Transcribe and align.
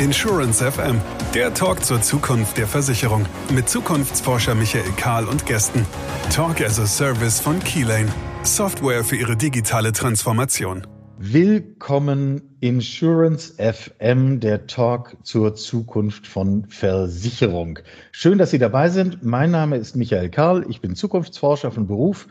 Insurance 0.00 0.64
FM, 0.64 0.98
der 1.34 1.52
Talk 1.52 1.84
zur 1.84 2.00
Zukunft 2.00 2.56
der 2.56 2.66
Versicherung 2.66 3.26
mit 3.54 3.68
Zukunftsforscher 3.68 4.54
Michael 4.54 4.90
Kahl 4.96 5.26
und 5.26 5.44
Gästen. 5.44 5.84
Talk 6.34 6.62
as 6.62 6.80
a 6.80 6.86
Service 6.86 7.38
von 7.38 7.58
Keylane, 7.60 8.08
Software 8.42 9.04
für 9.04 9.16
ihre 9.16 9.36
digitale 9.36 9.92
Transformation. 9.92 10.86
Willkommen 11.18 12.40
Insurance 12.60 13.52
FM, 13.58 14.40
der 14.40 14.66
Talk 14.66 15.18
zur 15.22 15.54
Zukunft 15.54 16.26
von 16.26 16.64
Versicherung. 16.70 17.78
Schön, 18.10 18.38
dass 18.38 18.52
Sie 18.52 18.58
dabei 18.58 18.88
sind. 18.88 19.22
Mein 19.22 19.50
Name 19.50 19.76
ist 19.76 19.96
Michael 19.96 20.30
Karl, 20.30 20.64
ich 20.70 20.80
bin 20.80 20.96
Zukunftsforscher 20.96 21.72
von 21.72 21.86
Beruf. 21.86 22.26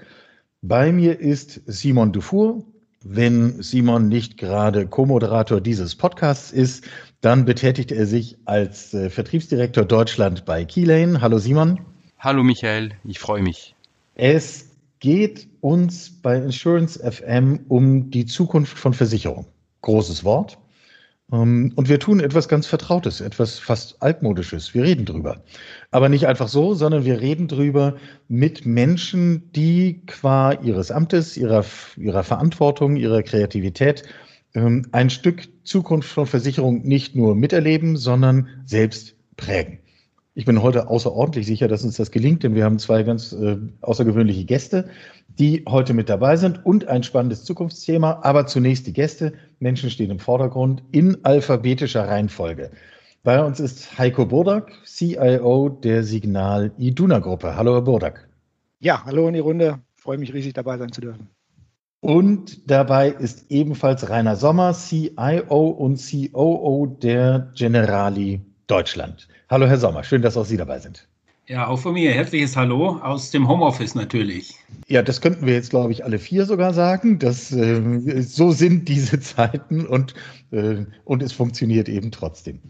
Bei 0.63 0.91
mir 0.91 1.19
ist 1.19 1.61
Simon 1.67 2.13
Dufour. 2.13 2.63
Wenn 3.01 3.61
Simon 3.61 4.09
nicht 4.09 4.37
gerade 4.37 4.85
Co-Moderator 4.85 5.61
dieses 5.61 5.95
Podcasts 5.95 6.51
ist, 6.51 6.83
dann 7.21 7.45
betätigt 7.45 7.91
er 7.91 8.05
sich 8.05 8.37
als 8.45 8.93
äh, 8.93 9.09
Vertriebsdirektor 9.09 9.85
Deutschland 9.85 10.45
bei 10.45 10.65
Keylane. 10.65 11.21
Hallo 11.21 11.37
Simon. 11.37 11.79
Hallo 12.17 12.43
Michael, 12.43 12.91
ich 13.03 13.19
freue 13.19 13.41
mich. 13.41 13.75
Es 14.15 14.69
geht 14.99 15.47
uns 15.61 16.09
bei 16.21 16.37
Insurance 16.37 16.99
FM 16.99 17.61
um 17.67 18.09
die 18.09 18.25
Zukunft 18.25 18.77
von 18.77 18.93
Versicherung. 18.93 19.45
Großes 19.81 20.23
Wort. 20.23 20.57
Ähm, 21.31 21.73
und 21.75 21.89
wir 21.89 21.99
tun 21.99 22.19
etwas 22.19 22.47
ganz 22.47 22.67
Vertrautes, 22.67 23.21
etwas 23.21 23.59
fast 23.59 24.01
altmodisches. 24.01 24.73
Wir 24.73 24.83
reden 24.83 25.05
drüber. 25.05 25.43
Aber 25.91 26.09
nicht 26.09 26.27
einfach 26.27 26.47
so, 26.47 26.73
sondern 26.73 27.05
wir 27.05 27.19
reden 27.19 27.47
drüber 27.47 27.95
mit 28.27 28.65
Menschen, 28.65 29.51
die 29.53 30.01
qua 30.05 30.53
ihres 30.53 30.91
Amtes, 30.91 31.37
ihrer, 31.37 31.65
ihrer 31.97 32.23
Verantwortung, 32.23 32.95
ihrer 32.95 33.23
Kreativität 33.23 34.03
ähm, 34.53 34.85
ein 34.91 35.09
Stück 35.09 35.47
Zukunft 35.69 36.09
von 36.09 36.25
Versicherung 36.25 36.81
nicht 36.81 37.15
nur 37.15 37.35
miterleben, 37.35 37.95
sondern 37.95 38.47
selbst 38.65 39.15
prägen. 39.37 39.79
Ich 40.33 40.45
bin 40.45 40.63
heute 40.63 40.89
außerordentlich 40.89 41.45
sicher, 41.45 41.67
dass 41.67 41.83
uns 41.83 41.97
das 41.97 42.09
gelingt, 42.09 42.43
denn 42.43 42.55
wir 42.55 42.63
haben 42.63 42.79
zwei 42.79 43.03
ganz 43.03 43.33
äh, 43.33 43.57
außergewöhnliche 43.81 44.45
Gäste, 44.45 44.89
die 45.27 45.65
heute 45.67 45.93
mit 45.93 46.09
dabei 46.09 46.37
sind 46.37 46.65
und 46.65 46.87
ein 46.87 47.03
spannendes 47.03 47.43
Zukunftsthema. 47.43 48.21
Aber 48.23 48.47
zunächst 48.47 48.87
die 48.87 48.93
Gäste. 48.93 49.33
Menschen 49.59 49.91
stehen 49.91 50.09
im 50.09 50.19
Vordergrund 50.19 50.81
in 50.91 51.23
alphabetischer 51.23 52.07
Reihenfolge. 52.07 52.71
Bei 53.23 53.43
uns 53.43 53.59
ist 53.59 53.99
Heiko 53.99 54.25
Burdak, 54.25 54.71
CIO 54.85 55.69
der 55.69 56.03
Signal 56.03 56.71
Iduna 56.77 57.19
Gruppe. 57.19 57.55
Hallo, 57.55 57.73
Herr 57.73 57.81
Burdak. 57.81 58.27
Ja, 58.79 59.03
hallo 59.05 59.27
in 59.27 59.35
die 59.35 59.39
Runde. 59.39 59.79
freue 59.97 60.17
mich 60.17 60.33
riesig 60.33 60.53
dabei 60.53 60.77
sein 60.77 60.91
zu 60.91 61.01
dürfen. 61.01 61.27
Und 62.01 62.69
dabei 62.69 63.09
ist 63.09 63.45
ebenfalls 63.49 64.09
Rainer 64.09 64.37
Sommer, 64.37 64.73
CIO 64.73 65.67
und 65.67 65.99
COO 65.99 66.85
der 67.01 67.51
Generali 67.55 68.39
Deutschland. 68.67 69.27
Hallo 69.49 69.67
Herr 69.67 69.77
Sommer, 69.77 70.03
schön, 70.03 70.21
dass 70.21 70.37
auch 70.37 70.45
Sie 70.45 70.55
dabei 70.55 70.79
sind. 70.79 71.07
Ja, 71.47 71.67
auch 71.67 71.79
von 71.79 71.93
mir 71.93 72.11
herzliches 72.11 72.55
Hallo 72.55 72.99
aus 73.01 73.31
dem 73.31 73.47
Homeoffice 73.47 73.95
natürlich. 73.95 74.55
Ja, 74.87 75.01
das 75.01 75.19
könnten 75.19 75.45
wir 75.45 75.55
jetzt, 75.55 75.71
glaube 75.71 75.91
ich, 75.91 76.05
alle 76.05 76.19
vier 76.19 76.45
sogar 76.45 76.73
sagen. 76.73 77.19
Dass, 77.19 77.51
äh, 77.51 78.21
so 78.21 78.51
sind 78.51 78.87
diese 78.87 79.19
Zeiten 79.19 79.85
und, 79.85 80.13
äh, 80.51 80.85
und 81.03 81.23
es 81.23 81.33
funktioniert 81.33 81.89
eben 81.89 82.11
trotzdem. 82.11 82.61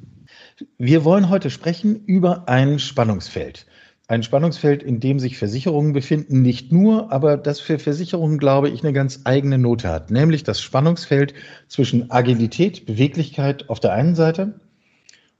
Wir 0.78 1.04
wollen 1.04 1.30
heute 1.30 1.50
sprechen 1.50 2.04
über 2.06 2.48
ein 2.48 2.80
Spannungsfeld 2.80 3.68
ein 4.10 4.24
Spannungsfeld, 4.24 4.82
in 4.82 5.00
dem 5.00 5.20
sich 5.20 5.38
Versicherungen 5.38 5.94
befinden, 5.94 6.42
nicht 6.42 6.72
nur, 6.72 7.12
aber 7.12 7.38
das 7.38 7.60
für 7.60 7.78
Versicherungen, 7.78 8.40
glaube 8.40 8.68
ich, 8.68 8.84
eine 8.84 8.92
ganz 8.92 9.22
eigene 9.26 9.60
Note 9.60 9.88
hat, 9.88 10.10
nämlich 10.10 10.42
das 10.42 10.60
Spannungsfeld 10.62 11.36
zwischen 11.68 12.10
Agilität, 12.10 12.88
Beweglichkeit 12.88 13.70
auf 13.70 13.80
der 13.80 13.94
einen 13.94 14.16
Seite 14.16 14.60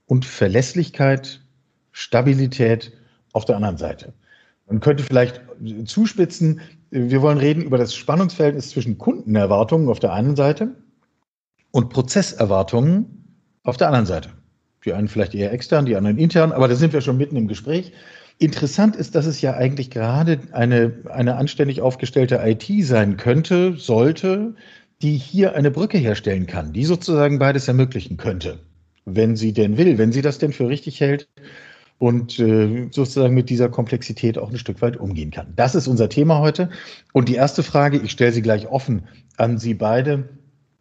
und 0.06 0.24
Verlässlichkeit, 0.24 1.40
Stabilität 1.90 2.92
auf 3.32 3.44
der 3.44 3.56
anderen 3.56 3.76
Seite. 3.76 4.12
Man 4.68 4.78
könnte 4.78 5.02
vielleicht 5.02 5.40
zuspitzen, 5.86 6.60
wir 6.90 7.22
wollen 7.22 7.38
reden 7.38 7.62
über 7.62 7.76
das 7.76 7.92
Spannungsverhältnis 7.92 8.70
zwischen 8.70 8.98
Kundenerwartungen 8.98 9.88
auf 9.88 9.98
der 9.98 10.12
einen 10.12 10.36
Seite 10.36 10.76
und 11.72 11.90
Prozesserwartungen 11.90 13.24
auf 13.64 13.76
der 13.76 13.88
anderen 13.88 14.06
Seite. 14.06 14.28
Die 14.84 14.92
einen 14.92 15.08
vielleicht 15.08 15.34
eher 15.34 15.52
extern, 15.52 15.86
die 15.86 15.96
anderen 15.96 16.18
intern, 16.18 16.52
aber 16.52 16.68
da 16.68 16.76
sind 16.76 16.92
wir 16.92 17.00
schon 17.00 17.16
mitten 17.16 17.34
im 17.34 17.48
Gespräch. 17.48 17.92
Interessant 18.40 18.96
ist, 18.96 19.14
dass 19.14 19.26
es 19.26 19.42
ja 19.42 19.54
eigentlich 19.54 19.90
gerade 19.90 20.40
eine, 20.52 20.94
eine 21.10 21.36
anständig 21.36 21.82
aufgestellte 21.82 22.40
IT 22.42 22.64
sein 22.86 23.18
könnte, 23.18 23.74
sollte, 23.76 24.54
die 25.02 25.18
hier 25.18 25.54
eine 25.54 25.70
Brücke 25.70 25.98
herstellen 25.98 26.46
kann, 26.46 26.72
die 26.72 26.86
sozusagen 26.86 27.38
beides 27.38 27.68
ermöglichen 27.68 28.16
könnte, 28.16 28.58
wenn 29.04 29.36
sie 29.36 29.52
denn 29.52 29.76
will, 29.76 29.98
wenn 29.98 30.10
sie 30.10 30.22
das 30.22 30.38
denn 30.38 30.54
für 30.54 30.70
richtig 30.70 31.02
hält 31.02 31.28
und 31.98 32.38
äh, 32.38 32.88
sozusagen 32.90 33.34
mit 33.34 33.50
dieser 33.50 33.68
Komplexität 33.68 34.38
auch 34.38 34.50
ein 34.50 34.56
Stück 34.56 34.80
weit 34.80 34.96
umgehen 34.96 35.30
kann. 35.30 35.52
Das 35.54 35.74
ist 35.74 35.86
unser 35.86 36.08
Thema 36.08 36.38
heute. 36.38 36.70
Und 37.12 37.28
die 37.28 37.34
erste 37.34 37.62
Frage, 37.62 37.98
ich 37.98 38.10
stelle 38.10 38.32
sie 38.32 38.40
gleich 38.40 38.68
offen 38.68 39.06
an 39.36 39.58
Sie 39.58 39.74
beide. 39.74 40.30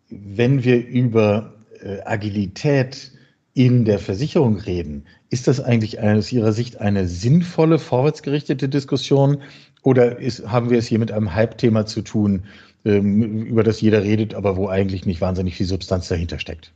Wenn 0.07 0.63
wir 0.63 0.87
über 0.87 1.55
äh, 1.83 1.97
Agilität 2.05 3.11
in 3.53 3.85
der 3.85 3.99
Versicherung 3.99 4.57
reden, 4.57 5.05
ist 5.29 5.47
das 5.47 5.59
eigentlich 5.59 5.99
aus 5.99 6.31
Ihrer 6.31 6.51
Sicht 6.51 6.79
eine 6.79 7.07
sinnvolle, 7.07 7.79
vorwärtsgerichtete 7.79 8.69
Diskussion 8.69 9.41
oder 9.83 10.19
ist, 10.19 10.47
haben 10.47 10.69
wir 10.69 10.79
es 10.79 10.87
hier 10.87 10.99
mit 10.99 11.11
einem 11.11 11.33
Hype-Thema 11.33 11.85
zu 11.85 12.01
tun, 12.01 12.43
ähm, 12.85 13.43
über 13.43 13.63
das 13.63 13.81
jeder 13.81 14.03
redet, 14.03 14.33
aber 14.33 14.55
wo 14.57 14.67
eigentlich 14.67 15.05
nicht 15.05 15.21
wahnsinnig 15.21 15.55
viel 15.55 15.65
Substanz 15.65 16.07
dahinter 16.07 16.39
steckt? 16.39 16.71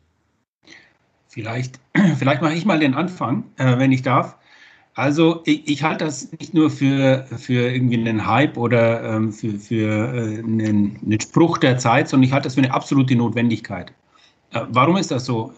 Vielleicht, 1.27 1.79
vielleicht 2.17 2.41
mache 2.41 2.53
ich 2.53 2.65
mal 2.65 2.79
den 2.79 2.93
Anfang, 2.93 3.45
äh, 3.57 3.77
wenn 3.77 3.91
ich 3.91 4.01
darf. 4.01 4.37
Also 4.95 5.41
ich, 5.45 5.67
ich, 5.67 5.81
halte 5.81 6.05
das 6.05 6.31
nicht 6.33 6.53
nur 6.53 6.69
für, 6.69 7.25
für 7.37 7.67
irgendwie 7.67 7.97
einen 7.97 8.27
Hype 8.27 8.57
oder 8.57 9.15
ähm, 9.15 9.31
für, 9.31 9.57
für 9.57 10.13
äh, 10.13 10.39
einen, 10.39 10.99
einen, 11.03 11.19
Spruch 11.19 11.57
der 11.57 11.79
Zeit, 11.79 12.09
sondern 12.09 12.27
ich 12.27 12.33
halte 12.33 12.43
das 12.43 12.53
für 12.53 12.61
eine 12.61 12.71
absolute 12.71 13.15
Notwendigkeit. 13.15 13.91
Äh, 14.51 14.61
warum 14.69 14.97
ist 14.97 15.09
das 15.09 15.25
so? 15.25 15.51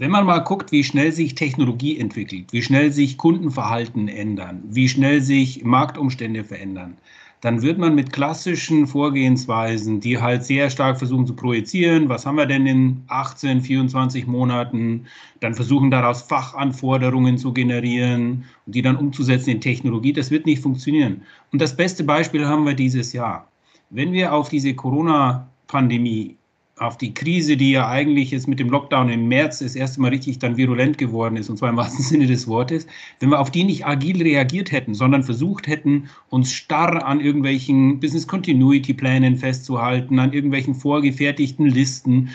Wenn 0.00 0.12
man 0.12 0.26
mal 0.26 0.38
guckt, 0.38 0.70
wie 0.70 0.84
schnell 0.84 1.10
sich 1.10 1.34
Technologie 1.34 1.98
entwickelt, 1.98 2.52
wie 2.52 2.62
schnell 2.62 2.92
sich 2.92 3.18
Kundenverhalten 3.18 4.06
ändern, 4.06 4.62
wie 4.68 4.88
schnell 4.88 5.20
sich 5.20 5.64
Marktumstände 5.64 6.44
verändern, 6.44 6.96
dann 7.40 7.62
wird 7.62 7.78
man 7.78 7.96
mit 7.96 8.12
klassischen 8.12 8.86
Vorgehensweisen, 8.86 9.98
die 9.98 10.20
halt 10.20 10.44
sehr 10.44 10.70
stark 10.70 10.98
versuchen 10.98 11.26
zu 11.26 11.34
projizieren, 11.34 12.08
was 12.08 12.26
haben 12.26 12.36
wir 12.36 12.46
denn 12.46 12.68
in 12.68 13.02
18, 13.08 13.60
24 13.60 14.28
Monaten, 14.28 15.06
dann 15.40 15.54
versuchen 15.54 15.90
daraus 15.90 16.22
Fachanforderungen 16.22 17.36
zu 17.36 17.52
generieren 17.52 18.44
und 18.66 18.76
die 18.76 18.82
dann 18.82 18.96
umzusetzen 18.96 19.50
in 19.50 19.60
Technologie, 19.60 20.12
das 20.12 20.30
wird 20.30 20.46
nicht 20.46 20.62
funktionieren. 20.62 21.22
Und 21.50 21.60
das 21.60 21.76
beste 21.76 22.04
Beispiel 22.04 22.46
haben 22.46 22.66
wir 22.66 22.74
dieses 22.74 23.12
Jahr. 23.12 23.48
Wenn 23.90 24.12
wir 24.12 24.32
auf 24.32 24.48
diese 24.48 24.74
Corona-Pandemie 24.74 26.36
auf 26.80 26.98
die 26.98 27.14
Krise, 27.14 27.56
die 27.56 27.72
ja 27.72 27.88
eigentlich 27.88 28.30
jetzt 28.30 28.48
mit 28.48 28.60
dem 28.60 28.70
Lockdown 28.70 29.08
im 29.08 29.28
März 29.28 29.58
das 29.58 29.76
erste 29.76 30.00
Mal 30.00 30.10
richtig 30.10 30.38
dann 30.38 30.56
virulent 30.56 30.98
geworden 30.98 31.36
ist, 31.36 31.48
und 31.48 31.56
zwar 31.56 31.70
im 31.70 31.76
wahrsten 31.76 32.04
Sinne 32.04 32.26
des 32.26 32.46
Wortes, 32.46 32.86
wenn 33.20 33.30
wir 33.30 33.40
auf 33.40 33.50
die 33.50 33.64
nicht 33.64 33.86
agil 33.86 34.22
reagiert 34.22 34.72
hätten, 34.72 34.94
sondern 34.94 35.22
versucht 35.22 35.66
hätten, 35.66 36.08
uns 36.30 36.52
starr 36.52 37.04
an 37.04 37.20
irgendwelchen 37.20 38.00
Business 38.00 38.26
Continuity 38.26 38.94
Plänen 38.94 39.36
festzuhalten, 39.36 40.18
an 40.18 40.32
irgendwelchen 40.32 40.74
vorgefertigten 40.74 41.66
Listen, 41.66 42.30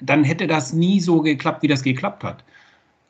dann 0.00 0.24
hätte 0.24 0.46
das 0.46 0.72
nie 0.72 1.00
so 1.00 1.20
geklappt, 1.22 1.62
wie 1.62 1.68
das 1.68 1.82
geklappt 1.82 2.24
hat. 2.24 2.44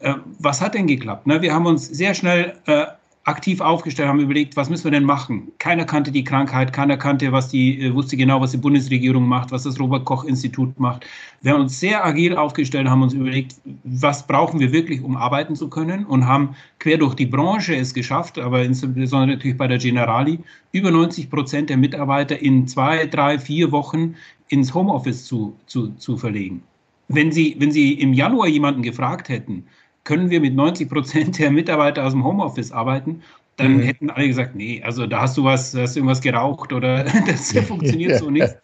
Äh, 0.00 0.14
was 0.38 0.60
hat 0.60 0.74
denn 0.74 0.86
geklappt? 0.86 1.26
Wir 1.26 1.52
haben 1.52 1.66
uns 1.66 1.86
sehr 1.86 2.14
schnell 2.14 2.56
äh, 2.66 2.86
aktiv 3.28 3.60
aufgestellt, 3.60 4.08
haben 4.08 4.20
überlegt, 4.20 4.56
was 4.56 4.70
müssen 4.70 4.84
wir 4.84 4.90
denn 4.90 5.04
machen? 5.04 5.52
Keiner 5.58 5.84
kannte 5.84 6.10
die 6.10 6.24
Krankheit, 6.24 6.72
keiner 6.72 6.96
kannte, 6.96 7.30
was 7.30 7.48
die, 7.48 7.78
äh, 7.78 7.94
wusste 7.94 8.16
genau, 8.16 8.40
was 8.40 8.52
die 8.52 8.56
Bundesregierung 8.56 9.28
macht, 9.28 9.52
was 9.52 9.64
das 9.64 9.78
Robert-Koch-Institut 9.78 10.80
macht. 10.80 11.06
Wir 11.42 11.52
haben 11.52 11.60
uns 11.60 11.78
sehr 11.78 12.04
agil 12.04 12.36
aufgestellt, 12.36 12.88
haben 12.88 13.02
uns 13.02 13.12
überlegt, 13.12 13.56
was 13.84 14.26
brauchen 14.26 14.60
wir 14.60 14.72
wirklich, 14.72 15.02
um 15.02 15.16
arbeiten 15.16 15.54
zu 15.56 15.68
können 15.68 16.06
und 16.06 16.26
haben 16.26 16.56
quer 16.78 16.96
durch 16.96 17.14
die 17.14 17.26
Branche 17.26 17.76
es 17.76 17.92
geschafft, 17.92 18.38
aber 18.38 18.62
insbesondere 18.62 19.36
natürlich 19.36 19.58
bei 19.58 19.68
der 19.68 19.78
Generali, 19.78 20.38
über 20.72 20.90
90 20.90 21.28
Prozent 21.28 21.68
der 21.68 21.76
Mitarbeiter 21.76 22.40
in 22.40 22.66
zwei, 22.66 23.04
drei, 23.06 23.38
vier 23.38 23.70
Wochen 23.72 24.14
ins 24.48 24.72
Homeoffice 24.72 25.26
zu, 25.26 25.54
zu, 25.66 25.88
zu 25.96 26.16
verlegen. 26.16 26.62
Wenn 27.08 27.30
Sie, 27.30 27.56
wenn 27.58 27.72
Sie 27.72 27.92
im 27.92 28.14
Januar 28.14 28.48
jemanden 28.48 28.82
gefragt 28.82 29.28
hätten, 29.28 29.66
können 30.08 30.30
wir 30.30 30.40
mit 30.40 30.54
90 30.54 30.88
Prozent 30.88 31.38
der 31.38 31.50
Mitarbeiter 31.50 32.06
aus 32.06 32.12
dem 32.12 32.24
Homeoffice 32.24 32.72
arbeiten, 32.72 33.22
dann 33.56 33.76
mhm. 33.76 33.80
hätten 33.80 34.08
alle 34.08 34.26
gesagt, 34.26 34.54
nee, 34.54 34.82
also 34.82 35.06
da 35.06 35.20
hast 35.20 35.36
du 35.36 35.44
was, 35.44 35.74
hast 35.74 35.96
irgendwas 35.96 36.22
geraucht 36.22 36.72
oder 36.72 37.04
das 37.26 37.52
funktioniert 37.66 38.18
so 38.18 38.30
nicht. 38.30 38.56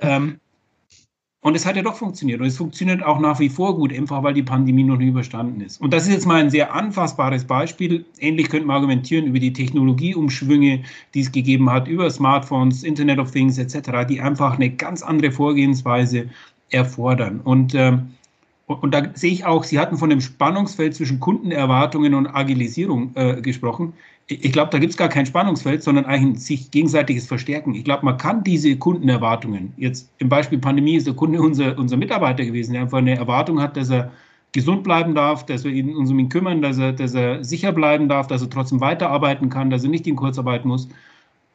Ähm, 0.00 0.40
und 1.40 1.54
es 1.54 1.64
hat 1.64 1.76
ja 1.76 1.82
doch 1.82 1.94
funktioniert. 1.94 2.40
Und 2.40 2.48
es 2.48 2.56
funktioniert 2.56 3.00
auch 3.04 3.20
nach 3.20 3.38
wie 3.38 3.48
vor 3.48 3.76
gut, 3.76 3.92
einfach 3.92 4.24
weil 4.24 4.34
die 4.34 4.42
Pandemie 4.42 4.82
noch 4.82 4.96
nicht 4.96 5.10
überstanden 5.10 5.60
ist. 5.60 5.80
Und 5.80 5.92
das 5.92 6.08
ist 6.08 6.14
jetzt 6.14 6.26
mal 6.26 6.40
ein 6.40 6.50
sehr 6.50 6.74
anfassbares 6.74 7.44
Beispiel. 7.44 8.04
Ähnlich 8.18 8.48
könnte 8.48 8.66
man 8.66 8.74
argumentieren 8.74 9.26
über 9.26 9.38
die 9.38 9.52
Technologieumschwünge, 9.52 10.82
die 11.14 11.20
es 11.20 11.30
gegeben 11.30 11.70
hat, 11.70 11.86
über 11.86 12.10
Smartphones, 12.10 12.82
Internet 12.82 13.20
of 13.20 13.30
Things 13.30 13.56
etc., 13.56 14.04
die 14.08 14.20
einfach 14.20 14.56
eine 14.56 14.70
ganz 14.70 15.02
andere 15.02 15.30
Vorgehensweise 15.30 16.28
erfordern. 16.70 17.40
Und 17.44 17.72
ähm, 17.76 18.14
und 18.68 18.92
da 18.92 19.02
sehe 19.14 19.32
ich 19.32 19.46
auch, 19.46 19.64
Sie 19.64 19.78
hatten 19.78 19.96
von 19.96 20.10
dem 20.10 20.20
Spannungsfeld 20.20 20.94
zwischen 20.94 21.20
Kundenerwartungen 21.20 22.14
und 22.14 22.26
Agilisierung 22.26 23.12
äh, 23.14 23.40
gesprochen. 23.40 23.94
Ich 24.26 24.52
glaube, 24.52 24.70
da 24.70 24.78
gibt 24.78 24.90
es 24.90 24.98
gar 24.98 25.08
kein 25.08 25.24
Spannungsfeld, 25.24 25.82
sondern 25.82 26.04
eigentlich 26.04 26.34
ein 26.34 26.36
sich 26.36 26.70
gegenseitiges 26.70 27.26
Verstärken. 27.26 27.74
Ich 27.74 27.84
glaube, 27.84 28.04
man 28.04 28.18
kann 28.18 28.44
diese 28.44 28.76
Kundenerwartungen, 28.76 29.72
jetzt 29.78 30.10
im 30.18 30.28
Beispiel 30.28 30.58
Pandemie 30.58 30.96
ist 30.96 31.06
der 31.06 31.14
Kunde 31.14 31.40
unser, 31.40 31.78
unser 31.78 31.96
Mitarbeiter 31.96 32.44
gewesen, 32.44 32.74
der 32.74 32.82
einfach 32.82 32.98
eine 32.98 33.16
Erwartung 33.16 33.58
hat, 33.58 33.78
dass 33.78 33.88
er 33.88 34.12
gesund 34.52 34.84
bleiben 34.84 35.14
darf, 35.14 35.46
dass 35.46 35.64
wir 35.64 35.96
uns 35.96 36.10
um 36.10 36.18
ihn 36.18 36.28
kümmern, 36.28 36.60
dass 36.60 36.76
er, 36.76 36.92
dass 36.92 37.14
er 37.14 37.42
sicher 37.42 37.72
bleiben 37.72 38.08
darf, 38.08 38.26
dass 38.26 38.42
er 38.42 38.50
trotzdem 38.50 38.80
weiterarbeiten 38.80 39.48
kann, 39.48 39.70
dass 39.70 39.84
er 39.84 39.90
nicht 39.90 40.06
in 40.06 40.16
Kurzarbeit 40.16 40.66
muss 40.66 40.88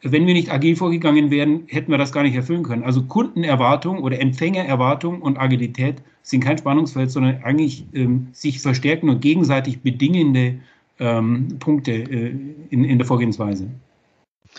wenn 0.04 0.28
wir 0.28 0.34
nicht 0.34 0.52
agil 0.52 0.76
vorgegangen 0.76 1.32
wären, 1.32 1.64
hätten 1.68 1.92
wir 1.92 1.98
das 1.98 2.12
gar 2.12 2.24
nicht 2.24 2.36
erfüllen 2.36 2.64
können. 2.64 2.84
Also 2.84 3.04
Kundenerwartung 3.04 4.00
oder 4.00 4.20
Empfängererwartung 4.20 5.22
und 5.22 5.38
Agilität 5.38 5.96
sind 6.22 6.44
kein 6.44 6.58
Spannungsfeld, 6.58 7.10
sondern 7.10 7.42
eigentlich 7.44 7.86
ähm, 7.94 8.28
sich 8.34 8.60
verstärken 8.60 9.10
und 9.10 9.22
gegenseitig 9.22 9.82
bedingende 9.82 10.56
ähm, 11.00 11.58
Punkte 11.60 11.92
äh, 11.92 12.36
in, 12.70 12.84
in 12.84 12.98
der 12.98 13.08
Vorgehensweise. 13.08 13.68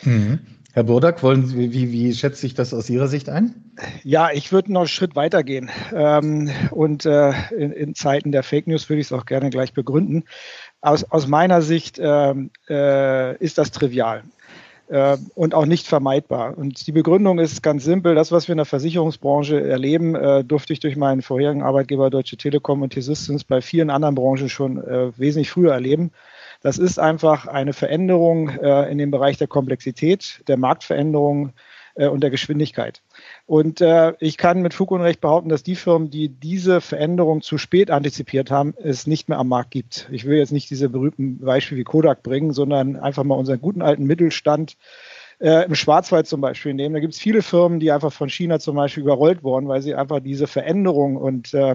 Mhm. 0.02 0.40
Herr 0.72 0.82
Burdak, 0.82 1.22
wollen 1.22 1.46
Sie, 1.46 1.72
wie, 1.72 1.92
wie 1.92 2.12
schätzt 2.12 2.40
sich 2.40 2.54
das 2.54 2.74
aus 2.74 2.90
Ihrer 2.90 3.06
Sicht 3.06 3.28
ein? 3.28 3.54
Ja, 4.02 4.30
ich 4.32 4.50
würde 4.50 4.72
noch 4.72 4.80
einen 4.80 4.88
Schritt 4.88 5.14
weiter 5.14 5.44
gehen. 5.44 5.70
Ähm, 5.94 6.50
und 6.72 7.06
äh, 7.06 7.32
in, 7.56 7.70
in, 7.70 7.94
Zeiten 7.94 8.32
der 8.32 8.42
Fake 8.42 8.66
News 8.66 8.88
würde 8.88 9.00
ich 9.00 9.06
es 9.06 9.12
auch 9.12 9.24
gerne 9.24 9.50
gleich 9.50 9.72
begründen. 9.72 10.24
Aus, 10.80 11.04
aus 11.04 11.28
meiner 11.28 11.62
Sicht 11.62 12.00
ähm, 12.02 12.50
äh, 12.68 13.36
ist 13.36 13.58
das 13.58 13.70
trivial 13.70 14.24
äh, 14.88 15.16
und 15.34 15.54
auch 15.54 15.66
nicht 15.66 15.86
vermeidbar. 15.86 16.56
Und 16.56 16.86
die 16.86 16.92
Begründung 16.92 17.38
ist 17.38 17.62
ganz 17.62 17.84
simpel. 17.84 18.14
Das, 18.14 18.32
was 18.32 18.48
wir 18.48 18.52
in 18.52 18.58
der 18.58 18.66
Versicherungsbranche 18.66 19.60
erleben, 19.60 20.14
äh, 20.14 20.44
durfte 20.44 20.72
ich 20.72 20.80
durch 20.80 20.96
meinen 20.96 21.22
vorherigen 21.22 21.62
Arbeitgeber 21.62 22.10
Deutsche 22.10 22.36
Telekom 22.36 22.82
und 22.82 22.90
T-Systems 22.90 23.44
bei 23.44 23.60
vielen 23.60 23.90
anderen 23.90 24.14
Branchen 24.14 24.48
schon 24.48 24.78
äh, 24.78 25.16
wesentlich 25.18 25.50
früher 25.50 25.72
erleben. 25.72 26.10
Das 26.62 26.78
ist 26.78 26.98
einfach 26.98 27.46
eine 27.46 27.72
Veränderung 27.72 28.48
äh, 28.48 28.90
in 28.90 28.98
dem 28.98 29.10
Bereich 29.10 29.36
der 29.36 29.48
Komplexität, 29.48 30.42
der 30.48 30.56
Marktveränderung 30.56 31.52
äh, 31.94 32.08
und 32.08 32.22
der 32.22 32.30
Geschwindigkeit. 32.30 33.02
Und 33.46 33.82
äh, 33.82 34.14
ich 34.20 34.38
kann 34.38 34.62
mit 34.62 34.72
Fug 34.72 34.90
und 34.90 35.02
Recht 35.02 35.20
behaupten, 35.20 35.50
dass 35.50 35.62
die 35.62 35.76
Firmen, 35.76 36.08
die 36.10 36.30
diese 36.30 36.80
Veränderung 36.80 37.42
zu 37.42 37.58
spät 37.58 37.90
antizipiert 37.90 38.50
haben, 38.50 38.74
es 38.82 39.06
nicht 39.06 39.28
mehr 39.28 39.38
am 39.38 39.48
Markt 39.48 39.70
gibt. 39.70 40.08
Ich 40.10 40.24
will 40.24 40.38
jetzt 40.38 40.52
nicht 40.52 40.70
diese 40.70 40.88
berühmten 40.88 41.38
Beispiele 41.38 41.80
wie 41.80 41.84
Kodak 41.84 42.22
bringen, 42.22 42.52
sondern 42.52 42.96
einfach 42.96 43.22
mal 43.24 43.34
unseren 43.34 43.60
guten 43.60 43.82
alten 43.82 44.04
Mittelstand 44.04 44.76
äh, 45.40 45.66
im 45.66 45.74
Schwarzwald 45.74 46.26
zum 46.26 46.40
Beispiel 46.40 46.72
nehmen. 46.72 46.94
Da 46.94 47.00
gibt 47.00 47.12
es 47.12 47.20
viele 47.20 47.42
Firmen, 47.42 47.80
die 47.80 47.92
einfach 47.92 48.12
von 48.12 48.30
China 48.30 48.58
zum 48.60 48.76
Beispiel 48.76 49.02
überrollt 49.02 49.42
wurden, 49.42 49.68
weil 49.68 49.82
sie 49.82 49.94
einfach 49.94 50.20
diese 50.20 50.46
Veränderung 50.46 51.16
und 51.16 51.52
äh, 51.52 51.74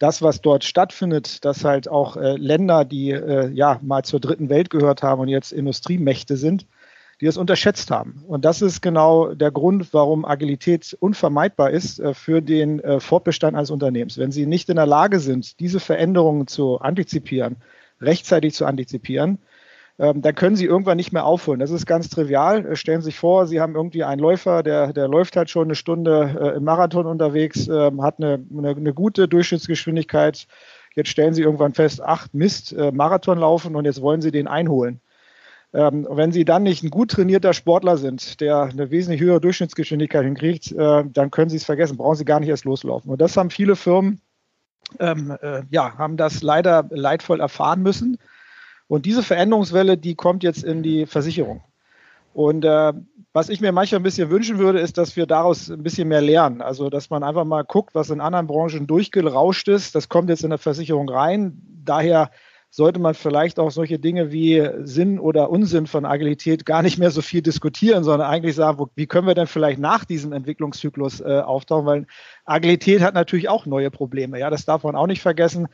das, 0.00 0.22
was 0.22 0.40
dort 0.40 0.64
stattfindet, 0.64 1.44
dass 1.44 1.64
halt 1.64 1.88
auch 1.88 2.16
äh, 2.16 2.36
Länder, 2.36 2.84
die 2.84 3.10
äh, 3.10 3.48
ja 3.50 3.78
mal 3.82 4.02
zur 4.02 4.18
dritten 4.18 4.48
Welt 4.48 4.70
gehört 4.70 5.04
haben 5.04 5.20
und 5.20 5.28
jetzt 5.28 5.52
Industriemächte 5.52 6.36
sind, 6.36 6.66
die 7.20 7.26
das 7.26 7.36
unterschätzt 7.36 7.90
haben. 7.90 8.22
Und 8.26 8.44
das 8.44 8.60
ist 8.60 8.82
genau 8.82 9.34
der 9.34 9.50
Grund, 9.50 9.94
warum 9.94 10.24
Agilität 10.24 10.96
unvermeidbar 11.00 11.70
ist 11.70 11.98
äh, 11.98 12.12
für 12.12 12.42
den 12.42 12.80
äh, 12.80 13.00
Fortbestand 13.00 13.56
eines 13.56 13.70
Unternehmens. 13.70 14.18
Wenn 14.18 14.32
Sie 14.32 14.46
nicht 14.46 14.68
in 14.68 14.76
der 14.76 14.86
Lage 14.86 15.18
sind, 15.18 15.58
diese 15.60 15.80
Veränderungen 15.80 16.46
zu 16.46 16.78
antizipieren, 16.78 17.56
rechtzeitig 18.02 18.52
zu 18.52 18.66
antizipieren, 18.66 19.38
ähm, 19.98 20.20
dann 20.20 20.34
können 20.34 20.56
Sie 20.56 20.66
irgendwann 20.66 20.98
nicht 20.98 21.14
mehr 21.14 21.24
aufholen. 21.24 21.58
Das 21.58 21.70
ist 21.70 21.86
ganz 21.86 22.10
trivial. 22.10 22.66
Äh, 22.66 22.76
stellen 22.76 23.00
Sie 23.00 23.06
sich 23.06 23.18
vor, 23.18 23.46
Sie 23.46 23.62
haben 23.62 23.74
irgendwie 23.74 24.04
einen 24.04 24.20
Läufer, 24.20 24.62
der, 24.62 24.92
der 24.92 25.08
läuft 25.08 25.36
halt 25.36 25.48
schon 25.48 25.68
eine 25.68 25.74
Stunde 25.74 26.54
im 26.56 26.64
Marathon 26.64 27.06
unterwegs, 27.06 27.66
ähm, 27.66 28.02
hat 28.02 28.16
eine, 28.18 28.44
eine, 28.52 28.70
eine 28.70 28.92
gute 28.92 29.26
Durchschnittsgeschwindigkeit. 29.26 30.46
Jetzt 30.94 31.08
stellen 31.08 31.32
Sie 31.32 31.42
irgendwann 31.42 31.72
fest, 31.72 32.02
ach 32.02 32.26
Mist, 32.32 32.74
Marathon 32.92 33.38
laufen 33.38 33.76
und 33.76 33.84
jetzt 33.84 34.00
wollen 34.00 34.22
Sie 34.22 34.30
den 34.30 34.46
einholen. 34.46 35.00
Ähm, 35.72 36.06
wenn 36.10 36.32
Sie 36.32 36.44
dann 36.44 36.62
nicht 36.62 36.82
ein 36.82 36.90
gut 36.90 37.10
trainierter 37.10 37.52
Sportler 37.52 37.96
sind, 37.96 38.40
der 38.40 38.62
eine 38.62 38.90
wesentlich 38.90 39.20
höhere 39.20 39.40
Durchschnittsgeschwindigkeit 39.40 40.24
hinkriegt, 40.24 40.72
äh, 40.72 41.04
dann 41.06 41.30
können 41.30 41.50
Sie 41.50 41.56
es 41.56 41.64
vergessen, 41.64 41.96
brauchen 41.96 42.16
Sie 42.16 42.24
gar 42.24 42.40
nicht 42.40 42.48
erst 42.48 42.64
loslaufen. 42.64 43.10
Und 43.10 43.20
das 43.20 43.36
haben 43.36 43.50
viele 43.50 43.76
Firmen, 43.76 44.20
ähm, 45.00 45.36
äh, 45.42 45.62
ja, 45.70 45.98
haben 45.98 46.16
das 46.16 46.42
leider 46.42 46.86
leidvoll 46.90 47.40
erfahren 47.40 47.82
müssen. 47.82 48.18
Und 48.88 49.04
diese 49.04 49.22
Veränderungswelle, 49.22 49.98
die 49.98 50.14
kommt 50.14 50.42
jetzt 50.44 50.62
in 50.62 50.82
die 50.82 51.06
Versicherung. 51.06 51.62
Und 52.32 52.64
äh, 52.64 52.92
was 53.32 53.48
ich 53.48 53.60
mir 53.60 53.72
manchmal 53.72 54.00
ein 54.00 54.04
bisschen 54.04 54.30
wünschen 54.30 54.58
würde, 54.58 54.78
ist, 54.78 54.98
dass 54.98 55.16
wir 55.16 55.26
daraus 55.26 55.70
ein 55.70 55.82
bisschen 55.82 56.08
mehr 56.08 56.20
lernen. 56.20 56.62
Also, 56.62 56.90
dass 56.90 57.10
man 57.10 57.22
einfach 57.22 57.44
mal 57.44 57.64
guckt, 57.64 57.94
was 57.94 58.10
in 58.10 58.20
anderen 58.20 58.46
Branchen 58.46 58.86
durchgerauscht 58.86 59.68
ist. 59.68 59.94
Das 59.94 60.08
kommt 60.08 60.28
jetzt 60.28 60.44
in 60.44 60.50
der 60.50 60.58
Versicherung 60.58 61.08
rein. 61.08 61.60
Daher 61.84 62.30
sollte 62.76 63.00
man 63.00 63.14
vielleicht 63.14 63.58
auch 63.58 63.70
solche 63.70 63.98
Dinge 63.98 64.32
wie 64.32 64.68
Sinn 64.82 65.18
oder 65.18 65.48
Unsinn 65.48 65.86
von 65.86 66.04
Agilität 66.04 66.66
gar 66.66 66.82
nicht 66.82 66.98
mehr 66.98 67.10
so 67.10 67.22
viel 67.22 67.40
diskutieren, 67.40 68.04
sondern 68.04 68.28
eigentlich 68.28 68.54
sagen, 68.54 68.78
wo, 68.78 68.90
wie 68.96 69.06
können 69.06 69.26
wir 69.26 69.34
denn 69.34 69.46
vielleicht 69.46 69.80
nach 69.80 70.04
diesem 70.04 70.34
Entwicklungszyklus 70.34 71.20
äh, 71.22 71.40
auftauchen, 71.40 71.86
weil 71.86 72.06
Agilität 72.44 73.00
hat 73.00 73.14
natürlich 73.14 73.48
auch 73.48 73.64
neue 73.64 73.90
Probleme. 73.90 74.38
Ja, 74.38 74.50
das 74.50 74.66
darf 74.66 74.84
man 74.84 74.94
auch 74.94 75.06
nicht 75.06 75.22
vergessen. 75.22 75.68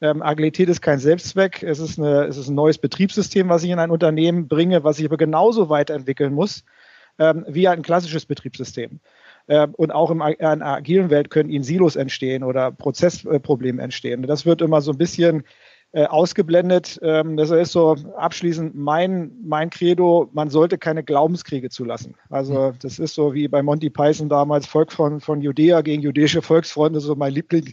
Ähm, 0.00 0.20
Agilität 0.20 0.68
ist 0.68 0.82
kein 0.82 0.98
Selbstzweck. 0.98 1.62
Es 1.62 1.78
ist, 1.78 1.96
eine, 1.96 2.24
es 2.24 2.36
ist 2.36 2.48
ein 2.48 2.56
neues 2.56 2.78
Betriebssystem, 2.78 3.48
was 3.48 3.62
ich 3.62 3.70
in 3.70 3.78
ein 3.78 3.92
Unternehmen 3.92 4.48
bringe, 4.48 4.82
was 4.82 4.98
ich 4.98 5.06
aber 5.06 5.16
genauso 5.16 5.68
weiterentwickeln 5.68 6.34
muss 6.34 6.64
ähm, 7.18 7.44
wie 7.48 7.68
ein 7.68 7.82
klassisches 7.82 8.26
Betriebssystem. 8.26 9.00
Ähm, 9.48 9.74
und 9.74 9.90
auch 9.92 10.10
in 10.10 10.20
einer 10.20 10.66
agilen 10.66 11.10
Welt 11.10 11.30
können 11.30 11.50
ihnen 11.50 11.64
Silos 11.64 11.96
entstehen 11.96 12.42
oder 12.42 12.70
Prozessprobleme 12.70 13.82
entstehen. 13.82 14.22
Das 14.22 14.46
wird 14.46 14.60
immer 14.60 14.80
so 14.80 14.92
ein 14.92 14.98
bisschen 14.98 15.44
äh, 15.92 16.04
ausgeblendet. 16.04 16.98
Ähm, 17.02 17.36
das 17.36 17.50
ist 17.50 17.72
so 17.72 17.96
abschließend 18.16 18.74
mein, 18.74 19.32
mein 19.42 19.70
Credo, 19.70 20.28
man 20.32 20.50
sollte 20.50 20.76
keine 20.76 21.02
Glaubenskriege 21.02 21.70
zulassen. 21.70 22.14
Also 22.28 22.74
das 22.82 22.98
ist 22.98 23.14
so 23.14 23.32
wie 23.32 23.48
bei 23.48 23.62
Monty 23.62 23.88
Python 23.88 24.28
damals, 24.28 24.66
Volk 24.66 24.92
von, 24.92 25.20
von 25.20 25.40
Judäa 25.40 25.80
gegen 25.80 26.02
jüdische 26.02 26.42
Volksfreunde, 26.42 27.00
so 27.00 27.14
mein 27.14 27.32
Liebling. 27.32 27.72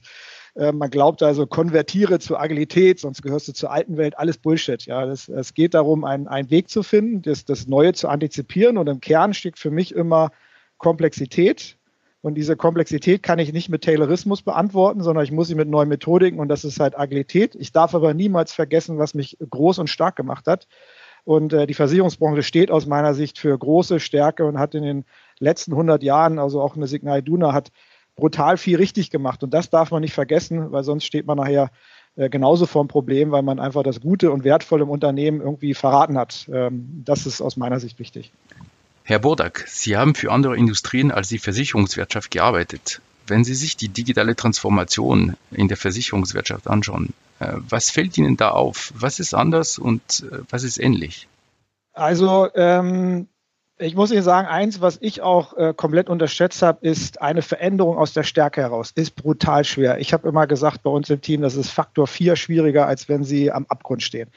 Äh, 0.55 0.71
man 0.71 0.89
glaubt 0.89 1.21
also, 1.23 1.45
konvertiere 1.45 2.19
zur 2.19 2.39
Agilität, 2.39 2.99
sonst 2.99 3.21
gehörst 3.21 3.47
du 3.47 3.53
zur 3.53 3.71
alten 3.71 3.97
Welt, 3.97 4.17
alles 4.17 4.37
Bullshit. 4.37 4.85
Ja, 4.85 5.05
es, 5.05 5.27
es 5.27 5.53
geht 5.53 5.73
darum, 5.73 6.05
einen, 6.05 6.27
einen 6.27 6.49
Weg 6.49 6.69
zu 6.69 6.83
finden, 6.83 7.21
das, 7.21 7.45
das 7.45 7.67
Neue 7.67 7.93
zu 7.93 8.07
antizipieren 8.07 8.77
und 8.77 8.87
im 8.87 9.01
Kern 9.01 9.33
steckt 9.33 9.59
für 9.59 9.71
mich 9.71 9.93
immer 9.93 10.31
Komplexität, 10.77 11.77
und 12.25 12.33
diese 12.33 12.55
Komplexität 12.55 13.21
kann 13.21 13.37
ich 13.37 13.53
nicht 13.53 13.69
mit 13.69 13.83
Taylorismus 13.83 14.41
beantworten, 14.41 15.03
sondern 15.03 15.23
ich 15.23 15.31
muss 15.31 15.47
sie 15.47 15.53
mit 15.53 15.69
neuen 15.69 15.89
Methodiken 15.89 16.39
und 16.39 16.47
das 16.47 16.63
ist 16.63 16.79
halt 16.79 16.97
Agilität. 16.97 17.53
Ich 17.53 17.71
darf 17.71 17.93
aber 17.93 18.15
niemals 18.15 18.51
vergessen, 18.51 18.97
was 18.97 19.13
mich 19.13 19.37
groß 19.47 19.77
und 19.77 19.91
stark 19.91 20.15
gemacht 20.15 20.47
hat. 20.47 20.67
Und 21.23 21.53
äh, 21.53 21.67
die 21.67 21.75
Versicherungsbranche 21.75 22.41
steht 22.41 22.71
aus 22.71 22.87
meiner 22.87 23.13
Sicht 23.13 23.37
für 23.37 23.55
große 23.55 23.99
Stärke 23.99 24.45
und 24.45 24.57
hat 24.57 24.73
in 24.73 24.81
den 24.81 25.05
letzten 25.37 25.73
100 25.73 26.01
Jahren, 26.01 26.39
also 26.39 26.63
auch 26.63 26.75
eine 26.75 26.87
Signal 26.87 27.19
Iduna, 27.19 27.53
hat 27.53 27.71
brutal 28.15 28.57
viel 28.57 28.77
richtig 28.77 29.11
gemacht. 29.11 29.43
Und 29.43 29.53
das 29.53 29.69
darf 29.69 29.91
man 29.91 30.01
nicht 30.01 30.15
vergessen, 30.15 30.71
weil 30.71 30.83
sonst 30.83 31.05
steht 31.05 31.27
man 31.27 31.37
nachher 31.37 31.69
äh, 32.15 32.27
genauso 32.27 32.65
vor 32.65 32.83
dem 32.83 32.87
Problem, 32.87 33.29
weil 33.29 33.43
man 33.43 33.59
einfach 33.59 33.83
das 33.83 34.01
Gute 34.01 34.31
und 34.31 34.43
Wertvolle 34.43 34.81
im 34.81 34.89
Unternehmen 34.89 35.41
irgendwie 35.41 35.75
verraten 35.75 36.17
hat. 36.17 36.49
Ähm, 36.51 37.03
das 37.05 37.27
ist 37.27 37.39
aus 37.39 37.55
meiner 37.55 37.79
Sicht 37.79 37.99
wichtig. 37.99 38.33
Herr 39.07 39.19
Burdak, 39.19 39.65
Sie 39.67 39.97
haben 39.97 40.15
für 40.15 40.31
andere 40.31 40.57
Industrien 40.57 41.11
als 41.11 41.27
die 41.27 41.37
Versicherungswirtschaft 41.37 42.31
gearbeitet. 42.31 43.01
Wenn 43.27 43.43
Sie 43.43 43.53
sich 43.53 43.77
die 43.77 43.89
digitale 43.89 44.35
Transformation 44.35 45.37
in 45.51 45.67
der 45.67 45.77
Versicherungswirtschaft 45.77 46.67
anschauen, 46.67 47.13
äh, 47.39 47.53
was 47.69 47.91
fällt 47.91 48.17
Ihnen 48.17 48.35
da 48.35 48.49
auf? 48.49 48.91
Was 48.95 49.19
ist 49.19 49.35
anders 49.35 49.77
und 49.77 50.25
äh, 50.31 50.39
was 50.49 50.63
ist 50.63 50.79
ähnlich? 50.79 51.27
Also 51.93 52.49
ähm, 52.55 53.27
ich 53.77 53.93
muss 53.93 54.09
Ihnen 54.09 54.23
sagen, 54.23 54.47
eins, 54.47 54.81
was 54.81 54.97
ich 54.99 55.21
auch 55.21 55.55
äh, 55.55 55.75
komplett 55.75 56.09
unterschätzt 56.09 56.63
habe, 56.63 56.87
ist 56.87 57.21
eine 57.21 57.43
Veränderung 57.43 57.99
aus 57.99 58.11
der 58.13 58.23
Stärke 58.23 58.61
heraus. 58.61 58.91
Ist 58.95 59.15
brutal 59.15 59.65
schwer. 59.65 59.99
Ich 59.99 60.13
habe 60.13 60.27
immer 60.27 60.47
gesagt 60.47 60.81
bei 60.81 60.89
uns 60.89 61.11
im 61.11 61.21
Team, 61.21 61.41
das 61.41 61.55
ist 61.55 61.69
Faktor 61.69 62.07
4 62.07 62.35
schwieriger, 62.35 62.87
als 62.87 63.07
wenn 63.07 63.23
Sie 63.23 63.51
am 63.51 63.67
Abgrund 63.69 64.01
stehen. 64.01 64.31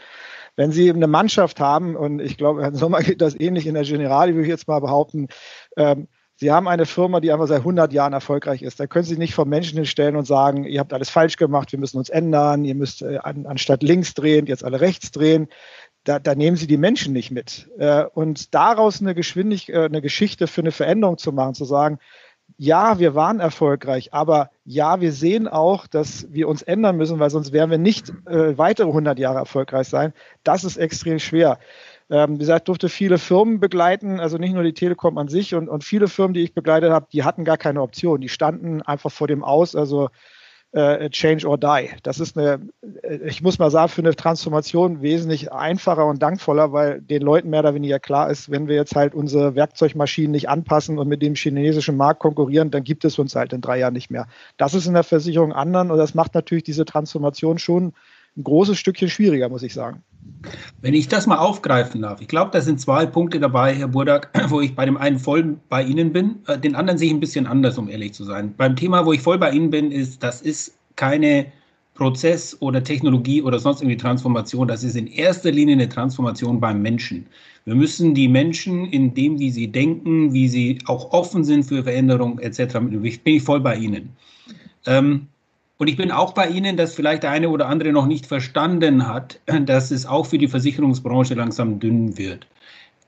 Wenn 0.59 0.73
Sie 0.73 0.91
eine 0.91 1.07
Mannschaft 1.07 1.61
haben, 1.61 1.95
und 1.95 2.19
ich 2.19 2.37
glaube, 2.37 2.63
Herrn 2.63 2.75
Sommer 2.75 2.99
geht 3.01 3.21
das 3.21 3.39
ähnlich 3.39 3.69
in 3.69 3.75
der 3.75 3.85
Generali, 3.85 4.35
würde 4.35 4.43
ich 4.43 4.49
jetzt 4.49 4.67
mal 4.67 4.81
behaupten, 4.81 5.29
ähm, 5.77 6.09
Sie 6.35 6.51
haben 6.51 6.67
eine 6.67 6.85
Firma, 6.85 7.21
die 7.21 7.31
einfach 7.33 7.47
seit 7.47 7.61
100 7.61 7.93
Jahren 7.93 8.13
erfolgreich 8.13 8.63
ist. 8.63 8.81
Da 8.81 8.89
können 8.89 9.05
Sie 9.05 9.17
nicht 9.17 9.35
vor 9.35 9.45
Menschen 9.45 9.77
hinstellen 9.77 10.17
und 10.17 10.25
sagen, 10.25 10.65
ihr 10.65 10.81
habt 10.81 10.93
alles 10.93 11.11
falsch 11.11 11.37
gemacht, 11.37 11.71
wir 11.71 11.79
müssen 11.79 11.99
uns 11.99 12.09
ändern, 12.09 12.65
ihr 12.65 12.75
müsst 12.75 13.03
äh, 13.03 13.19
an, 13.19 13.47
anstatt 13.47 13.85
links 13.85 14.15
drehen, 14.15 14.47
jetzt 14.47 14.65
alle 14.65 14.81
rechts 14.81 15.13
drehen. 15.13 15.47
Da, 16.03 16.19
da 16.19 16.35
nehmen 16.35 16.57
Sie 16.57 16.67
die 16.67 16.77
Menschen 16.77 17.13
nicht 17.13 17.31
mit. 17.31 17.71
Äh, 17.79 18.05
und 18.07 18.53
daraus 18.53 19.01
eine, 19.01 19.15
Geschwindig 19.15 19.69
äh, 19.69 19.85
eine 19.85 20.03
Geschichte 20.03 20.49
für 20.49 20.63
eine 20.63 20.73
Veränderung 20.73 21.19
zu 21.19 21.33
machen, 21.33 21.55
zu 21.55 21.67
sagen, 21.67 22.01
ja, 22.59 22.99
wir 22.99 23.15
waren 23.15 23.39
erfolgreich, 23.39 24.13
aber 24.13 24.51
ja, 24.65 25.01
wir 25.01 25.13
sehen 25.13 25.47
auch, 25.47 25.87
dass 25.87 26.27
wir 26.31 26.49
uns 26.49 26.63
ändern 26.63 26.97
müssen, 26.97 27.21
weil 27.21 27.31
sonst 27.31 27.53
werden 27.53 27.71
wir 27.71 27.79
nicht 27.79 28.11
äh, 28.27 28.59
weitere 28.59 28.89
100 28.89 29.17
Jahre 29.19 29.39
erfolgreich 29.39 29.87
sein. 29.87 30.13
Das 30.43 30.65
ist 30.65 30.77
extrem 30.77 31.21
schwer. 31.21 31.61
Ähm, 32.11 32.35
wie 32.35 32.39
gesagt, 32.39 32.67
durfte 32.67 32.89
viele 32.89 33.19
Firmen 33.19 33.61
begleiten, 33.61 34.19
also 34.19 34.39
nicht 34.39 34.55
nur 34.55 34.65
die 34.65 34.73
Telekom 34.73 35.19
an 35.19 35.29
sich 35.29 35.55
und, 35.55 35.69
und 35.69 35.85
viele 35.85 36.09
Firmen, 36.09 36.35
die 36.35 36.43
ich 36.43 36.53
begleitet 36.53 36.91
habe, 36.91 37.07
die 37.13 37.23
hatten 37.23 37.45
gar 37.45 37.59
keine 37.59 37.81
Option. 37.81 38.21
Die 38.21 38.29
standen 38.29 38.83
einfach 38.83 39.13
vor 39.13 39.29
dem 39.29 39.45
Aus. 39.45 39.77
Also 39.77 40.09
äh, 40.73 41.09
Change 41.11 41.47
or 41.47 41.57
Die. 41.59 41.91
Das 42.03 42.21
ist 42.21 42.37
eine, 42.37 42.61
äh, 43.03 43.19
ich 43.27 43.43
muss 43.43 43.59
mal 43.59 43.71
sagen, 43.71 43.89
für 43.89 44.03
eine 44.03 44.15
Transformation 44.15 45.01
wesentlich 45.01 45.53
einfacher 45.53 46.07
und 46.07 46.23
dankvoller, 46.23 46.73
weil 46.73 47.01
den 47.01 47.23
Leuten 47.23 47.51
mehr 47.51 47.61
oder 47.61 47.75
weniger 47.75 47.99
klar 47.99 48.31
ist, 48.31 48.51
wenn 48.51 48.69
wir 48.69 48.77
jetzt 48.77 48.95
halt 48.95 49.15
unsere 49.15 49.55
Werkzeugmaschinen 49.55 50.33
nicht 50.33 50.49
anpassen 50.49 50.99
und 50.99 51.09
mit 51.09 51.23
dem 51.23 51.35
chinesischen 51.35 51.97
Markt 51.97 52.21
konkurrieren, 52.21 52.71
dann 52.71 52.85
gibt 52.85 53.05
es 53.05 53.19
uns 53.19 53.35
halt 53.35 53.53
in 53.53 53.61
drei 53.61 53.79
Jahren 53.79 53.95
nicht 53.95 54.11
mehr. 54.11 54.27
Das 54.57 54.75
ist 54.75 54.87
in 54.87 54.95
der 54.95 55.05
Versicherung 55.05 55.53
anderen 55.53 55.91
und 55.91 55.99
das 55.99 56.15
macht 56.15 56.35
natürlich 56.35 56.65
diese 56.65 56.85
Transformation 56.85 57.59
schon 57.59 57.95
ein 58.37 58.45
großes 58.45 58.79
Stückchen 58.79 59.09
schwieriger, 59.09 59.49
muss 59.49 59.63
ich 59.63 59.75
sagen. 59.75 60.03
Wenn 60.81 60.95
ich 60.95 61.09
das 61.09 61.27
mal 61.27 61.39
aufgreifen 61.39 62.03
darf, 62.03 62.21
ich 62.21 62.29
glaube, 62.29 62.51
da 62.53 62.61
sind 62.61 62.81
zwei 62.81 63.07
Punkte 63.07 63.41
dabei, 63.41 63.75
Herr 63.75 63.89
Burdak, 63.89 64.31
wo 64.49 64.61
ich 64.61 64.75
bei 64.75 64.85
dem 64.85 64.97
einen 64.97 65.19
voll 65.19 65.57
bei 65.69 65.83
Ihnen 65.83 66.13
bin, 66.13 66.37
äh, 66.47 66.59
den 66.59 66.75
anderen 66.75 66.99
sehe 66.99 67.09
ich 67.09 67.15
ein 67.15 67.21
bisschen 67.21 67.47
anders, 67.47 67.79
um 67.79 67.89
ehrlich 67.89 68.15
zu 68.15 68.25
sein. 68.25 68.55
Beim 68.57 68.77
Thema, 68.77 69.05
wo 69.05 69.13
ich 69.13 69.21
voll 69.21 69.39
bei 69.39 69.51
Ihnen 69.51 69.71
bin, 69.71 69.91
ist, 69.91 70.23
das 70.23 70.41
ist 70.41 70.79
keine 70.97 71.47
Prozess 71.99 72.57
oder 72.61 72.83
Technologie 72.83 73.43
oder 73.43 73.59
sonst 73.59 73.81
irgendwie 73.81 73.97
Transformation, 73.97 74.69
das 74.69 74.85
ist 74.85 74.97
in 74.97 75.09
erster 75.09 75.51
Linie 75.51 75.75
eine 75.75 75.89
Transformation 75.89 76.61
beim 76.61 76.81
Menschen. 76.81 77.27
Wir 77.65 77.75
müssen 77.75 78.15
die 78.15 78.29
Menschen 78.29 78.87
in 78.87 79.13
dem, 79.15 79.39
wie 79.41 79.51
sie 79.51 79.67
denken, 79.67 80.33
wie 80.33 80.49
sie 80.49 80.79
auch 80.87 81.13
offen 81.13 81.43
sind 81.43 81.65
für 81.65 81.83
Veränderung 81.83 82.39
etc., 82.39 82.79
bin 82.79 83.05
ich 83.25 83.43
voll 83.43 83.61
bei 83.61 83.77
Ihnen. 83.77 84.11
Ähm, 84.87 85.27
und 85.79 85.87
ich 85.89 85.97
bin 85.97 86.11
auch 86.11 86.35
bei 86.35 86.49
Ihnen, 86.49 86.77
dass 86.77 86.95
vielleicht 86.95 87.23
der 87.23 87.31
eine 87.31 87.49
oder 87.49 87.69
andere 87.69 87.93
noch 87.93 88.07
nicht 88.07 88.27
verstanden 88.27 89.07
hat, 89.07 89.41
dass 89.65 89.91
es 89.91 90.07
auch 90.07 90.27
für 90.27 90.39
die 90.39 90.49
Versicherungsbranche 90.49 91.35
langsam 91.35 91.79
dünn 91.79 92.19
wird. 92.19 92.47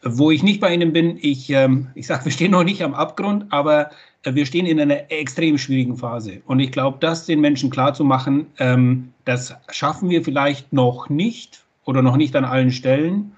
Wo 0.03 0.31
ich 0.31 0.43
nicht 0.43 0.61
bei 0.61 0.73
Ihnen 0.73 0.93
bin, 0.93 1.19
ich, 1.21 1.51
ähm, 1.51 1.89
ich 1.95 2.07
sage, 2.07 2.25
wir 2.27 2.33
stehen 2.33 2.53
noch 2.53 2.65
nicht 2.65 2.83
am 2.83 2.95
Abgrund, 2.95 3.47
aber 3.51 3.91
äh, 4.23 4.35
wir 4.35 4.47
stehen 4.47 4.67
in 4.67 4.81
einer 4.81 5.11
extrem 5.11 5.59
schwierigen 5.59 5.97
Phase. 5.97 6.43
Und 6.47 6.61
ich 6.61 6.71
glaube, 6.71 6.99
das 7.01 7.27
den 7.27 7.41
Menschen 7.41 7.71
klarzumachen, 7.71 8.47
ähm, 8.59 9.13
das 9.25 9.55
schaffen 9.71 10.09
wir 10.09 10.25
vielleicht 10.25 10.73
noch 10.73 11.09
nicht 11.09 11.65
oder 11.85 12.03
noch 12.03 12.17
nicht 12.17 12.37
an 12.37 12.45
allen 12.45 12.71
Stellen, 12.71 13.33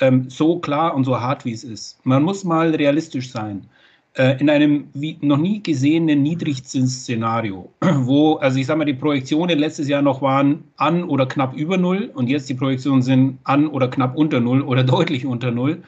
ähm, 0.00 0.28
so 0.28 0.58
klar 0.58 0.94
und 0.94 1.04
so 1.04 1.20
hart 1.20 1.44
wie 1.46 1.52
es 1.52 1.64
ist. 1.64 2.04
Man 2.04 2.22
muss 2.22 2.44
mal 2.44 2.74
realistisch 2.74 3.30
sein. 3.30 3.66
Äh, 4.16 4.40
in 4.40 4.48
einem 4.48 4.84
wie 4.94 5.18
noch 5.22 5.38
nie 5.38 5.60
gesehenen 5.60 6.22
Niedrigzinsszenario, 6.22 7.68
wo, 7.80 8.34
also 8.34 8.60
ich 8.60 8.66
sage 8.66 8.78
mal, 8.78 8.84
die 8.84 8.94
Projektionen 8.94 9.58
letztes 9.58 9.88
Jahr 9.88 10.02
noch 10.02 10.22
waren 10.22 10.62
an 10.76 11.02
oder 11.02 11.26
knapp 11.26 11.56
über 11.56 11.78
Null 11.78 12.12
und 12.14 12.28
jetzt 12.28 12.48
die 12.48 12.54
Projektionen 12.54 13.02
sind 13.02 13.38
an 13.42 13.66
oder 13.66 13.88
knapp 13.88 14.16
unter 14.16 14.38
Null 14.38 14.62
oder 14.62 14.84
deutlich 14.94 15.26
unter 15.26 15.50
Null, 15.50 15.82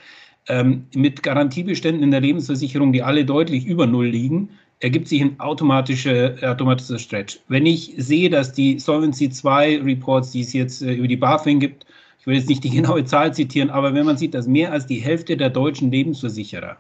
ähm, 0.49 0.87
mit 0.97 1.23
Garantiebeständen 1.23 2.03
in 2.03 2.11
der 2.11 2.21
Lebensversicherung, 2.21 2.93
die 2.93 3.05
alle 3.05 3.25
deutlich 3.25 3.65
über 3.65 3.87
Null 3.87 4.09
liegen, 4.09 4.49
ergibt 4.81 5.07
sich 5.07 5.23
ein 5.23 5.39
automatischer, 5.39 6.35
automatischer 6.43 6.99
Stretch. 6.99 7.39
Wenn 7.47 7.65
ich 7.65 7.95
sehe, 7.97 8.29
dass 8.29 8.53
die 8.53 8.81
Solvency 8.81 9.31
2 9.31 9.83
Reports, 9.83 10.33
die 10.33 10.41
es 10.41 10.53
jetzt 10.53 10.83
äh, 10.83 10.95
über 10.95 11.07
die 11.07 11.17
BaFin 11.17 11.61
gibt, 11.61 11.87
ich 12.19 12.27
will 12.27 12.35
jetzt 12.35 12.49
nicht 12.49 12.65
die 12.65 12.71
genaue 12.71 13.05
Zahl 13.05 13.33
zitieren, 13.33 13.71
aber 13.71 13.95
wenn 13.95 14.05
man 14.05 14.17
sieht, 14.17 14.35
dass 14.35 14.49
mehr 14.49 14.73
als 14.73 14.89
die 14.89 14.99
Hälfte 14.99 15.37
der 15.37 15.51
deutschen 15.51 15.93
Lebensversicherer 15.93 16.77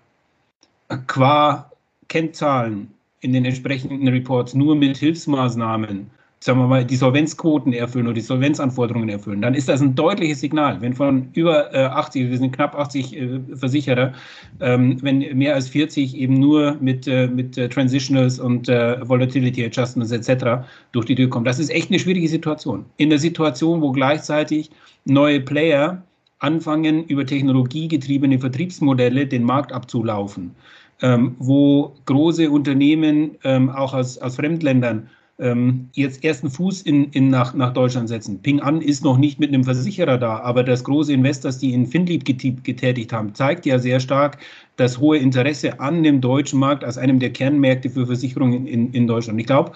qua 1.06 1.70
Kennzahlen 2.08 2.88
in 3.20 3.32
den 3.32 3.44
entsprechenden 3.44 4.08
Reports 4.08 4.54
nur 4.54 4.76
mit 4.76 4.96
Hilfsmaßnahmen, 4.96 6.10
sagen 6.38 6.60
wir 6.60 6.66
mal, 6.66 6.84
die 6.84 6.96
Solvenzquoten 6.96 7.72
erfüllen 7.72 8.06
oder 8.06 8.14
die 8.14 8.20
Solvenzanforderungen 8.20 9.08
erfüllen, 9.08 9.40
dann 9.40 9.54
ist 9.54 9.68
das 9.68 9.80
ein 9.80 9.94
deutliches 9.94 10.40
Signal. 10.40 10.80
Wenn 10.80 10.94
von 10.94 11.28
über 11.32 11.74
äh, 11.74 11.86
80, 11.86 12.30
wir 12.30 12.38
sind 12.38 12.52
knapp 12.52 12.76
80 12.76 13.16
äh, 13.16 13.40
Versicherer, 13.54 14.12
ähm, 14.60 15.02
wenn 15.02 15.18
mehr 15.36 15.54
als 15.54 15.68
40 15.68 16.16
eben 16.16 16.34
nur 16.34 16.76
mit, 16.80 17.08
äh, 17.08 17.26
mit 17.26 17.58
äh, 17.58 17.68
Transitionals 17.68 18.38
und 18.38 18.68
äh, 18.68 18.96
Volatility 19.08 19.64
Adjustments 19.64 20.12
etc. 20.12 20.66
durch 20.92 21.06
die 21.06 21.14
Tür 21.14 21.30
kommen, 21.30 21.46
das 21.46 21.58
ist 21.58 21.70
echt 21.70 21.90
eine 21.90 21.98
schwierige 21.98 22.28
Situation. 22.28 22.84
In 22.98 23.10
der 23.10 23.18
Situation, 23.18 23.80
wo 23.80 23.90
gleichzeitig 23.90 24.70
neue 25.04 25.40
Player 25.40 26.02
anfangen, 26.38 27.04
über 27.04 27.24
technologiegetriebene 27.24 28.38
Vertriebsmodelle 28.38 29.26
den 29.26 29.44
Markt 29.44 29.72
abzulaufen, 29.72 30.54
ähm, 31.02 31.34
wo 31.38 31.94
große 32.06 32.50
Unternehmen 32.50 33.32
ähm, 33.44 33.70
auch 33.70 33.94
aus, 33.94 34.18
aus 34.18 34.36
Fremdländern 34.36 35.08
ähm, 35.38 35.88
jetzt 35.92 36.24
ersten 36.24 36.50
Fuß 36.50 36.82
in, 36.82 37.10
in 37.10 37.28
nach, 37.28 37.52
nach 37.54 37.72
Deutschland 37.72 38.08
setzen. 38.08 38.40
Ping 38.40 38.60
An 38.60 38.80
ist 38.80 39.04
noch 39.04 39.18
nicht 39.18 39.38
mit 39.38 39.50
einem 39.50 39.64
Versicherer 39.64 40.16
da, 40.16 40.40
aber 40.40 40.64
das 40.64 40.82
große 40.84 41.12
Investors, 41.12 41.58
die 41.58 41.74
in 41.74 41.86
Finlieb 41.86 42.24
getätigt 42.24 43.12
haben, 43.12 43.34
zeigt 43.34 43.66
ja 43.66 43.78
sehr 43.78 44.00
stark 44.00 44.38
das 44.76 44.98
hohe 44.98 45.18
Interesse 45.18 45.78
an 45.80 46.02
dem 46.02 46.20
deutschen 46.20 46.58
Markt 46.58 46.84
als 46.84 46.96
einem 46.96 47.18
der 47.18 47.30
Kernmärkte 47.30 47.90
für 47.90 48.06
Versicherungen 48.06 48.66
in, 48.66 48.92
in 48.92 49.06
Deutschland. 49.06 49.38
Ich 49.40 49.46
glaube, 49.46 49.72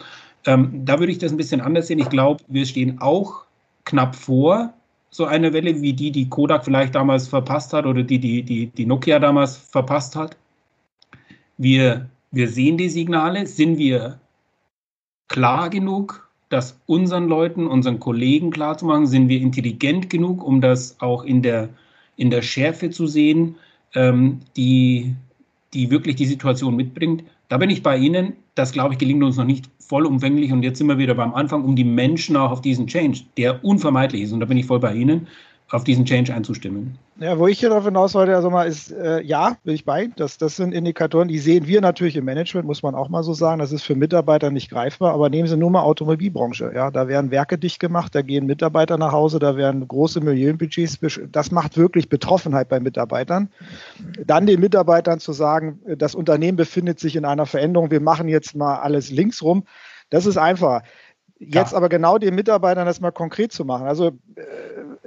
ähm, 0.46 0.82
da 0.84 0.98
würde 0.98 1.12
ich 1.12 1.18
das 1.18 1.32
ein 1.32 1.36
bisschen 1.36 1.60
anders 1.60 1.88
sehen. 1.88 1.98
Ich 1.98 2.08
glaube, 2.08 2.42
wir 2.48 2.64
stehen 2.64 2.98
auch 3.00 3.44
knapp 3.84 4.16
vor 4.16 4.72
so 5.10 5.24
eine 5.24 5.52
Welle 5.52 5.82
wie 5.82 5.92
die, 5.92 6.10
die 6.10 6.28
Kodak 6.28 6.64
vielleicht 6.64 6.94
damals 6.94 7.28
verpasst 7.28 7.72
hat 7.72 7.84
oder 7.84 8.02
die, 8.02 8.18
die, 8.18 8.42
die, 8.42 8.66
die 8.66 8.86
Nokia 8.86 9.18
damals 9.18 9.56
verpasst 9.56 10.14
hat. 10.16 10.36
Wir, 11.58 12.08
wir 12.30 12.48
sehen 12.48 12.78
die 12.78 12.88
Signale. 12.88 13.46
Sind 13.46 13.76
wir 13.76 14.20
klar 15.28 15.68
genug, 15.68 16.28
das 16.48 16.80
unseren 16.86 17.28
Leuten, 17.28 17.66
unseren 17.66 17.98
Kollegen 17.98 18.50
klarzumachen? 18.50 19.06
Sind 19.06 19.28
wir 19.28 19.40
intelligent 19.40 20.10
genug, 20.10 20.44
um 20.44 20.60
das 20.60 21.00
auch 21.00 21.24
in 21.24 21.42
der, 21.42 21.68
in 22.16 22.30
der 22.30 22.42
Schärfe 22.42 22.90
zu 22.90 23.06
sehen, 23.06 23.56
ähm, 23.94 24.40
die, 24.56 25.14
die 25.74 25.90
wirklich 25.90 26.16
die 26.16 26.26
Situation 26.26 26.76
mitbringt? 26.76 27.24
Da 27.50 27.58
bin 27.58 27.68
ich 27.68 27.82
bei 27.82 27.98
Ihnen. 27.98 28.34
Das, 28.54 28.70
glaube 28.70 28.94
ich, 28.94 28.98
gelingt 28.98 29.24
uns 29.24 29.36
noch 29.36 29.44
nicht 29.44 29.68
vollumfänglich. 29.80 30.52
Und 30.52 30.62
jetzt 30.62 30.78
sind 30.78 30.86
wir 30.86 30.98
wieder 30.98 31.14
beim 31.14 31.34
Anfang, 31.34 31.64
um 31.64 31.74
die 31.74 31.84
Menschen 31.84 32.36
auch 32.36 32.52
auf 32.52 32.62
diesen 32.62 32.86
Change, 32.86 33.22
der 33.36 33.64
unvermeidlich 33.64 34.22
ist, 34.22 34.32
und 34.32 34.38
da 34.38 34.46
bin 34.46 34.56
ich 34.56 34.66
voll 34.66 34.78
bei 34.78 34.94
Ihnen, 34.94 35.26
auf 35.70 35.84
diesen 35.84 36.04
Change 36.04 36.34
einzustimmen. 36.34 36.98
Ja, 37.20 37.38
wo 37.38 37.46
ich 37.46 37.60
hier 37.60 37.68
darauf 37.68 37.84
hinaus 37.84 38.14
wollte, 38.14 38.34
also 38.34 38.48
mal 38.48 38.64
ist, 38.64 38.92
äh, 38.92 39.20
ja, 39.22 39.56
bin 39.62 39.74
ich 39.74 39.84
bei. 39.84 40.08
Das, 40.16 40.38
das 40.38 40.56
sind 40.56 40.72
Indikatoren, 40.72 41.28
die 41.28 41.38
sehen 41.38 41.66
wir 41.66 41.80
natürlich 41.82 42.16
im 42.16 42.24
Management, 42.24 42.66
muss 42.66 42.82
man 42.82 42.94
auch 42.94 43.10
mal 43.10 43.22
so 43.22 43.34
sagen. 43.34 43.58
Das 43.58 43.72
ist 43.72 43.82
für 43.82 43.94
Mitarbeiter 43.94 44.50
nicht 44.50 44.70
greifbar, 44.70 45.12
aber 45.12 45.28
nehmen 45.28 45.46
Sie 45.46 45.56
nur 45.56 45.70
mal 45.70 45.82
Automobilbranche. 45.82 46.72
Ja, 46.74 46.90
da 46.90 47.08
werden 47.08 47.30
Werke 47.30 47.58
dicht 47.58 47.78
gemacht, 47.78 48.14
da 48.14 48.22
gehen 48.22 48.46
Mitarbeiter 48.46 48.96
nach 48.96 49.12
Hause, 49.12 49.38
da 49.38 49.56
werden 49.56 49.86
große 49.86 50.20
Millionenbudgets. 50.20 50.98
Das 51.30 51.50
macht 51.50 51.76
wirklich 51.76 52.08
Betroffenheit 52.08 52.70
bei 52.70 52.80
Mitarbeitern. 52.80 53.50
Dann 54.24 54.46
den 54.46 54.60
Mitarbeitern 54.60 55.20
zu 55.20 55.32
sagen, 55.32 55.80
das 55.98 56.14
Unternehmen 56.14 56.56
befindet 56.56 56.98
sich 56.98 57.16
in 57.16 57.26
einer 57.26 57.46
Veränderung, 57.46 57.90
wir 57.90 58.00
machen 58.00 58.28
jetzt 58.28 58.56
mal 58.56 58.76
alles 58.76 59.10
links 59.10 59.42
rum. 59.42 59.64
Das 60.08 60.24
ist 60.24 60.38
einfach. 60.38 60.82
Jetzt 61.38 61.72
ja. 61.72 61.76
aber 61.78 61.88
genau 61.88 62.18
den 62.18 62.34
Mitarbeitern 62.34 62.86
das 62.86 63.00
mal 63.00 63.12
konkret 63.12 63.52
zu 63.52 63.64
machen. 63.64 63.86
Also 63.86 64.08
äh, 64.36 64.42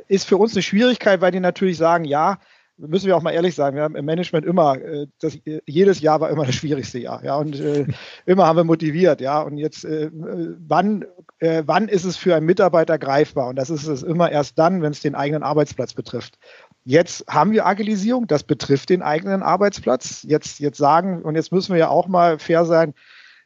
ist 0.07 0.27
für 0.27 0.37
uns 0.37 0.53
eine 0.53 0.61
Schwierigkeit, 0.61 1.21
weil 1.21 1.31
die 1.31 1.39
natürlich 1.39 1.77
sagen, 1.77 2.05
ja, 2.05 2.39
müssen 2.77 3.07
wir 3.07 3.15
auch 3.15 3.21
mal 3.21 3.31
ehrlich 3.31 3.55
sagen, 3.55 3.75
wir 3.75 3.83
haben 3.83 3.95
im 3.95 4.05
Management 4.05 4.45
immer, 4.45 4.77
äh, 4.79 5.07
das, 5.19 5.37
jedes 5.65 6.01
Jahr 6.01 6.21
war 6.21 6.29
immer 6.29 6.45
das 6.45 6.55
schwierigste 6.55 6.99
Jahr, 6.99 7.23
ja, 7.23 7.35
und 7.35 7.59
äh, 7.59 7.85
immer 8.25 8.45
haben 8.45 8.57
wir 8.57 8.63
motiviert, 8.63 9.21
ja, 9.21 9.41
und 9.41 9.57
jetzt, 9.57 9.85
äh, 9.85 10.09
wann, 10.11 11.05
äh, 11.39 11.63
wann 11.65 11.87
ist 11.87 12.03
es 12.03 12.17
für 12.17 12.35
einen 12.35 12.45
Mitarbeiter 12.45 12.97
greifbar? 12.97 13.49
Und 13.49 13.57
das 13.57 13.69
ist 13.69 13.87
es 13.87 14.03
immer 14.03 14.31
erst 14.31 14.57
dann, 14.57 14.81
wenn 14.81 14.91
es 14.91 15.01
den 15.01 15.15
eigenen 15.15 15.43
Arbeitsplatz 15.43 15.93
betrifft. 15.93 16.37
Jetzt 16.85 17.25
haben 17.29 17.51
wir 17.51 17.65
Agilisierung, 17.65 18.27
das 18.27 18.43
betrifft 18.43 18.89
den 18.89 19.01
eigenen 19.01 19.41
Arbeitsplatz. 19.41 20.23
Jetzt, 20.27 20.59
jetzt 20.59 20.77
sagen, 20.77 21.21
und 21.21 21.35
jetzt 21.35 21.51
müssen 21.51 21.73
wir 21.73 21.79
ja 21.79 21.87
auch 21.87 22.07
mal 22.07 22.39
fair 22.39 22.65
sein, 22.65 22.93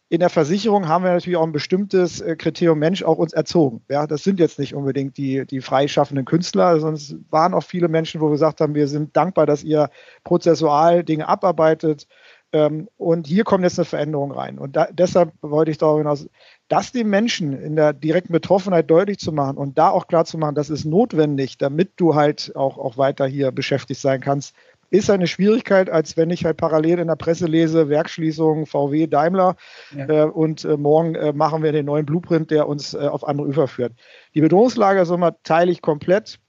in 0.09 0.19
der 0.21 0.29
Versicherung 0.29 0.87
haben 0.87 1.03
wir 1.03 1.11
natürlich 1.11 1.37
auch 1.37 1.45
ein 1.45 1.51
bestimmtes 1.51 2.21
äh, 2.21 2.35
Kriterium 2.37 2.79
Mensch 2.79 3.03
auch 3.03 3.17
uns 3.17 3.33
erzogen. 3.33 3.81
Ja, 3.89 4.07
das 4.07 4.23
sind 4.23 4.39
jetzt 4.39 4.57
nicht 4.57 4.73
unbedingt 4.73 5.17
die, 5.17 5.45
die 5.45 5.59
freischaffenden 5.59 6.25
Künstler, 6.25 6.73
es 6.75 7.15
waren 7.29 7.53
auch 7.53 7.63
viele 7.63 7.89
Menschen, 7.89 8.21
wo 8.21 8.27
wir 8.27 8.31
gesagt 8.31 8.61
haben, 8.61 8.73
wir 8.73 8.87
sind 8.87 9.15
dankbar, 9.17 9.45
dass 9.45 9.63
ihr 9.63 9.89
prozessual 10.23 11.03
Dinge 11.03 11.27
abarbeitet. 11.27 12.07
Ähm, 12.53 12.87
und 12.95 13.27
hier 13.27 13.43
kommt 13.43 13.65
jetzt 13.65 13.77
eine 13.77 13.85
Veränderung 13.85 14.31
rein. 14.31 14.57
Und 14.57 14.77
da, 14.77 14.87
deshalb 14.91 15.33
wollte 15.41 15.71
ich 15.71 15.77
darüber 15.77 15.99
hinaus, 15.99 16.29
das 16.69 16.93
den 16.93 17.09
Menschen 17.09 17.51
in 17.51 17.75
der 17.75 17.91
direkten 17.91 18.31
Betroffenheit 18.31 18.89
deutlich 18.89 19.19
zu 19.19 19.33
machen 19.33 19.57
und 19.57 19.77
da 19.77 19.89
auch 19.89 20.07
klar 20.07 20.23
zu 20.23 20.37
machen, 20.37 20.55
das 20.55 20.69
ist 20.69 20.85
notwendig, 20.85 21.57
damit 21.57 21.91
du 21.97 22.15
halt 22.15 22.53
auch, 22.55 22.77
auch 22.77 22.97
weiter 22.97 23.27
hier 23.27 23.51
beschäftigt 23.51 23.99
sein 23.99 24.21
kannst, 24.21 24.55
ist 24.89 25.09
eine 25.09 25.27
Schwierigkeit, 25.27 25.89
als 25.89 26.17
wenn 26.17 26.29
ich 26.29 26.45
halt 26.45 26.57
parallel 26.57 26.99
in 26.99 27.07
der 27.07 27.15
Presse 27.15 27.45
lese, 27.45 27.89
Werksschließung 27.89 28.65
VW, 28.65 29.07
Daimler 29.07 29.55
ja. 29.95 30.07
äh, 30.07 30.23
und 30.23 30.63
äh, 30.63 30.77
morgen 30.77 31.15
äh, 31.15 31.33
machen 31.33 31.63
wir 31.63 31.71
den 31.71 31.85
neuen 31.85 32.05
Blueprint, 32.05 32.51
der 32.51 32.67
uns 32.67 32.93
äh, 32.93 32.99
auf 32.99 33.27
andere 33.27 33.47
Ufer 33.47 33.67
führt. 33.67 33.93
Die 34.33 34.41
Bedrohungslage 34.41 35.05
Sommer 35.05 35.35
teile 35.43 35.71
ich 35.71 35.81
komplett. 35.81 36.39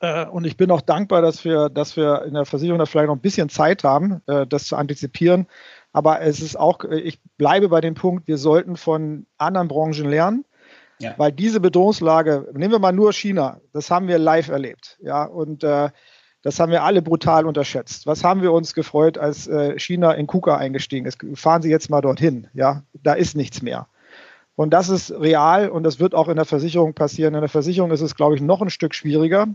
Äh, 0.00 0.26
und 0.26 0.46
ich 0.46 0.56
bin 0.56 0.70
auch 0.70 0.82
dankbar, 0.82 1.22
dass 1.22 1.44
wir, 1.44 1.68
dass 1.68 1.96
wir 1.96 2.24
in 2.24 2.34
der 2.34 2.44
Versicherung 2.44 2.78
da 2.78 2.86
vielleicht 2.86 3.08
noch 3.08 3.16
ein 3.16 3.20
bisschen 3.20 3.48
Zeit 3.48 3.84
haben, 3.84 4.20
äh, 4.26 4.46
das 4.46 4.64
zu 4.64 4.76
antizipieren. 4.76 5.46
Aber 5.92 6.20
es 6.20 6.40
ist 6.40 6.58
auch, 6.58 6.84
ich 6.84 7.20
bleibe 7.38 7.70
bei 7.70 7.80
dem 7.80 7.94
Punkt, 7.94 8.28
wir 8.28 8.38
sollten 8.38 8.76
von 8.76 9.26
anderen 9.38 9.68
Branchen 9.68 10.08
lernen. 10.08 10.44
Ja. 11.00 11.14
Weil 11.16 11.32
diese 11.32 11.60
Bedrohungslage, 11.60 12.48
nehmen 12.54 12.72
wir 12.72 12.80
mal 12.80 12.92
nur 12.92 13.12
China, 13.12 13.60
das 13.72 13.90
haben 13.90 14.08
wir 14.08 14.18
live 14.18 14.48
erlebt. 14.48 14.98
Ja, 15.00 15.24
und 15.24 15.62
äh, 15.62 15.90
das 16.42 16.60
haben 16.60 16.70
wir 16.70 16.84
alle 16.84 17.02
brutal 17.02 17.46
unterschätzt. 17.46 18.06
Was 18.06 18.22
haben 18.22 18.42
wir 18.42 18.52
uns 18.52 18.74
gefreut, 18.74 19.18
als 19.18 19.48
äh, 19.48 19.78
China 19.78 20.12
in 20.12 20.26
KUKA 20.26 20.56
eingestiegen 20.56 21.06
ist? 21.06 21.18
Fahren 21.34 21.62
Sie 21.62 21.70
jetzt 21.70 21.90
mal 21.90 22.00
dorthin. 22.00 22.46
Ja, 22.54 22.82
da 22.94 23.14
ist 23.14 23.36
nichts 23.36 23.60
mehr. 23.60 23.88
Und 24.54 24.70
das 24.70 24.88
ist 24.88 25.12
real 25.12 25.68
und 25.68 25.84
das 25.84 26.00
wird 26.00 26.14
auch 26.14 26.28
in 26.28 26.36
der 26.36 26.44
Versicherung 26.44 26.94
passieren. 26.94 27.34
In 27.34 27.40
der 27.40 27.48
Versicherung 27.48 27.90
ist 27.90 28.00
es, 28.00 28.14
glaube 28.14 28.34
ich, 28.34 28.40
noch 28.40 28.60
ein 28.60 28.70
Stück 28.70 28.94
schwieriger, 28.94 29.46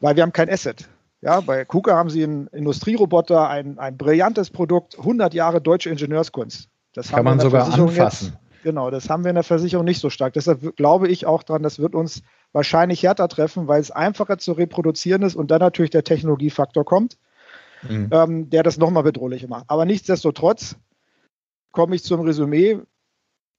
weil 0.00 0.16
wir 0.16 0.22
haben 0.22 0.32
kein 0.32 0.48
Asset. 0.48 0.88
Ja, 1.20 1.40
bei 1.40 1.64
KUKA 1.64 1.96
haben 1.96 2.10
sie 2.10 2.24
einen 2.24 2.46
Industrieroboter, 2.48 3.48
ein, 3.48 3.78
ein 3.78 3.96
brillantes 3.96 4.50
Produkt, 4.50 4.98
100 4.98 5.34
Jahre 5.34 5.60
deutsche 5.60 5.90
Ingenieurskunst. 5.90 6.68
Das 6.94 7.08
kann 7.10 7.24
man 7.24 7.40
sogar 7.40 7.72
anfassen. 7.72 8.28
Jetzt, 8.28 8.62
genau, 8.64 8.90
das 8.90 9.10
haben 9.10 9.24
wir 9.24 9.30
in 9.30 9.34
der 9.34 9.44
Versicherung 9.44 9.84
nicht 9.84 10.00
so 10.00 10.10
stark. 10.10 10.32
Deshalb 10.32 10.76
glaube 10.76 11.08
ich 11.08 11.26
auch 11.26 11.42
daran, 11.42 11.62
das 11.62 11.78
wird 11.78 11.94
uns 11.94 12.22
wahrscheinlich 12.52 13.02
härter 13.02 13.28
treffen, 13.28 13.68
weil 13.68 13.80
es 13.80 13.90
einfacher 13.90 14.38
zu 14.38 14.52
reproduzieren 14.52 15.22
ist 15.22 15.36
und 15.36 15.50
dann 15.50 15.60
natürlich 15.60 15.90
der 15.90 16.04
Technologiefaktor 16.04 16.84
kommt, 16.84 17.18
mhm. 17.88 18.08
ähm, 18.12 18.50
der 18.50 18.62
das 18.62 18.78
nochmal 18.78 19.02
bedrohlicher 19.02 19.48
macht. 19.48 19.64
Aber 19.68 19.84
nichtsdestotrotz 19.84 20.76
komme 21.72 21.94
ich 21.94 22.02
zum 22.02 22.20
Resümee, 22.20 22.80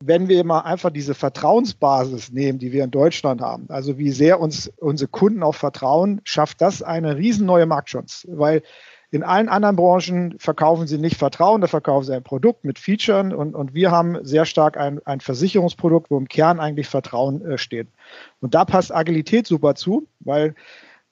wenn 0.03 0.27
wir 0.27 0.43
mal 0.43 0.62
einfach 0.62 0.89
diese 0.89 1.13
Vertrauensbasis 1.13 2.31
nehmen, 2.31 2.60
die 2.60 2.71
wir 2.71 2.83
in 2.83 2.91
Deutschland 2.91 3.41
haben, 3.41 3.69
also 3.69 3.98
wie 3.98 4.12
sehr 4.12 4.39
uns 4.39 4.71
unsere 4.77 5.10
Kunden 5.10 5.43
auch 5.43 5.55
vertrauen, 5.55 6.21
schafft 6.24 6.62
das 6.62 6.81
eine 6.81 7.17
riesen 7.17 7.45
neue 7.45 7.67
Marktchance, 7.67 8.27
weil 8.31 8.63
in 9.12 9.24
allen 9.24 9.50
anderen 9.50 9.75
Branchen 9.75 10.36
verkaufen 10.39 10.88
sie 10.88 10.98
nicht 10.98 11.18
Vertrauen, 11.18 11.60
da 11.60 11.68
verkaufen 11.68 12.06
sie 12.06 12.15
ein 12.15 12.24
Produkt 12.24 12.63
mit 12.63 12.80
Features 12.80 13.34
und, 13.34 13.56
und 13.56 13.74
wir 13.74 13.91
haben 13.91 14.18
sehr 14.24 14.46
stark 14.46 14.77
ein, 14.77 15.00
ein 15.06 15.20
Versicherungsprodukt, 15.20 16.10
wo 16.10 16.18
im 16.18 16.30
Kern 16.30 16.62
eigentlich 16.62 16.88
Vertrauen 16.88 17.46
äh, 17.46 17.58
steht. 17.58 17.88
Und 18.39 18.56
da 18.56 18.63
passt 18.63 18.94
Agilität 18.94 19.46
super 19.46 19.75
zu, 19.75 20.08
weil 20.22 20.56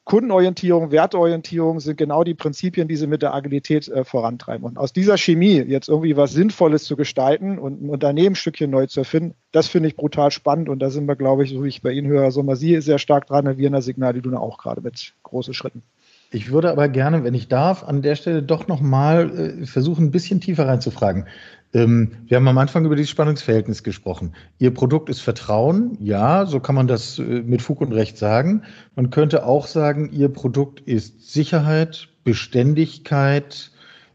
Kundenorientierung, 0.05 0.91
Werteorientierung 0.91 1.81
sind 1.81 1.97
genau 1.97 2.23
die 2.23 2.33
Prinzipien, 2.33 2.87
die 2.87 2.95
sie 2.95 3.05
mit 3.05 3.21
der 3.21 3.33
Agilität 3.33 3.89
äh, 3.89 4.05
vorantreiben. 4.05 4.65
Und 4.65 4.77
aus 4.77 4.93
dieser 4.93 5.17
Chemie 5.17 5.61
jetzt 5.61 5.89
irgendwie 5.89 6.17
was 6.17 6.31
Sinnvolles 6.31 6.85
zu 6.85 6.95
gestalten 6.95 7.59
und 7.59 7.83
ein 7.83 7.89
Unternehmensstückchen 7.89 8.71
neu 8.71 8.87
zu 8.87 9.01
erfinden, 9.01 9.35
das 9.51 9.67
finde 9.67 9.89
ich 9.89 9.97
brutal 9.97 10.31
spannend. 10.31 10.67
Und 10.67 10.79
da 10.79 10.89
sind 10.89 11.05
wir, 11.05 11.15
glaube 11.15 11.43
ich, 11.43 11.51
so 11.51 11.63
wie 11.63 11.67
ich 11.67 11.83
bei 11.83 11.91
Ihnen 11.91 12.07
höre, 12.07 12.31
so 12.31 12.41
mal 12.41 12.55
Sie 12.55 12.81
sehr 12.81 12.97
stark 12.97 13.27
dran, 13.27 13.57
wir 13.57 13.67
in 13.67 13.73
der 13.73 13.83
Signal, 13.83 14.13
die 14.13 14.27
auch 14.33 14.57
gerade 14.57 14.81
mit 14.81 15.13
großen 15.21 15.53
Schritten. 15.53 15.83
Ich 16.31 16.51
würde 16.51 16.69
aber 16.69 16.89
gerne, 16.89 17.23
wenn 17.23 17.33
ich 17.33 17.47
darf, 17.47 17.83
an 17.83 18.03
der 18.03 18.15
Stelle 18.15 18.43
doch 18.43 18.67
nochmal 18.67 19.61
äh, 19.61 19.65
versuchen, 19.65 20.05
ein 20.05 20.11
bisschen 20.11 20.39
tiefer 20.39 20.67
reinzufragen. 20.67 21.25
Ähm, 21.73 22.11
wir 22.27 22.37
haben 22.37 22.47
am 22.47 22.57
Anfang 22.59 22.85
über 22.85 22.95
dieses 22.95 23.09
Spannungsverhältnis 23.09 23.83
gesprochen. 23.83 24.35
Ihr 24.59 24.71
Produkt 24.71 25.09
ist 25.09 25.21
Vertrauen, 25.21 25.97
ja, 25.99 26.45
so 26.45 26.59
kann 26.59 26.75
man 26.75 26.87
das 26.87 27.17
äh, 27.17 27.21
mit 27.23 27.63
Fug 27.63 27.81
und 27.81 27.93
Recht 27.93 28.17
sagen. 28.17 28.63
Man 28.95 29.09
könnte 29.09 29.43
auch 29.43 29.65
sagen, 29.65 30.11
Ihr 30.11 30.29
Produkt 30.29 30.81
ist 30.81 31.31
Sicherheit, 31.31 32.09
Beständigkeit. 32.23 33.71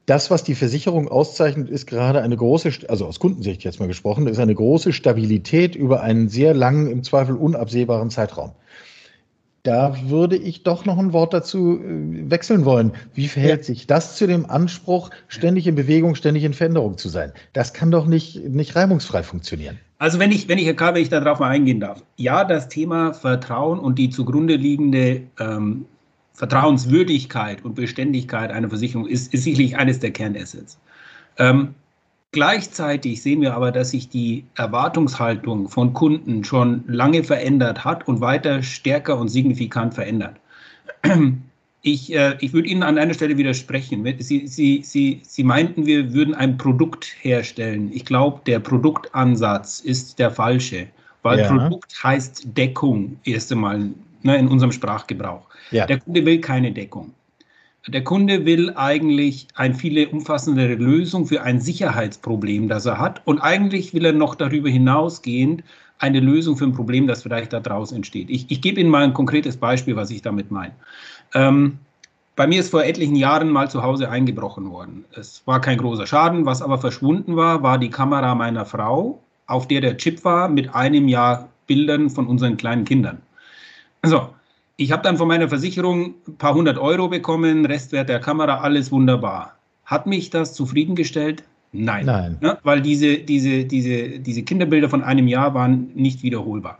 Das, 0.06 0.30
was 0.30 0.44
die 0.44 0.54
Versicherung 0.54 1.08
auszeichnet, 1.08 1.68
ist 1.68 1.86
gerade 1.86 2.22
eine 2.22 2.36
große, 2.36 2.70
also 2.88 3.06
aus 3.06 3.18
Kundensicht 3.18 3.64
jetzt 3.64 3.80
mal 3.80 3.88
gesprochen, 3.88 4.28
ist 4.28 4.38
eine 4.38 4.54
große 4.54 4.92
Stabilität 4.92 5.74
über 5.74 6.02
einen 6.02 6.28
sehr 6.28 6.54
langen, 6.54 6.88
im 6.90 7.02
Zweifel 7.02 7.34
unabsehbaren 7.34 8.10
Zeitraum. 8.10 8.52
Da 9.64 9.96
würde 10.10 10.36
ich 10.36 10.62
doch 10.62 10.84
noch 10.84 10.98
ein 10.98 11.14
Wort 11.14 11.32
dazu 11.32 11.80
äh, 11.80 12.30
wechseln 12.30 12.66
wollen. 12.66 12.92
Wie 13.14 13.28
verhält 13.28 13.60
ja. 13.60 13.64
sich 13.64 13.86
das 13.86 14.14
zu 14.14 14.26
dem 14.26 14.48
Anspruch, 14.48 15.08
ständig 15.26 15.66
in 15.66 15.74
Bewegung, 15.74 16.14
ständig 16.14 16.44
in 16.44 16.52
Veränderung 16.52 16.98
zu 16.98 17.08
sein? 17.08 17.32
Das 17.54 17.72
kann 17.72 17.90
doch 17.90 18.06
nicht, 18.06 18.44
nicht 18.44 18.76
reibungsfrei 18.76 19.22
funktionieren. 19.22 19.78
Also 19.98 20.18
wenn 20.18 20.32
ich, 20.32 20.48
wenn 20.48 20.58
ich, 20.58 20.66
Herr 20.66 20.74
Karl, 20.74 20.94
wenn 20.94 21.02
ich 21.02 21.08
darauf 21.08 21.38
mal 21.38 21.48
eingehen 21.48 21.80
darf. 21.80 22.02
Ja, 22.16 22.44
das 22.44 22.68
Thema 22.68 23.14
Vertrauen 23.14 23.78
und 23.78 23.98
die 23.98 24.10
zugrunde 24.10 24.56
liegende 24.56 25.22
ähm, 25.40 25.86
Vertrauenswürdigkeit 26.34 27.64
und 27.64 27.74
Beständigkeit 27.74 28.50
einer 28.50 28.68
Versicherung 28.68 29.06
ist, 29.06 29.32
ist 29.32 29.44
sicherlich 29.44 29.78
eines 29.78 29.98
der 29.98 30.10
Kernassets. 30.10 30.78
Ähm, 31.38 31.74
Gleichzeitig 32.34 33.22
sehen 33.22 33.42
wir 33.42 33.54
aber, 33.54 33.70
dass 33.70 33.90
sich 33.90 34.08
die 34.08 34.44
Erwartungshaltung 34.56 35.68
von 35.68 35.92
Kunden 35.92 36.42
schon 36.42 36.82
lange 36.88 37.22
verändert 37.22 37.84
hat 37.84 38.08
und 38.08 38.20
weiter 38.20 38.60
stärker 38.64 39.16
und 39.18 39.28
signifikant 39.28 39.94
verändert. 39.94 40.34
Ich, 41.86 42.14
äh, 42.14 42.34
ich 42.40 42.54
würde 42.54 42.66
Ihnen 42.66 42.82
an 42.82 42.96
einer 42.96 43.12
Stelle 43.12 43.36
widersprechen. 43.36 44.04
Sie, 44.18 44.46
Sie, 44.46 44.80
Sie, 44.82 45.20
Sie 45.22 45.44
meinten, 45.44 45.84
wir 45.84 46.14
würden 46.14 46.34
ein 46.34 46.56
Produkt 46.56 47.14
herstellen. 47.20 47.90
Ich 47.92 48.06
glaube, 48.06 48.40
der 48.46 48.58
Produktansatz 48.58 49.80
ist 49.80 50.18
der 50.18 50.30
falsche, 50.30 50.86
weil 51.22 51.40
ja. 51.40 51.46
Produkt 51.46 52.02
heißt 52.02 52.56
Deckung, 52.56 53.18
erst 53.24 53.52
einmal 53.52 53.90
ne, 54.22 54.36
in 54.38 54.48
unserem 54.48 54.72
Sprachgebrauch. 54.72 55.46
Ja. 55.72 55.84
Der 55.84 56.00
Kunde 56.00 56.24
will 56.24 56.40
keine 56.40 56.72
Deckung. 56.72 57.12
Der 57.86 58.02
Kunde 58.02 58.46
will 58.46 58.72
eigentlich 58.76 59.46
eine 59.54 59.74
viel 59.74 60.06
umfassendere 60.06 60.74
Lösung 60.74 61.26
für 61.26 61.42
ein 61.42 61.60
Sicherheitsproblem, 61.60 62.68
das 62.68 62.86
er 62.86 62.98
hat. 62.98 63.20
Und 63.26 63.40
eigentlich 63.40 63.92
will 63.92 64.06
er 64.06 64.12
noch 64.12 64.34
darüber 64.34 64.70
hinausgehend 64.70 65.62
eine 65.98 66.20
Lösung 66.20 66.56
für 66.56 66.64
ein 66.64 66.72
Problem, 66.72 67.06
das 67.06 67.22
vielleicht 67.22 67.52
da 67.52 67.60
draußen 67.60 67.96
entsteht. 67.96 68.30
Ich, 68.30 68.50
ich 68.50 68.62
gebe 68.62 68.80
Ihnen 68.80 68.90
mal 68.90 69.04
ein 69.04 69.12
konkretes 69.12 69.56
Beispiel, 69.56 69.96
was 69.96 70.10
ich 70.10 70.22
damit 70.22 70.50
meine. 70.50 70.74
Ähm, 71.34 71.78
bei 72.36 72.46
mir 72.46 72.60
ist 72.60 72.70
vor 72.70 72.84
etlichen 72.84 73.16
Jahren 73.16 73.50
mal 73.50 73.70
zu 73.70 73.82
Hause 73.82 74.10
eingebrochen 74.10 74.70
worden. 74.70 75.04
Es 75.14 75.42
war 75.44 75.60
kein 75.60 75.78
großer 75.78 76.06
Schaden. 76.06 76.46
Was 76.46 76.62
aber 76.62 76.78
verschwunden 76.78 77.36
war, 77.36 77.62
war 77.62 77.78
die 77.78 77.90
Kamera 77.90 78.34
meiner 78.34 78.64
Frau, 78.64 79.22
auf 79.46 79.68
der 79.68 79.80
der 79.80 79.96
Chip 79.98 80.24
war 80.24 80.48
mit 80.48 80.74
einem 80.74 81.06
Jahr 81.06 81.48
Bildern 81.66 82.10
von 82.10 82.26
unseren 82.26 82.56
kleinen 82.56 82.84
Kindern. 82.84 83.22
So, 84.02 84.28
ich 84.76 84.92
habe 84.92 85.02
dann 85.02 85.16
von 85.16 85.28
meiner 85.28 85.48
Versicherung 85.48 86.14
ein 86.26 86.36
paar 86.36 86.54
hundert 86.54 86.78
Euro 86.78 87.08
bekommen, 87.08 87.64
Restwert 87.66 88.08
der 88.08 88.20
Kamera, 88.20 88.58
alles 88.58 88.90
wunderbar. 88.90 89.56
Hat 89.84 90.06
mich 90.06 90.30
das 90.30 90.54
zufriedengestellt? 90.54 91.44
Nein. 91.72 92.06
Nein. 92.06 92.38
Ja, 92.40 92.58
weil 92.62 92.80
diese, 92.80 93.18
diese, 93.18 93.64
diese, 93.64 94.20
diese 94.20 94.42
Kinderbilder 94.42 94.88
von 94.88 95.02
einem 95.02 95.28
Jahr 95.28 95.54
waren 95.54 95.90
nicht 95.94 96.22
wiederholbar. 96.22 96.78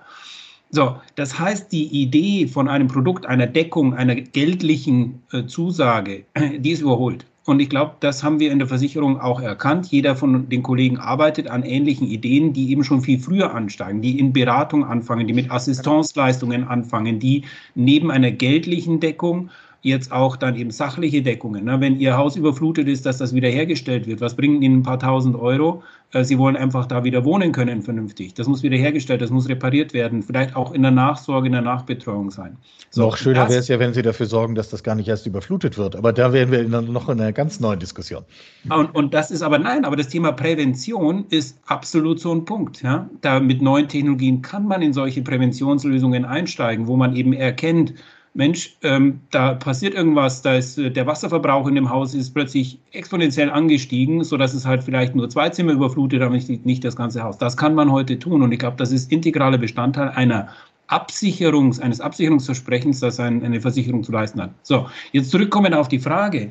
So, 0.71 0.97
das 1.15 1.39
heißt, 1.39 1.71
die 1.71 1.87
Idee 1.87 2.49
von 2.49 2.69
einem 2.69 2.89
Produkt, 2.89 3.27
einer 3.27 3.47
Deckung, 3.47 3.95
einer 3.95 4.17
geldlichen 4.17 5.23
äh, 5.33 5.45
Zusage, 5.47 6.25
die 6.59 6.71
ist 6.71 6.81
überholt. 6.81 7.25
Und 7.47 7.61
ich 7.61 7.69
glaube, 7.69 7.97
das 8.01 8.25
haben 8.25 8.41
wir 8.41 8.51
in 8.51 8.59
der 8.59 8.69
Versicherung 8.69 9.21
auch 9.21 9.39
erkannt. 9.41 9.89
Jeder 9.89 10.17
von 10.17 10.49
den 10.49 10.63
Kollegen 10.63 10.97
arbeitet 10.97 11.49
an 11.51 11.63
ähnlichen 11.63 12.07
Ideen, 12.07 12.55
die 12.55 12.71
eben 12.71 12.85
schon 12.85 13.03
viel 13.03 13.19
früher 13.19 13.55
ansteigen, 13.55 14.01
die 14.01 14.19
in 14.19 14.33
Beratung 14.33 14.85
anfangen, 14.85 15.27
die 15.27 15.35
mit 15.35 15.51
Assistenzleistungen 15.51 16.67
anfangen, 16.67 17.19
die 17.19 17.45
neben 17.75 18.11
einer 18.11 18.31
geldlichen 18.31 18.99
Deckung 18.99 19.51
jetzt 19.85 20.13
auch 20.13 20.37
dann 20.37 20.57
eben 20.57 20.71
sachliche 20.71 21.23
Deckungen. 21.23 21.67
Ne? 21.67 21.79
Wenn 21.79 22.01
Ihr 22.01 22.17
Haus 22.17 22.37
überflutet 22.37 22.89
ist, 22.89 23.05
dass 23.05 23.19
das 23.19 23.35
wiederhergestellt 23.35 24.07
wird, 24.07 24.23
was 24.23 24.35
bringen 24.35 24.63
Ihnen 24.63 24.79
ein 24.79 24.83
paar 24.83 24.99
tausend 24.99 25.37
Euro? 25.37 25.83
Äh, 26.13 26.25
Sie 26.25 26.39
wollen 26.39 26.57
einfach 26.57 26.87
da 26.87 27.05
wieder 27.05 27.23
wohnen 27.27 27.53
können 27.53 27.83
vernünftig. 27.83 28.33
Das 28.33 28.49
muss 28.49 28.63
wiederhergestellt, 28.63 29.21
das 29.21 29.29
muss 29.29 29.47
repariert 29.47 29.93
werden, 29.93 30.23
vielleicht 30.23 30.57
auch 30.57 30.73
in 30.73 30.81
der 30.81 30.91
Nachsorge, 30.91 31.49
in 31.49 31.53
der 31.53 31.61
Nachbetreuung 31.61 32.31
sein. 32.31 32.57
So, 32.89 33.03
noch 33.03 33.19
schöner 33.19 33.47
wäre 33.51 33.59
es 33.59 33.69
ja, 33.69 33.79
wenn 33.79 33.93
Sie 33.93 34.01
dafür 34.01 34.25
sorgen, 34.25 34.55
dass 34.55 34.71
das 34.71 34.83
gar 34.83 34.95
nicht 34.95 35.07
erst 35.07 35.27
überflutet 35.27 35.77
wird. 35.77 35.97
Aber 35.97 36.15
da 36.15 36.33
wären 36.33 36.51
wir 36.51 36.67
noch 36.67 37.11
in 37.11 37.21
einer 37.21 37.33
ganz 37.33 37.61
neuen 37.61 37.79
Diskussion. 37.79 38.25
Und, 38.71 38.95
und 38.95 39.13
das 39.13 39.31
ist 39.31 39.43
aber 39.43 39.59
nein, 39.59 39.85
aber 39.85 39.97
das 39.97 40.09
Thema 40.09 40.33
Prävention 40.33 41.27
ist 41.29 41.59
absolut 41.67 42.21
so 42.21 42.35
ein 42.35 42.47
Punkt. 42.47 42.81
Ja? 42.83 43.11
Da 43.21 43.39
mit 43.39 43.61
neuen 43.61 43.87
Technologien 43.87 44.41
kann 44.41 44.67
man 44.67 44.81
in 44.81 44.95
solche 44.95 45.21
Präventionslösungen 45.21 46.25
einsteigen, 46.25 46.87
wo 46.87 46.97
man 46.97 47.15
eben 47.15 47.35
erkennt, 47.35 47.93
Mensch, 48.37 48.77
ähm, 48.83 49.21
da 49.31 49.55
passiert 49.55 49.95
irgendwas, 49.95 50.43
da 50.43 50.57
ist 50.57 50.77
äh, 50.77 50.91
der 50.91 51.07
Wasserverbrauch 51.07 51.69
in 51.69 51.77
dem 51.77 51.89
Haus 51.89 52.15
ist 52.15 52.35
plötzlich 52.35 52.81
exponentiell 52.91 53.49
angestiegen, 53.49 54.25
sodass 54.25 54.55
es 54.55 54.67
halt 54.67 54.83
vielleicht 54.83 55.15
nur 55.15 55.31
zwei 55.31 55.51
Zimmer 55.51 55.73
überflutet, 55.73 56.21
aber 56.21 56.35
nicht, 56.35 56.67
nicht 56.67 56.83
das 56.83 56.97
ganze 56.97 57.23
Haus. 57.23 57.39
Das 57.39 57.57
kann 57.57 57.77
man 57.77 57.93
heute 57.93 58.19
tun 58.19 58.43
und 58.43 58.51
ich 58.51 58.59
glaube, 58.59 58.77
das 58.77 58.91
ist 58.91 59.13
integraler 59.13 59.59
Bestandteil 59.59 60.09
einer 60.11 60.49
Absicherungs, 60.89 61.79
eines 61.79 62.01
Absicherungsversprechens, 62.01 62.99
das 62.99 63.21
ein, 63.21 63.45
eine 63.45 63.61
Versicherung 63.61 64.03
zu 64.03 64.11
leisten 64.11 64.43
hat. 64.43 64.51
So, 64.63 64.89
jetzt 65.13 65.31
zurückkommen 65.31 65.73
auf 65.73 65.87
die 65.87 66.01
Frage. 66.01 66.51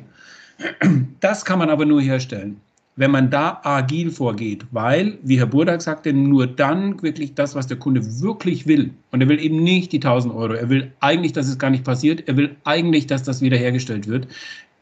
Das 1.20 1.44
kann 1.44 1.58
man 1.58 1.68
aber 1.68 1.84
nur 1.84 2.00
herstellen 2.00 2.60
wenn 2.96 3.10
man 3.10 3.30
da 3.30 3.60
agil 3.64 4.10
vorgeht, 4.10 4.66
weil, 4.70 5.18
wie 5.22 5.38
Herr 5.38 5.46
Burdak 5.46 5.82
sagte, 5.82 6.12
nur 6.12 6.46
dann 6.46 7.02
wirklich 7.02 7.34
das, 7.34 7.54
was 7.54 7.66
der 7.66 7.76
Kunde 7.76 8.20
wirklich 8.20 8.66
will, 8.66 8.90
und 9.10 9.20
er 9.20 9.28
will 9.28 9.40
eben 9.40 9.62
nicht 9.62 9.92
die 9.92 9.96
1000 9.96 10.34
Euro, 10.34 10.52
er 10.52 10.68
will 10.68 10.92
eigentlich, 11.00 11.32
dass 11.32 11.48
es 11.48 11.58
gar 11.58 11.70
nicht 11.70 11.84
passiert, 11.84 12.28
er 12.28 12.36
will 12.36 12.54
eigentlich, 12.64 13.06
dass 13.06 13.24
das 13.24 13.40
wiederhergestellt 13.40 14.06
wird, 14.06 14.28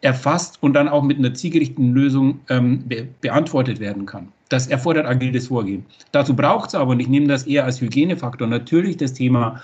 erfasst 0.03 0.59
und 0.63 0.75
dann 0.75 0.89
auch 0.89 1.03
mit 1.03 1.19
einer 1.19 1.33
zielgerichteten 1.33 1.95
Lösung 1.95 2.41
ähm, 2.49 2.87
be 2.87 3.07
beantwortet 3.21 3.81
werden 3.81 4.05
kann. 4.05 4.29
Das 4.49 4.67
erfordert 4.67 5.07
agiles 5.07 5.47
Vorgehen. 5.47 5.87
Dazu 6.11 6.37
braucht 6.37 6.69
es 6.71 6.75
aber, 6.75 6.91
und 6.91 7.01
ich 7.01 7.09
nehme 7.09 7.29
das 7.29 7.47
eher 7.47 7.65
als 7.65 7.81
Hygienefaktor, 7.81 8.47
natürlich 8.47 8.97
das 8.97 9.15
Thema 9.15 9.63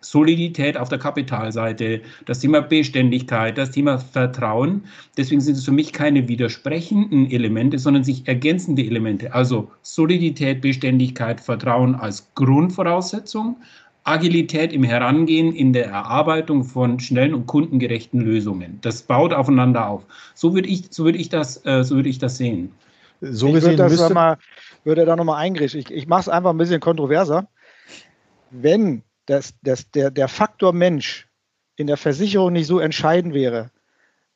Solidität 0.00 0.76
auf 0.76 0.88
der 0.88 0.98
Kapitalseite, 0.98 2.00
das 2.26 2.38
Thema 2.38 2.60
Beständigkeit, 2.60 3.58
das 3.58 3.72
Thema 3.72 3.98
Vertrauen. 3.98 4.84
Deswegen 5.16 5.40
sind 5.40 5.56
es 5.56 5.64
für 5.64 5.72
mich 5.72 5.92
keine 5.92 6.28
widersprechenden 6.28 7.30
Elemente, 7.30 7.78
sondern 7.78 8.04
sich 8.04 8.26
ergänzende 8.28 8.82
Elemente. 8.82 9.34
Also 9.34 9.70
Solidität, 9.82 10.60
Beständigkeit, 10.60 11.40
Vertrauen 11.40 11.94
als 11.96 12.28
Grundvoraussetzung, 12.34 13.56
Agilität 14.04 14.72
im 14.72 14.84
Herangehen 14.84 15.52
in 15.54 15.72
der 15.72 15.86
Erarbeitung 15.86 16.64
von 16.64 16.98
schnellen 17.00 17.34
und 17.34 17.46
kundengerechten 17.46 18.20
Lösungen. 18.20 18.78
Das 18.80 19.02
baut 19.02 19.34
aufeinander 19.34 19.88
auf. 19.88 20.04
So 20.34 20.54
würde 20.54 20.68
ich, 20.68 20.86
so 20.90 21.04
würde 21.04 21.18
ich, 21.18 21.28
das, 21.28 21.64
äh, 21.66 21.84
so 21.84 21.96
würde 21.96 22.08
ich 22.08 22.18
das 22.18 22.38
sehen. 22.38 22.72
So 23.20 23.48
ich 23.48 23.54
gesehen 23.54 23.78
würde, 23.78 23.96
das 23.96 24.10
mal, 24.10 24.38
würde 24.84 25.04
da 25.04 25.16
nochmal 25.16 25.42
eingreifen. 25.42 25.80
Ich, 25.80 25.90
ich 25.90 26.06
mache 26.06 26.20
es 26.22 26.28
einfach 26.28 26.50
ein 26.50 26.58
bisschen 26.58 26.80
kontroverser. 26.80 27.48
Wenn 28.50 29.02
das, 29.28 29.54
das, 29.62 29.90
der, 29.90 30.10
der 30.10 30.28
Faktor 30.28 30.72
Mensch 30.72 31.28
in 31.76 31.86
der 31.86 31.96
Versicherung 31.96 32.52
nicht 32.52 32.66
so 32.66 32.80
entscheidend 32.80 33.34
wäre, 33.34 33.70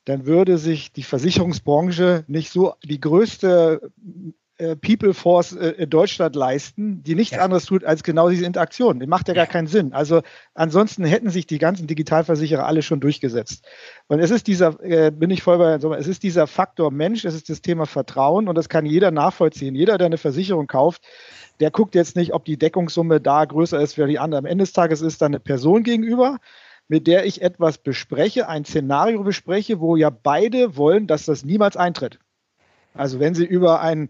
dann 0.05 0.25
würde 0.25 0.57
sich 0.57 0.91
die 0.91 1.03
Versicherungsbranche 1.03 2.25
nicht 2.27 2.51
so 2.51 2.75
die 2.83 2.99
größte 2.99 3.91
äh, 4.57 4.75
People 4.75 5.15
Force 5.15 5.53
äh, 5.53 5.69
in 5.69 5.89
Deutschland 5.89 6.35
leisten, 6.35 7.01
die 7.01 7.15
nichts 7.15 7.35
ja. 7.35 7.41
anderes 7.41 7.65
tut 7.65 7.83
als 7.83 8.03
genau 8.03 8.29
diese 8.29 8.45
Interaktion. 8.45 8.99
Die 8.99 9.07
macht 9.07 9.27
ja, 9.27 9.33
ja 9.33 9.43
gar 9.43 9.51
keinen 9.51 9.67
Sinn. 9.67 9.93
Also 9.93 10.21
ansonsten 10.53 11.05
hätten 11.05 11.29
sich 11.29 11.47
die 11.47 11.57
ganzen 11.57 11.87
Digitalversicherer 11.87 12.65
alle 12.65 12.83
schon 12.83 12.99
durchgesetzt. 12.99 13.65
Und 14.07 14.19
es 14.19 14.29
ist 14.29 14.45
dieser, 14.45 14.79
äh, 14.83 15.09
bin 15.09 15.31
ich 15.31 15.41
voll 15.41 15.57
bei, 15.57 15.73
es 15.97 16.07
ist 16.07 16.21
dieser 16.21 16.45
Faktor 16.45 16.91
Mensch, 16.91 17.25
es 17.25 17.33
ist 17.33 17.49
das 17.49 17.61
Thema 17.61 17.87
Vertrauen 17.87 18.47
und 18.47 18.55
das 18.55 18.69
kann 18.69 18.85
jeder 18.85 19.09
nachvollziehen. 19.09 19.73
Jeder, 19.73 19.97
der 19.97 20.05
eine 20.05 20.19
Versicherung 20.19 20.67
kauft, 20.67 21.01
der 21.59 21.71
guckt 21.71 21.95
jetzt 21.95 22.15
nicht, 22.15 22.33
ob 22.33 22.45
die 22.45 22.57
Deckungssumme 22.57 23.21
da 23.21 23.45
größer 23.45 23.79
ist 23.79 23.97
wie 23.97 24.05
die 24.07 24.19
andere. 24.19 24.39
Am 24.39 24.45
Ende 24.45 24.63
des 24.63 24.73
Tages 24.73 25.01
ist 25.01 25.21
da 25.21 25.27
eine 25.27 25.39
Person 25.39 25.83
gegenüber, 25.83 26.39
mit 26.87 27.07
der 27.07 27.25
ich 27.25 27.41
etwas 27.41 27.77
bespreche, 27.77 28.47
ein 28.47 28.65
Szenario 28.65 29.23
bespreche, 29.23 29.79
wo 29.79 29.95
ja 29.95 30.09
beide 30.09 30.75
wollen, 30.75 31.07
dass 31.07 31.25
das 31.25 31.45
niemals 31.45 31.77
eintritt. 31.77 32.19
Also 32.93 33.19
wenn 33.19 33.33
Sie 33.33 33.45
über 33.45 33.81
einen, 33.81 34.09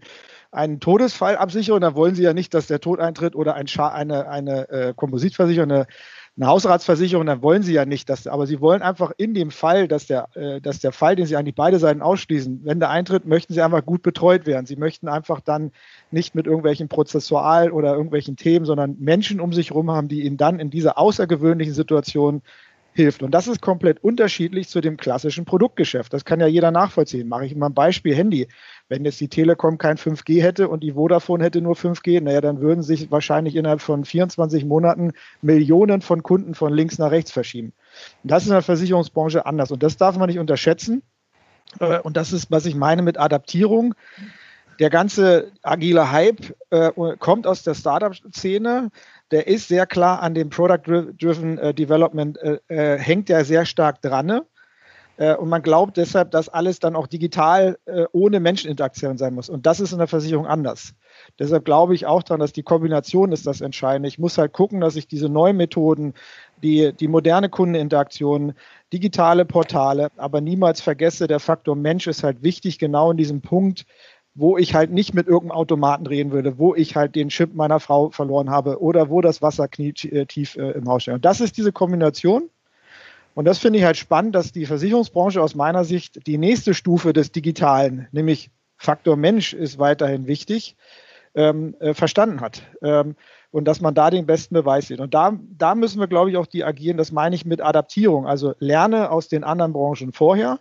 einen 0.50 0.80
Todesfall 0.80 1.36
absichern, 1.36 1.80
dann 1.80 1.94
wollen 1.94 2.14
Sie 2.14 2.22
ja 2.22 2.34
nicht, 2.34 2.52
dass 2.54 2.66
der 2.66 2.80
Tod 2.80 3.00
eintritt 3.00 3.34
oder 3.34 3.54
ein 3.54 3.66
eine, 3.78 4.28
eine 4.28 4.68
äh, 4.68 4.94
Kompositversicherung, 4.94 5.70
eine, 5.70 5.86
eine 6.36 6.48
Hausratsversicherung, 6.48 7.26
dann 7.26 7.42
wollen 7.42 7.62
Sie 7.62 7.72
ja 7.72 7.84
nicht, 7.84 8.08
dass, 8.08 8.26
aber 8.26 8.46
Sie 8.46 8.60
wollen 8.60 8.82
einfach 8.82 9.12
in 9.16 9.34
dem 9.34 9.52
Fall, 9.52 9.86
dass 9.86 10.06
der, 10.06 10.28
äh, 10.34 10.60
dass 10.60 10.80
der 10.80 10.90
Fall, 10.90 11.14
den 11.14 11.26
Sie 11.26 11.36
eigentlich 11.36 11.54
beide 11.54 11.78
Seiten 11.78 12.02
ausschließen, 12.02 12.62
wenn 12.64 12.80
der 12.80 12.90
eintritt, 12.90 13.24
möchten 13.24 13.54
Sie 13.54 13.62
einfach 13.62 13.84
gut 13.84 14.02
betreut 14.02 14.44
werden. 14.44 14.66
Sie 14.66 14.74
möchten 14.74 15.06
einfach 15.06 15.40
dann 15.40 15.70
nicht 16.10 16.34
mit 16.34 16.46
irgendwelchen 16.46 16.88
Prozessual 16.88 17.70
oder 17.70 17.94
irgendwelchen 17.94 18.34
Themen, 18.36 18.66
sondern 18.66 18.96
Menschen 18.98 19.40
um 19.40 19.52
sich 19.52 19.70
herum 19.70 19.92
haben, 19.92 20.08
die 20.08 20.22
Ihnen 20.22 20.36
dann 20.36 20.58
in 20.58 20.70
dieser 20.70 20.98
außergewöhnlichen 20.98 21.74
Situation 21.74 22.42
hilft. 22.94 23.22
Und 23.22 23.32
das 23.32 23.48
ist 23.48 23.60
komplett 23.60 24.02
unterschiedlich 24.02 24.68
zu 24.68 24.80
dem 24.80 24.96
klassischen 24.96 25.44
Produktgeschäft. 25.44 26.12
Das 26.12 26.24
kann 26.24 26.40
ja 26.40 26.46
jeder 26.46 26.70
nachvollziehen. 26.70 27.28
Mache 27.28 27.46
ich 27.46 27.54
mal 27.54 27.66
ein 27.66 27.74
Beispiel 27.74 28.14
Handy. 28.14 28.48
Wenn 28.88 29.04
jetzt 29.04 29.20
die 29.20 29.28
Telekom 29.28 29.78
kein 29.78 29.96
5G 29.96 30.40
hätte 30.42 30.68
und 30.68 30.80
die 30.82 30.92
Vodafone 30.92 31.42
hätte 31.42 31.60
nur 31.60 31.74
5G, 31.74 32.20
naja, 32.20 32.40
dann 32.40 32.60
würden 32.60 32.82
sich 32.82 33.10
wahrscheinlich 33.10 33.56
innerhalb 33.56 33.80
von 33.80 34.04
24 34.04 34.64
Monaten 34.64 35.12
Millionen 35.42 36.02
von 36.02 36.22
Kunden 36.22 36.54
von 36.54 36.72
links 36.72 36.98
nach 36.98 37.10
rechts 37.10 37.32
verschieben. 37.32 37.72
Und 38.22 38.30
das 38.30 38.44
ist 38.44 38.48
in 38.48 38.54
der 38.54 38.62
Versicherungsbranche 38.62 39.44
anders. 39.44 39.72
Und 39.72 39.82
das 39.82 39.96
darf 39.96 40.16
man 40.16 40.28
nicht 40.28 40.38
unterschätzen. 40.38 41.02
Äh, 41.80 41.98
und 42.00 42.16
das 42.16 42.32
ist, 42.32 42.50
was 42.50 42.66
ich 42.66 42.76
meine 42.76 43.02
mit 43.02 43.18
Adaptierung. 43.18 43.94
Der 44.80 44.90
ganze 44.90 45.52
agile 45.62 46.10
Hype 46.10 46.54
äh, 46.70 46.90
kommt 47.18 47.46
aus 47.46 47.62
der 47.62 47.74
Startup-Szene 47.74 48.90
der 49.34 49.48
ist 49.48 49.66
sehr 49.66 49.84
klar 49.84 50.22
an 50.22 50.32
dem 50.34 50.48
Product-Driven 50.48 51.58
äh, 51.58 51.74
Development, 51.74 52.38
äh, 52.38 52.58
äh, 52.68 52.98
hängt 52.98 53.28
ja 53.28 53.42
sehr 53.42 53.66
stark 53.66 54.00
dran. 54.00 54.26
Ne? 54.26 54.46
Äh, 55.16 55.34
und 55.34 55.48
man 55.48 55.60
glaubt 55.60 55.96
deshalb, 55.96 56.30
dass 56.30 56.48
alles 56.48 56.78
dann 56.78 56.94
auch 56.94 57.08
digital 57.08 57.76
äh, 57.86 58.04
ohne 58.12 58.38
Menscheninteraktion 58.38 59.18
sein 59.18 59.34
muss. 59.34 59.48
Und 59.48 59.66
das 59.66 59.80
ist 59.80 59.90
in 59.90 59.98
der 59.98 60.06
Versicherung 60.06 60.46
anders. 60.46 60.94
Deshalb 61.36 61.64
glaube 61.64 61.96
ich 61.96 62.06
auch 62.06 62.22
daran, 62.22 62.38
dass 62.38 62.52
die 62.52 62.62
Kombination 62.62 63.32
ist 63.32 63.44
das 63.44 63.60
Entscheidende. 63.60 64.08
Ich 64.08 64.20
muss 64.20 64.38
halt 64.38 64.52
gucken, 64.52 64.80
dass 64.80 64.94
ich 64.94 65.08
diese 65.08 65.28
neuen 65.28 65.56
Methoden, 65.56 66.14
die, 66.62 66.92
die 66.92 67.08
moderne 67.08 67.48
Kundeninteraktion, 67.48 68.54
digitale 68.92 69.44
Portale, 69.44 70.10
aber 70.16 70.40
niemals 70.40 70.80
vergesse, 70.80 71.26
der 71.26 71.40
Faktor 71.40 71.74
Mensch 71.74 72.06
ist 72.06 72.22
halt 72.22 72.44
wichtig, 72.44 72.78
genau 72.78 73.10
in 73.10 73.16
diesem 73.16 73.40
Punkt, 73.40 73.84
wo 74.34 74.58
ich 74.58 74.74
halt 74.74 74.90
nicht 74.90 75.14
mit 75.14 75.28
irgendeinem 75.28 75.58
Automaten 75.58 76.06
reden 76.06 76.32
würde, 76.32 76.58
wo 76.58 76.74
ich 76.74 76.96
halt 76.96 77.14
den 77.14 77.28
Chip 77.28 77.54
meiner 77.54 77.78
Frau 77.78 78.10
verloren 78.10 78.50
habe 78.50 78.80
oder 78.82 79.08
wo 79.08 79.20
das 79.20 79.42
Wasser 79.42 79.68
knietief 79.68 80.56
äh, 80.56 80.72
im 80.72 80.88
Haus 80.88 81.02
steht. 81.02 81.14
Und 81.14 81.24
das 81.24 81.40
ist 81.40 81.56
diese 81.56 81.72
Kombination. 81.72 82.50
Und 83.34 83.44
das 83.46 83.58
finde 83.58 83.78
ich 83.78 83.84
halt 83.84 83.96
spannend, 83.96 84.34
dass 84.34 84.52
die 84.52 84.66
Versicherungsbranche 84.66 85.40
aus 85.40 85.54
meiner 85.54 85.84
Sicht 85.84 86.26
die 86.26 86.38
nächste 86.38 86.74
Stufe 86.74 87.12
des 87.12 87.32
Digitalen, 87.32 88.08
nämlich 88.12 88.50
Faktor 88.76 89.16
Mensch 89.16 89.52
ist 89.52 89.78
weiterhin 89.78 90.26
wichtig, 90.26 90.76
ähm, 91.34 91.74
äh, 91.80 91.94
verstanden 91.94 92.40
hat. 92.40 92.62
Ähm, 92.82 93.16
und 93.50 93.66
dass 93.66 93.80
man 93.80 93.94
da 93.94 94.10
den 94.10 94.26
besten 94.26 94.54
Beweis 94.54 94.88
sieht. 94.88 94.98
Und 94.98 95.14
da, 95.14 95.38
da 95.56 95.76
müssen 95.76 96.00
wir, 96.00 96.08
glaube 96.08 96.30
ich, 96.30 96.36
auch 96.36 96.46
die 96.46 96.64
agieren. 96.64 96.96
Das 96.96 97.12
meine 97.12 97.36
ich 97.36 97.44
mit 97.44 97.60
Adaptierung. 97.60 98.26
Also 98.26 98.54
lerne 98.58 99.10
aus 99.10 99.28
den 99.28 99.44
anderen 99.44 99.72
Branchen 99.72 100.12
vorher 100.12 100.58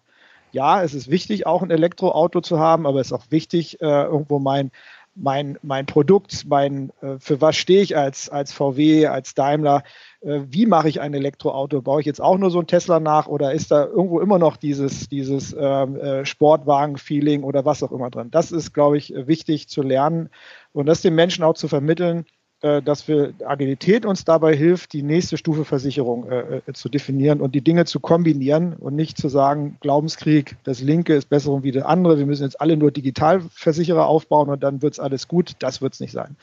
ja, 0.54 0.84
es 0.84 0.94
ist 0.94 1.10
wichtig, 1.10 1.46
auch 1.46 1.62
ein 1.64 1.72
Elektroauto 1.72 2.42
zu 2.42 2.60
haben, 2.60 2.86
aber 2.88 3.02
es 3.02 3.08
ist 3.08 3.14
auch 3.14 3.26
wichtig, 3.30 3.82
äh, 3.82 4.04
irgendwo 4.04 4.40
mein, 4.40 4.72
mein, 5.16 5.58
mein 5.64 5.86
Produkt, 5.88 6.46
mein, 6.48 6.92
äh, 7.02 7.18
für 7.20 7.42
was 7.42 7.56
stehe 7.56 7.82
ich 7.82 7.98
als, 7.98 8.30
als 8.30 8.54
VW, 8.54 9.08
als 9.08 9.34
Daimler, 9.34 9.84
äh, 10.22 10.42
wie 10.48 10.68
mache 10.68 10.90
ich 10.90 11.02
ein 11.02 11.14
Elektroauto? 11.16 11.82
Baue 11.82 12.02
ich 12.02 12.06
jetzt 12.06 12.22
auch 12.22 12.38
nur 12.38 12.52
so 12.52 12.60
ein 12.60 12.68
Tesla 12.68 13.00
nach 13.00 13.28
oder 13.28 13.52
ist 13.52 13.72
da 13.72 13.86
irgendwo 13.86 14.20
immer 14.20 14.38
noch 14.40 14.58
dieses, 14.58 15.10
dieses 15.10 15.56
ähm, 15.60 15.96
äh, 15.98 16.26
Sportwagen-Feeling 16.26 17.44
oder 17.44 17.66
was 17.66 17.82
auch 17.82 17.92
immer 17.92 18.12
drin? 18.12 18.30
Das 18.32 18.52
ist, 18.52 18.74
glaube 18.74 18.98
ich, 18.98 19.14
wichtig 19.16 19.70
zu 19.70 19.82
lernen 19.82 20.30
und 20.72 20.86
das 20.86 21.02
den 21.02 21.16
Menschen 21.16 21.44
auch 21.44 21.56
zu 21.56 21.68
vermitteln, 21.68 22.26
dass 22.64 23.08
wir 23.10 23.34
Agilität 23.46 24.06
uns 24.06 24.24
dabei 24.24 24.56
hilft, 24.56 24.94
die 24.94 25.04
nächste 25.04 25.38
Stufe 25.38 25.66
Versicherung 25.66 26.30
äh, 26.30 26.62
äh, 26.66 26.74
zu 26.74 26.88
definieren 26.88 27.42
und 27.42 27.54
die 27.56 27.62
Dinge 27.62 27.84
zu 27.84 28.00
kombinieren 28.00 28.74
und 28.74 28.96
nicht 28.96 29.18
zu 29.18 29.28
sagen, 29.28 29.78
Glaubenskrieg, 29.82 30.56
das 30.64 30.82
Linke 30.82 31.14
ist 31.14 31.30
besser 31.30 31.62
wie 31.64 31.72
der 31.72 31.90
andere, 31.90 32.18
wir 32.18 32.26
müssen 32.26 32.44
jetzt 32.44 32.62
alle 32.62 32.78
nur 32.78 32.92
Digitalversicherer 32.92 34.06
aufbauen 34.06 34.50
und 34.50 34.64
dann 34.64 34.82
wird 34.82 34.94
es 34.94 35.00
alles 35.00 35.28
gut. 35.28 35.56
Das 35.60 35.82
wird 35.82 35.94
es 35.94 36.00
nicht 36.00 36.14
sein. 36.14 36.38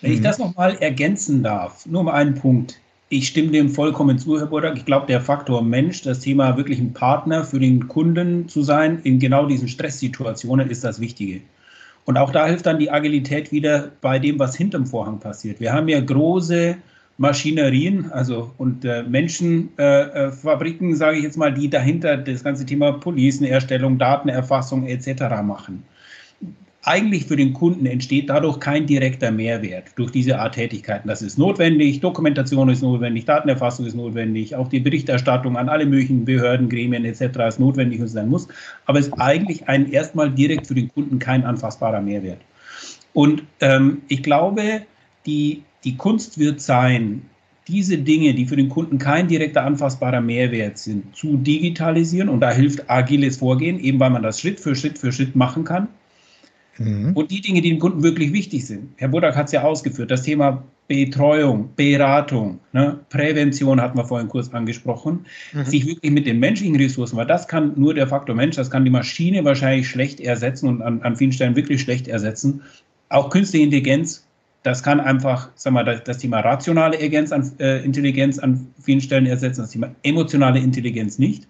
Wenn 0.00 0.12
ich 0.12 0.18
mhm. 0.18 0.24
das 0.24 0.38
nochmal 0.38 0.74
ergänzen 0.80 1.42
darf, 1.42 1.86
nur 1.86 2.02
mal 2.02 2.14
einen 2.14 2.34
Punkt. 2.34 2.80
Ich 3.08 3.28
stimme 3.28 3.52
dem 3.52 3.68
vollkommen 3.68 4.18
zu, 4.18 4.38
Herr 4.38 4.46
Burdak. 4.46 4.76
Ich 4.76 4.86
glaube, 4.86 5.06
der 5.06 5.20
Faktor 5.20 5.62
Mensch, 5.62 6.02
das 6.02 6.20
Thema 6.20 6.56
wirklich 6.56 6.80
ein 6.80 6.94
Partner 6.94 7.44
für 7.44 7.60
den 7.60 7.86
Kunden 7.86 8.48
zu 8.48 8.62
sein, 8.62 9.00
in 9.04 9.20
genau 9.20 9.46
diesen 9.46 9.68
Stresssituationen 9.68 10.68
ist 10.68 10.82
das 10.82 10.98
Wichtige. 10.98 11.42
Und 12.04 12.18
auch 12.18 12.30
da 12.30 12.46
hilft 12.46 12.66
dann 12.66 12.78
die 12.78 12.90
Agilität 12.90 13.52
wieder 13.52 13.90
bei 14.00 14.18
dem, 14.18 14.38
was 14.38 14.56
hinterm 14.56 14.86
Vorhang 14.86 15.20
passiert. 15.20 15.60
Wir 15.60 15.72
haben 15.72 15.88
ja 15.88 16.00
große 16.00 16.76
Maschinerien, 17.18 18.10
also 18.10 18.50
und 18.58 18.84
äh, 18.84 19.02
Menschenfabriken, 19.04 20.88
äh, 20.88 20.92
äh 20.92 20.96
sage 20.96 21.18
ich 21.18 21.22
jetzt 21.22 21.36
mal, 21.36 21.52
die 21.52 21.70
dahinter 21.70 22.16
das 22.16 22.42
ganze 22.42 22.66
Thema 22.66 22.92
Policenerstellung, 22.92 23.98
Datenerfassung 23.98 24.86
etc. 24.86 25.22
machen 25.44 25.84
eigentlich 26.84 27.26
für 27.26 27.36
den 27.36 27.52
Kunden 27.52 27.86
entsteht 27.86 28.28
dadurch 28.28 28.58
kein 28.58 28.86
direkter 28.86 29.30
Mehrwert 29.30 29.90
durch 29.96 30.10
diese 30.10 30.38
Art 30.38 30.54
Tätigkeiten. 30.54 31.06
Das 31.06 31.22
ist 31.22 31.38
notwendig, 31.38 32.00
Dokumentation 32.00 32.68
ist 32.68 32.82
notwendig, 32.82 33.24
Datenerfassung 33.24 33.86
ist 33.86 33.94
notwendig, 33.94 34.56
auch 34.56 34.68
die 34.68 34.80
Berichterstattung 34.80 35.56
an 35.56 35.68
alle 35.68 35.86
möglichen 35.86 36.24
Behörden, 36.24 36.68
Gremien 36.68 37.04
etc. 37.04 37.38
ist 37.48 37.60
notwendig 37.60 38.00
und 38.00 38.08
sein 38.08 38.28
muss. 38.28 38.48
Aber 38.86 38.98
es 38.98 39.06
ist 39.06 39.14
eigentlich 39.14 39.68
ein 39.68 39.90
erstmal 39.92 40.30
direkt 40.30 40.66
für 40.66 40.74
den 40.74 40.88
Kunden 40.88 41.20
kein 41.20 41.44
anfassbarer 41.44 42.00
Mehrwert. 42.00 42.40
Und 43.12 43.44
ähm, 43.60 44.02
ich 44.08 44.22
glaube, 44.22 44.82
die, 45.24 45.62
die 45.84 45.96
Kunst 45.96 46.38
wird 46.38 46.60
sein, 46.60 47.22
diese 47.68 47.96
Dinge, 47.96 48.34
die 48.34 48.46
für 48.46 48.56
den 48.56 48.68
Kunden 48.68 48.98
kein 48.98 49.28
direkter 49.28 49.62
anfassbarer 49.62 50.20
Mehrwert 50.20 50.78
sind, 50.78 51.14
zu 51.14 51.36
digitalisieren. 51.36 52.28
Und 52.28 52.40
da 52.40 52.50
hilft 52.50 52.90
agiles 52.90 53.36
Vorgehen, 53.36 53.78
eben 53.78 54.00
weil 54.00 54.10
man 54.10 54.24
das 54.24 54.40
Schritt 54.40 54.58
für 54.58 54.74
Schritt 54.74 54.98
für 54.98 55.12
Schritt 55.12 55.36
machen 55.36 55.62
kann. 55.62 55.86
Mhm. 56.84 57.12
Und 57.14 57.30
die 57.30 57.40
Dinge, 57.40 57.60
die 57.60 57.70
dem 57.70 57.78
Kunden 57.78 58.02
wirklich 58.02 58.32
wichtig 58.32 58.66
sind. 58.66 58.90
Herr 58.96 59.08
Budak 59.08 59.36
hat 59.36 59.46
es 59.46 59.52
ja 59.52 59.62
ausgeführt, 59.62 60.10
das 60.10 60.22
Thema 60.22 60.62
Betreuung, 60.88 61.70
Beratung, 61.76 62.58
ne? 62.72 62.98
Prävention 63.08 63.80
hatten 63.80 63.96
wir 63.96 64.04
vorhin 64.04 64.28
kurz 64.28 64.52
angesprochen, 64.52 65.24
mhm. 65.52 65.64
sich 65.64 65.86
wirklich 65.86 66.12
mit 66.12 66.26
den 66.26 66.38
menschlichen 66.38 66.76
Ressourcen, 66.76 67.16
weil 67.16 67.26
das 67.26 67.48
kann 67.48 67.72
nur 67.76 67.94
der 67.94 68.06
Faktor 68.06 68.34
Mensch, 68.34 68.56
das 68.56 68.70
kann 68.70 68.84
die 68.84 68.90
Maschine 68.90 69.44
wahrscheinlich 69.44 69.88
schlecht 69.88 70.20
ersetzen 70.20 70.68
und 70.68 70.82
an, 70.82 71.00
an 71.02 71.16
vielen 71.16 71.32
Stellen 71.32 71.56
wirklich 71.56 71.80
schlecht 71.80 72.08
ersetzen. 72.08 72.62
Auch 73.08 73.30
künstliche 73.30 73.64
Intelligenz, 73.64 74.26
das 74.64 74.82
kann 74.82 75.00
einfach, 75.00 75.50
sagen 75.54 75.76
wir, 75.76 75.84
das, 75.84 76.04
das 76.04 76.18
Thema 76.18 76.40
rationale 76.40 76.96
Intelligenz 76.96 77.32
an, 77.32 77.52
äh, 77.58 77.84
Intelligenz 77.84 78.38
an 78.38 78.66
vielen 78.80 79.00
Stellen 79.00 79.26
ersetzen, 79.26 79.62
das 79.62 79.70
Thema 79.70 79.94
emotionale 80.02 80.58
Intelligenz 80.58 81.18
nicht. 81.18 81.46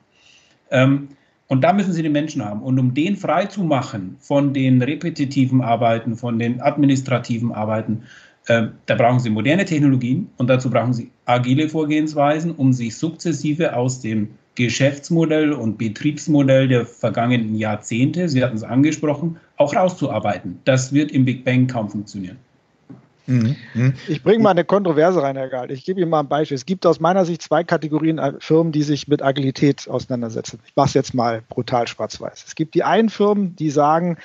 Ähm, 0.70 1.08
und 1.52 1.60
da 1.60 1.74
müssen 1.74 1.92
Sie 1.92 2.02
den 2.02 2.12
Menschen 2.12 2.42
haben. 2.42 2.62
Und 2.62 2.78
um 2.78 2.94
den 2.94 3.14
frei 3.14 3.44
zu 3.44 3.62
machen 3.62 4.16
von 4.20 4.54
den 4.54 4.80
repetitiven 4.80 5.60
Arbeiten, 5.60 6.16
von 6.16 6.38
den 6.38 6.62
administrativen 6.62 7.52
Arbeiten, 7.52 8.04
äh, 8.46 8.68
da 8.86 8.94
brauchen 8.94 9.20
Sie 9.20 9.28
moderne 9.28 9.66
Technologien 9.66 10.30
und 10.38 10.48
dazu 10.48 10.70
brauchen 10.70 10.94
Sie 10.94 11.10
agile 11.26 11.68
Vorgehensweisen, 11.68 12.52
um 12.52 12.72
sich 12.72 12.96
sukzessive 12.96 13.76
aus 13.76 14.00
dem 14.00 14.28
Geschäftsmodell 14.54 15.52
und 15.52 15.76
Betriebsmodell 15.76 16.68
der 16.68 16.86
vergangenen 16.86 17.54
Jahrzehnte, 17.54 18.30
Sie 18.30 18.42
hatten 18.42 18.56
es 18.56 18.64
angesprochen, 18.64 19.36
auch 19.58 19.76
rauszuarbeiten. 19.76 20.58
Das 20.64 20.94
wird 20.94 21.10
im 21.10 21.26
Big 21.26 21.44
Bang 21.44 21.66
kaum 21.66 21.90
funktionieren. 21.90 22.38
Mhm. 23.26 23.56
Ich 24.08 24.22
bringe 24.22 24.42
mal 24.42 24.50
eine 24.50 24.64
Kontroverse 24.64 25.22
rein, 25.22 25.36
Herr 25.36 25.48
Galt. 25.48 25.70
Ich 25.70 25.84
gebe 25.84 26.00
Ihnen 26.00 26.10
mal 26.10 26.20
ein 26.20 26.28
Beispiel. 26.28 26.56
Es 26.56 26.66
gibt 26.66 26.84
aus 26.86 27.00
meiner 27.00 27.24
Sicht 27.24 27.42
zwei 27.42 27.62
Kategorien 27.64 28.20
Firmen, 28.40 28.72
die 28.72 28.82
sich 28.82 29.06
mit 29.08 29.22
Agilität 29.22 29.88
auseinandersetzen. 29.88 30.58
Ich 30.66 30.74
mache 30.74 30.88
es 30.88 30.94
jetzt 30.94 31.14
mal 31.14 31.42
brutal 31.48 31.86
schwarz-weiß. 31.86 32.44
Es 32.46 32.54
gibt 32.54 32.74
die 32.74 32.84
einen 32.84 33.08
Firmen, 33.08 33.54
die 33.56 33.70
sagen, 33.70 34.18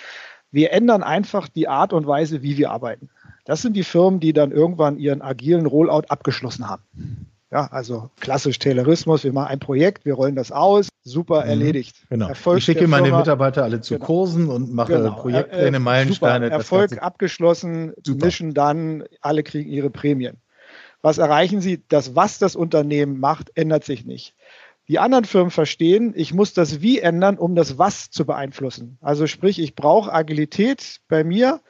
Wir 0.52 0.72
ändern 0.72 1.04
einfach 1.04 1.48
die 1.48 1.68
Art 1.68 1.94
und 1.94 2.08
Weise, 2.08 2.42
wie 2.42 2.58
wir 2.58 2.72
arbeiten. 2.72 3.10
Das 3.46 3.62
sind 3.62 3.74
die 3.74 3.84
Firmen, 3.84 4.20
die 4.20 4.34
dann 4.34 4.52
irgendwann 4.52 4.98
ihren 4.98 5.22
agilen 5.22 5.66
Rollout 5.66 6.06
abgeschlossen 6.10 6.70
haben. 6.70 6.84
Ja, 7.50 7.68
also 7.72 8.10
klassisch 8.20 8.60
Taylorismus, 8.60 9.24
wir 9.24 9.32
machen 9.32 9.48
ein 9.48 9.60
Projekt, 9.60 10.06
wir 10.06 10.16
rollen 10.16 10.36
das 10.36 10.52
aus, 10.52 10.90
super 11.04 11.44
mhm, 11.44 11.50
erledigt. 11.50 11.96
Genau. 12.10 12.28
Erfolg 12.28 12.58
ich 12.58 12.66
schicke 12.66 12.88
meine 12.88 13.12
Mitarbeiter 13.12 13.64
alle 13.64 13.80
zu 13.80 13.94
genau. 13.94 14.06
Kursen 14.06 14.50
und 14.50 14.74
mache 14.74 14.94
genau. 14.94 15.16
Projektpläne, 15.16 15.78
äh, 15.78 15.80
Meilensteine. 15.80 16.50
Erfolg 16.50 17.02
abgeschlossen, 17.02 17.94
super. 18.06 18.26
Mission 18.26 18.54
dann, 18.54 19.06
alle 19.22 19.44
kriegen 19.44 19.70
ihre 19.70 19.90
Prämien. 19.90 20.38
Was 21.02 21.20
erreichen 21.20 21.62
sie? 21.62 21.84
Das, 21.88 22.16
was 22.16 22.38
das 22.38 22.58
Unternehmen 22.58 23.20
macht, 23.20 23.52
ändert 23.56 23.86
sich 23.86 24.06
nicht. 24.06 24.36
Die 24.90 25.00
anderen 25.00 25.26
Firmen 25.26 25.52
verstehen, 25.52 26.14
ich 26.16 26.34
muss 26.34 26.54
das 26.54 26.82
Wie 26.82 27.00
ändern, 27.00 27.38
um 27.38 27.56
das 27.56 27.78
Was 27.78 28.10
zu 28.10 28.26
beeinflussen. 28.26 28.98
Also 29.02 29.28
sprich, 29.28 29.60
ich 29.60 29.76
brauche 29.76 30.12
Agilität 30.12 31.00
bei 31.08 31.24
mir, 31.24 31.62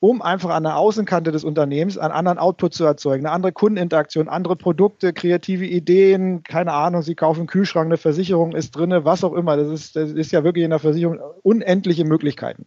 um 0.00 0.20
einfach 0.20 0.50
an 0.50 0.64
der 0.64 0.76
Außenkante 0.76 1.32
des 1.32 1.44
Unternehmens 1.44 1.96
einen 1.96 2.12
anderen 2.12 2.38
Output 2.38 2.74
zu 2.74 2.84
erzeugen, 2.84 3.24
eine 3.24 3.34
andere 3.34 3.52
Kundeninteraktion, 3.52 4.28
andere 4.28 4.56
Produkte, 4.56 5.12
kreative 5.12 5.64
Ideen, 5.64 6.42
keine 6.42 6.72
Ahnung, 6.72 7.02
Sie 7.02 7.14
kaufen 7.14 7.40
einen 7.40 7.46
Kühlschrank, 7.46 7.86
eine 7.86 7.96
Versicherung 7.96 8.52
ist 8.52 8.72
drin, 8.72 8.94
was 9.04 9.24
auch 9.24 9.32
immer. 9.32 9.56
Das 9.56 9.68
ist, 9.68 9.96
das 9.96 10.12
ist 10.12 10.32
ja 10.32 10.44
wirklich 10.44 10.64
in 10.64 10.70
der 10.70 10.78
Versicherung 10.78 11.18
unendliche 11.42 12.04
Möglichkeiten. 12.04 12.66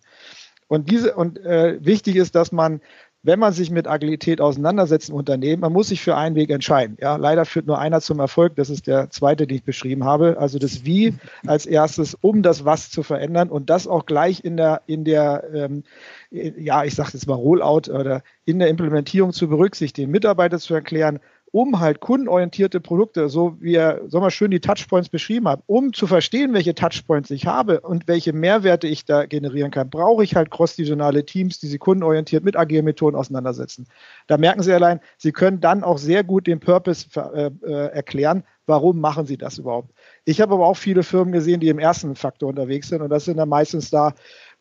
Und 0.68 0.92
diese 0.92 1.15
und 1.15 1.39
äh, 1.39 1.78
wichtig 1.82 2.15
ist, 2.15 2.36
dass 2.36 2.52
man 2.52 2.82
wenn 3.21 3.39
man 3.39 3.51
sich 3.51 3.69
mit 3.69 3.88
Agilität 3.88 4.39
auseinandersetzt 4.39 5.10
im 5.10 5.15
Unternehmen, 5.15 5.62
man 5.62 5.73
muss 5.73 5.89
sich 5.89 6.01
für 6.01 6.15
einen 6.15 6.36
Weg 6.36 6.49
entscheiden. 6.49 6.97
Ja, 7.01 7.17
leider 7.17 7.43
führt 7.45 7.67
nur 7.67 7.77
einer 7.77 7.99
zum 7.99 8.19
Erfolg. 8.19 8.55
Das 8.55 8.69
ist 8.69 8.88
der 8.88 9.10
zweite, 9.10 9.45
den 9.45 9.58
ich 9.58 9.63
beschrieben 9.63 10.05
habe. 10.05 10.38
Also 10.39 10.58
das 10.58 10.86
Wie 10.86 11.15
als 11.45 11.65
erstes, 11.65 12.15
um 12.21 12.43
das 12.43 12.63
Was 12.63 12.89
zu 12.89 13.03
verändern 13.03 13.49
und 13.49 13.69
das 13.69 13.88
auch 13.88 14.05
gleich 14.05 14.45
in 14.45 14.55
der, 14.55 14.84
in 14.86 15.03
der, 15.03 15.43
ähm, 15.53 15.84
ja, 16.32 16.86
ich 16.86 16.95
sage 16.95 17.10
jetzt 17.13 17.27
mal 17.27 17.36
Rollout 17.36 17.91
oder 17.91 18.23
in 18.45 18.60
der 18.60 18.69
Implementierung 18.69 19.34
zu 19.34 19.49
berücksichtigen, 19.49 20.12
Mitarbeiter 20.12 20.58
zu 20.58 20.73
erklären, 20.73 21.19
um 21.51 21.79
halt 21.79 21.99
kundenorientierte 21.99 22.79
Produkte, 22.79 23.29
so 23.29 23.57
wie 23.59 23.75
er 23.75 24.01
so 24.07 24.19
mal 24.19 24.31
schön 24.31 24.51
die 24.51 24.59
Touchpoints 24.59 25.09
beschrieben 25.09 25.47
hat, 25.47 25.62
um 25.65 25.93
zu 25.93 26.07
verstehen, 26.07 26.53
welche 26.53 26.75
Touchpoints 26.75 27.31
ich 27.31 27.47
habe 27.47 27.81
und 27.81 28.07
welche 28.07 28.33
Mehrwerte 28.33 28.88
ich 28.88 29.05
da 29.05 29.25
generieren 29.25 29.71
kann, 29.71 29.89
brauche 29.89 30.23
ich 30.23 30.35
halt 30.35 30.51
cross-divisionale 30.51 31.25
Teams, 31.25 31.59
die 31.59 31.67
sich 31.67 31.79
kundenorientiert 31.79 32.43
mit 32.43 32.55
agilen 32.55 32.85
Methoden 32.85 33.15
auseinandersetzen. 33.15 33.88
Da 34.27 34.38
merken 34.38 34.62
Sie 34.62 34.73
allein, 34.73 34.99
Sie 35.17 35.31
können 35.31 35.59
dann 35.59 35.83
auch 35.83 35.97
sehr 35.97 36.23
gut 36.23 36.47
den 36.47 36.59
Purpose 36.59 37.07
äh, 37.15 37.51
äh, 37.65 37.88
erklären, 37.93 38.43
warum 38.65 38.99
machen 38.99 39.25
Sie 39.25 39.38
das 39.38 39.57
überhaupt. 39.57 39.91
Ich 40.25 40.41
habe 40.41 40.53
aber 40.53 40.67
auch 40.67 40.77
viele 40.77 41.03
Firmen 41.03 41.31
gesehen, 41.31 41.59
die 41.59 41.69
im 41.69 41.79
ersten 41.79 42.15
Faktor 42.15 42.49
unterwegs 42.49 42.89
sind 42.89 43.01
und 43.01 43.09
das 43.09 43.25
sind 43.25 43.38
dann 43.38 43.49
meistens 43.49 43.89
da 43.89 44.13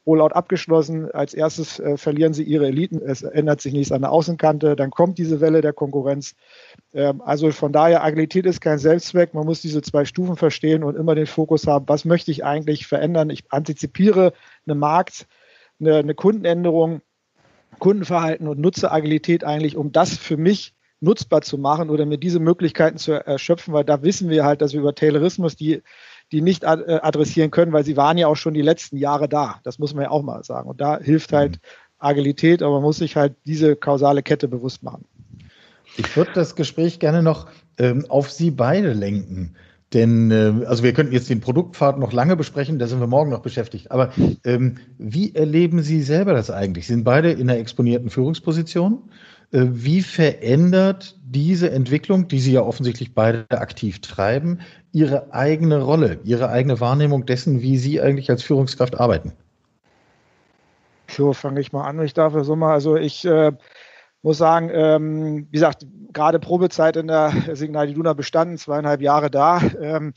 Rollout 0.08 0.34
abgeschlossen. 0.34 1.10
Als 1.10 1.34
erstes 1.34 1.78
äh, 1.78 1.98
verlieren 1.98 2.32
sie 2.32 2.42
ihre 2.42 2.66
Eliten. 2.66 3.02
Es 3.02 3.22
ändert 3.22 3.60
sich 3.60 3.74
nichts 3.74 3.92
an 3.92 4.00
der 4.00 4.10
Außenkante. 4.10 4.74
Dann 4.74 4.90
kommt 4.90 5.18
diese 5.18 5.42
Welle 5.42 5.60
der 5.60 5.74
Konkurrenz. 5.74 6.34
Ähm, 6.94 7.20
also 7.20 7.52
von 7.52 7.72
daher, 7.72 8.02
Agilität 8.02 8.46
ist 8.46 8.62
kein 8.62 8.78
Selbstzweck. 8.78 9.34
Man 9.34 9.44
muss 9.44 9.60
diese 9.60 9.82
zwei 9.82 10.06
Stufen 10.06 10.36
verstehen 10.36 10.82
und 10.82 10.96
immer 10.96 11.14
den 11.14 11.26
Fokus 11.26 11.66
haben, 11.66 11.84
was 11.88 12.06
möchte 12.06 12.30
ich 12.30 12.42
eigentlich 12.42 12.86
verändern. 12.86 13.28
Ich 13.28 13.44
antizipiere 13.50 14.32
eine 14.66 14.74
Markt, 14.74 15.26
eine, 15.78 15.96
eine 15.96 16.14
Kundenänderung, 16.14 17.02
Kundenverhalten 17.78 18.48
und 18.48 18.58
nutze 18.58 18.90
Agilität 18.90 19.44
eigentlich, 19.44 19.76
um 19.76 19.92
das 19.92 20.16
für 20.16 20.38
mich 20.38 20.74
nutzbar 21.00 21.42
zu 21.42 21.58
machen 21.58 21.90
oder 21.90 22.06
mir 22.06 22.18
diese 22.18 22.40
Möglichkeiten 22.40 22.96
zu 22.96 23.12
erschöpfen, 23.12 23.74
weil 23.74 23.84
da 23.84 24.02
wissen 24.02 24.30
wir 24.30 24.44
halt, 24.44 24.62
dass 24.62 24.72
wir 24.72 24.80
über 24.80 24.94
Taylorismus 24.94 25.54
die 25.54 25.82
die 26.32 26.42
nicht 26.42 26.64
äh, 26.64 26.66
adressieren 26.66 27.50
können, 27.50 27.72
weil 27.72 27.84
sie 27.84 27.96
waren 27.96 28.18
ja 28.18 28.26
auch 28.26 28.36
schon 28.36 28.54
die 28.54 28.62
letzten 28.62 28.96
Jahre 28.96 29.28
da. 29.28 29.60
Das 29.62 29.78
muss 29.78 29.94
man 29.94 30.04
ja 30.04 30.10
auch 30.10 30.22
mal 30.22 30.44
sagen. 30.44 30.68
Und 30.68 30.80
da 30.80 30.98
hilft 30.98 31.32
halt 31.32 31.52
mhm. 31.52 31.60
Agilität, 31.98 32.62
aber 32.62 32.74
man 32.74 32.82
muss 32.82 32.98
sich 32.98 33.16
halt 33.16 33.34
diese 33.46 33.76
kausale 33.76 34.22
Kette 34.22 34.48
bewusst 34.48 34.82
machen. 34.82 35.04
Ich 35.96 36.16
würde 36.16 36.30
das 36.34 36.54
Gespräch 36.54 36.98
gerne 36.98 37.22
noch 37.22 37.48
ähm, 37.78 38.06
auf 38.08 38.30
Sie 38.30 38.50
beide 38.50 38.92
lenken. 38.92 39.56
Denn, 39.94 40.30
äh, 40.30 40.66
also 40.66 40.82
wir 40.82 40.92
könnten 40.92 41.14
jetzt 41.14 41.30
den 41.30 41.40
Produktpfad 41.40 41.98
noch 41.98 42.12
lange 42.12 42.36
besprechen, 42.36 42.78
da 42.78 42.86
sind 42.86 43.00
wir 43.00 43.06
morgen 43.06 43.30
noch 43.30 43.40
beschäftigt. 43.40 43.90
Aber 43.90 44.12
ähm, 44.44 44.76
wie 44.98 45.34
erleben 45.34 45.82
Sie 45.82 46.02
selber 46.02 46.34
das 46.34 46.50
eigentlich? 46.50 46.86
Sie 46.86 46.92
sind 46.92 47.04
beide 47.04 47.30
in 47.30 47.48
einer 47.48 47.58
exponierten 47.58 48.10
Führungsposition. 48.10 49.10
Äh, 49.50 49.64
wie 49.70 50.02
verändert 50.02 51.16
diese 51.24 51.70
Entwicklung, 51.70 52.28
die 52.28 52.40
Sie 52.40 52.52
ja 52.52 52.62
offensichtlich 52.62 53.14
beide 53.14 53.46
aktiv 53.50 54.00
treiben, 54.00 54.60
Ihre 54.92 55.32
eigene 55.32 55.82
Rolle, 55.82 56.20
Ihre 56.24 56.48
eigene 56.48 56.80
Wahrnehmung 56.80 57.26
dessen, 57.26 57.62
wie 57.62 57.78
Sie 57.78 58.00
eigentlich 58.00 58.30
als 58.30 58.42
Führungskraft 58.42 58.98
arbeiten? 58.98 59.32
So, 61.10 61.32
fange 61.32 61.60
ich 61.60 61.72
mal 61.72 61.84
an. 61.84 62.02
Ich 62.02 62.14
darf 62.14 62.34
so 62.44 62.56
mal, 62.56 62.74
also 62.74 62.96
ich 62.96 63.24
äh, 63.24 63.52
muss 64.22 64.38
sagen, 64.38 64.70
ähm, 64.72 65.46
wie 65.48 65.52
gesagt, 65.52 65.86
gerade 66.12 66.38
Probezeit 66.38 66.96
in 66.96 67.06
der 67.06 67.32
Signal 67.54 67.88
Iduna 67.88 68.12
bestanden, 68.12 68.58
zweieinhalb 68.58 69.00
Jahre 69.00 69.30
da. 69.30 69.60
Ähm, 69.80 70.12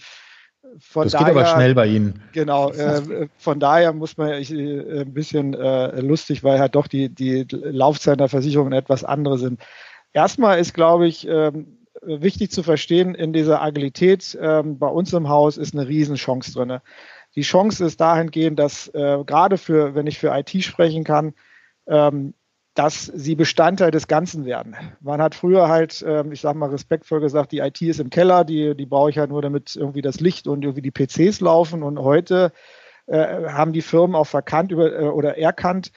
von 0.80 1.04
das 1.04 1.14
daher, 1.14 1.34
geht 1.34 1.38
aber 1.38 1.46
schnell 1.48 1.76
bei 1.76 1.88
Ihnen. 1.88 2.22
Genau, 2.34 2.72
äh, 2.72 3.28
von 3.38 3.60
daher 3.60 3.94
muss 3.94 4.18
man 4.18 4.34
ich, 4.34 4.52
äh, 4.52 5.02
ein 5.02 5.14
bisschen 5.14 5.54
äh, 5.54 6.00
lustig, 6.02 6.44
weil 6.44 6.60
halt 6.60 6.76
doch 6.76 6.88
die, 6.88 7.10
die 7.10 7.46
Laufzeiten 7.50 8.20
der 8.20 8.30
Versicherungen 8.30 8.74
etwas 8.74 9.04
andere 9.04 9.38
sind. 9.38 9.60
Erstmal 10.14 10.60
ist, 10.60 10.74
glaube 10.74 11.08
ich, 11.08 11.28
ähm, 11.28 11.78
wichtig 12.02 12.52
zu 12.52 12.64
verstehen, 12.64 13.16
in 13.16 13.34
dieser 13.34 13.62
Agilität 13.62 14.38
ähm, 14.42 14.78
bei 14.78 14.88
uns 14.88 15.14
im 15.14 15.30
Haus 15.30 15.58
ist 15.58 15.74
eine 15.74 15.88
Riesenchance 15.88 16.54
drin. 16.54 16.80
Die 17.36 17.42
Chance 17.42 17.86
ist 17.86 18.02
dahingehend, 18.02 18.60
dass 18.60 18.88
äh, 18.90 19.24
gerade 19.26 19.58
für, 19.58 19.96
wenn 19.96 20.08
ich 20.08 20.20
für 20.20 20.36
IT 20.38 20.64
sprechen 20.64 21.04
kann, 21.04 21.34
ähm, 21.88 22.34
dass 22.74 23.06
sie 23.06 23.36
Bestandteil 23.36 23.92
des 23.92 24.08
Ganzen 24.08 24.46
werden. 24.46 24.76
Man 25.02 25.22
hat 25.22 25.36
früher 25.36 25.68
halt, 25.68 26.04
ähm, 26.08 26.32
ich 26.32 26.42
sage 26.42 26.58
mal 26.58 26.70
respektvoll 26.70 27.20
gesagt, 27.20 27.52
die 27.52 27.60
IT 27.60 27.82
ist 27.82 28.00
im 28.00 28.10
Keller, 28.10 28.46
die, 28.46 28.76
die 28.76 28.86
brauche 28.86 29.10
ich 29.10 29.18
halt 29.18 29.30
nur, 29.30 29.42
damit 29.42 29.76
irgendwie 29.76 30.02
das 30.02 30.20
Licht 30.20 30.48
und 30.48 30.64
irgendwie 30.64 30.82
die 30.82 30.92
PCs 30.92 31.42
laufen. 31.42 31.84
Und 31.84 32.00
heute 32.00 32.54
äh, 33.08 33.50
haben 33.50 33.74
die 33.74 33.82
Firmen 33.82 34.16
auch 34.16 34.28
verkannt 34.28 34.72
über, 34.72 34.98
äh, 34.98 35.04
oder 35.06 35.38
erkannt, 35.38 35.92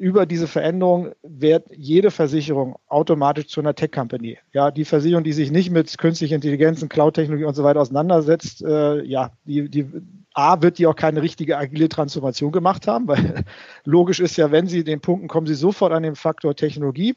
über 0.00 0.24
diese 0.24 0.48
Veränderung 0.48 1.12
wird 1.22 1.66
jede 1.76 2.10
Versicherung 2.10 2.76
automatisch 2.88 3.48
zu 3.48 3.60
einer 3.60 3.74
Tech-Company. 3.74 4.38
Ja, 4.50 4.70
die 4.70 4.86
Versicherung, 4.86 5.24
die 5.24 5.34
sich 5.34 5.50
nicht 5.50 5.70
mit 5.70 5.98
künstlicher 5.98 6.36
Intelligenz, 6.36 6.84
Cloud-Technologie 6.88 7.44
und 7.44 7.54
so 7.54 7.64
weiter 7.64 7.82
auseinandersetzt, 7.82 8.62
äh, 8.62 9.02
ja, 9.02 9.32
die, 9.44 9.68
die 9.68 9.86
A, 10.32 10.62
wird 10.62 10.78
die 10.78 10.86
auch 10.86 10.96
keine 10.96 11.20
richtige 11.20 11.58
agile 11.58 11.90
Transformation 11.90 12.50
gemacht 12.50 12.86
haben, 12.86 13.08
weil 13.08 13.44
logisch 13.84 14.20
ist 14.20 14.38
ja, 14.38 14.50
wenn 14.50 14.68
sie 14.68 14.84
den 14.84 15.02
Punkten 15.02 15.28
kommen, 15.28 15.46
sie 15.46 15.54
sofort 15.54 15.92
an 15.92 16.02
den 16.02 16.16
Faktor 16.16 16.56
Technologie. 16.56 17.14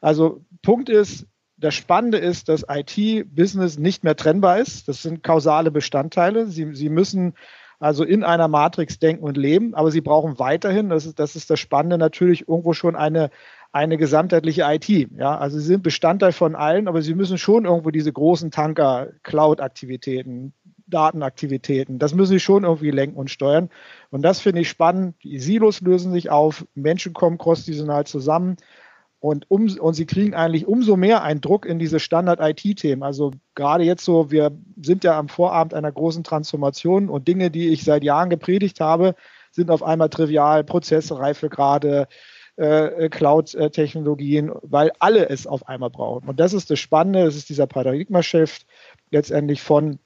Also 0.00 0.40
Punkt 0.62 0.88
ist, 0.88 1.26
das 1.58 1.74
Spannende 1.74 2.16
ist, 2.16 2.48
dass 2.48 2.64
IT-Business 2.66 3.78
nicht 3.78 4.02
mehr 4.02 4.16
trennbar 4.16 4.60
ist. 4.60 4.88
Das 4.88 5.02
sind 5.02 5.22
kausale 5.22 5.70
Bestandteile. 5.70 6.46
Sie, 6.46 6.74
sie 6.74 6.88
müssen 6.88 7.34
also 7.84 8.02
in 8.02 8.24
einer 8.24 8.48
Matrix 8.48 8.98
denken 8.98 9.22
und 9.22 9.36
leben, 9.36 9.74
aber 9.74 9.90
sie 9.90 10.00
brauchen 10.00 10.38
weiterhin, 10.38 10.88
das 10.88 11.04
ist 11.04 11.18
das, 11.18 11.36
ist 11.36 11.50
das 11.50 11.60
Spannende, 11.60 11.98
natürlich 11.98 12.48
irgendwo 12.48 12.72
schon 12.72 12.96
eine, 12.96 13.28
eine 13.72 13.98
gesamtheitliche 13.98 14.62
IT. 14.66 14.88
Ja, 15.18 15.36
also 15.36 15.58
sie 15.58 15.66
sind 15.66 15.82
Bestandteil 15.82 16.32
von 16.32 16.56
allen, 16.56 16.88
aber 16.88 17.02
sie 17.02 17.14
müssen 17.14 17.36
schon 17.36 17.66
irgendwo 17.66 17.90
diese 17.90 18.10
großen 18.10 18.50
Tanker, 18.50 19.08
Cloud-Aktivitäten, 19.22 20.54
Datenaktivitäten, 20.86 21.98
das 21.98 22.14
müssen 22.14 22.32
sie 22.32 22.40
schon 22.40 22.64
irgendwie 22.64 22.90
lenken 22.90 23.18
und 23.18 23.30
steuern. 23.30 23.68
Und 24.10 24.22
das 24.22 24.40
finde 24.40 24.62
ich 24.62 24.70
spannend. 24.70 25.16
Die 25.22 25.38
Silos 25.38 25.82
lösen 25.82 26.10
sich 26.10 26.30
auf, 26.30 26.66
Menschen 26.74 27.12
kommen 27.12 27.36
cross-divisional 27.36 28.06
zusammen. 28.06 28.56
Und, 29.24 29.50
um, 29.50 29.74
und 29.78 29.94
sie 29.94 30.04
kriegen 30.04 30.34
eigentlich 30.34 30.66
umso 30.66 30.96
mehr 30.96 31.22
einen 31.22 31.40
Druck 31.40 31.64
in 31.64 31.78
diese 31.78 31.98
Standard-IT-Themen. 31.98 33.02
Also 33.02 33.30
gerade 33.54 33.82
jetzt 33.82 34.04
so, 34.04 34.30
wir 34.30 34.52
sind 34.82 35.02
ja 35.02 35.18
am 35.18 35.30
Vorabend 35.30 35.72
einer 35.72 35.90
großen 35.90 36.24
Transformation 36.24 37.08
und 37.08 37.26
Dinge, 37.26 37.50
die 37.50 37.68
ich 37.68 37.84
seit 37.84 38.04
Jahren 38.04 38.28
gepredigt 38.28 38.80
habe, 38.80 39.14
sind 39.50 39.70
auf 39.70 39.82
einmal 39.82 40.10
trivial, 40.10 40.62
Prozesse, 40.62 41.18
Reifegrade, 41.18 42.06
äh, 42.56 43.08
Cloud-Technologien, 43.08 44.52
weil 44.60 44.92
alle 44.98 45.30
es 45.30 45.46
auf 45.46 45.68
einmal 45.68 45.88
brauchen. 45.88 46.28
Und 46.28 46.38
das 46.38 46.52
ist 46.52 46.70
das 46.70 46.78
Spannende, 46.78 47.24
das 47.24 47.34
ist 47.34 47.48
dieser 47.48 47.66
Paradigma-Shift 47.66 48.66
letztendlich 49.10 49.62
von 49.62 50.00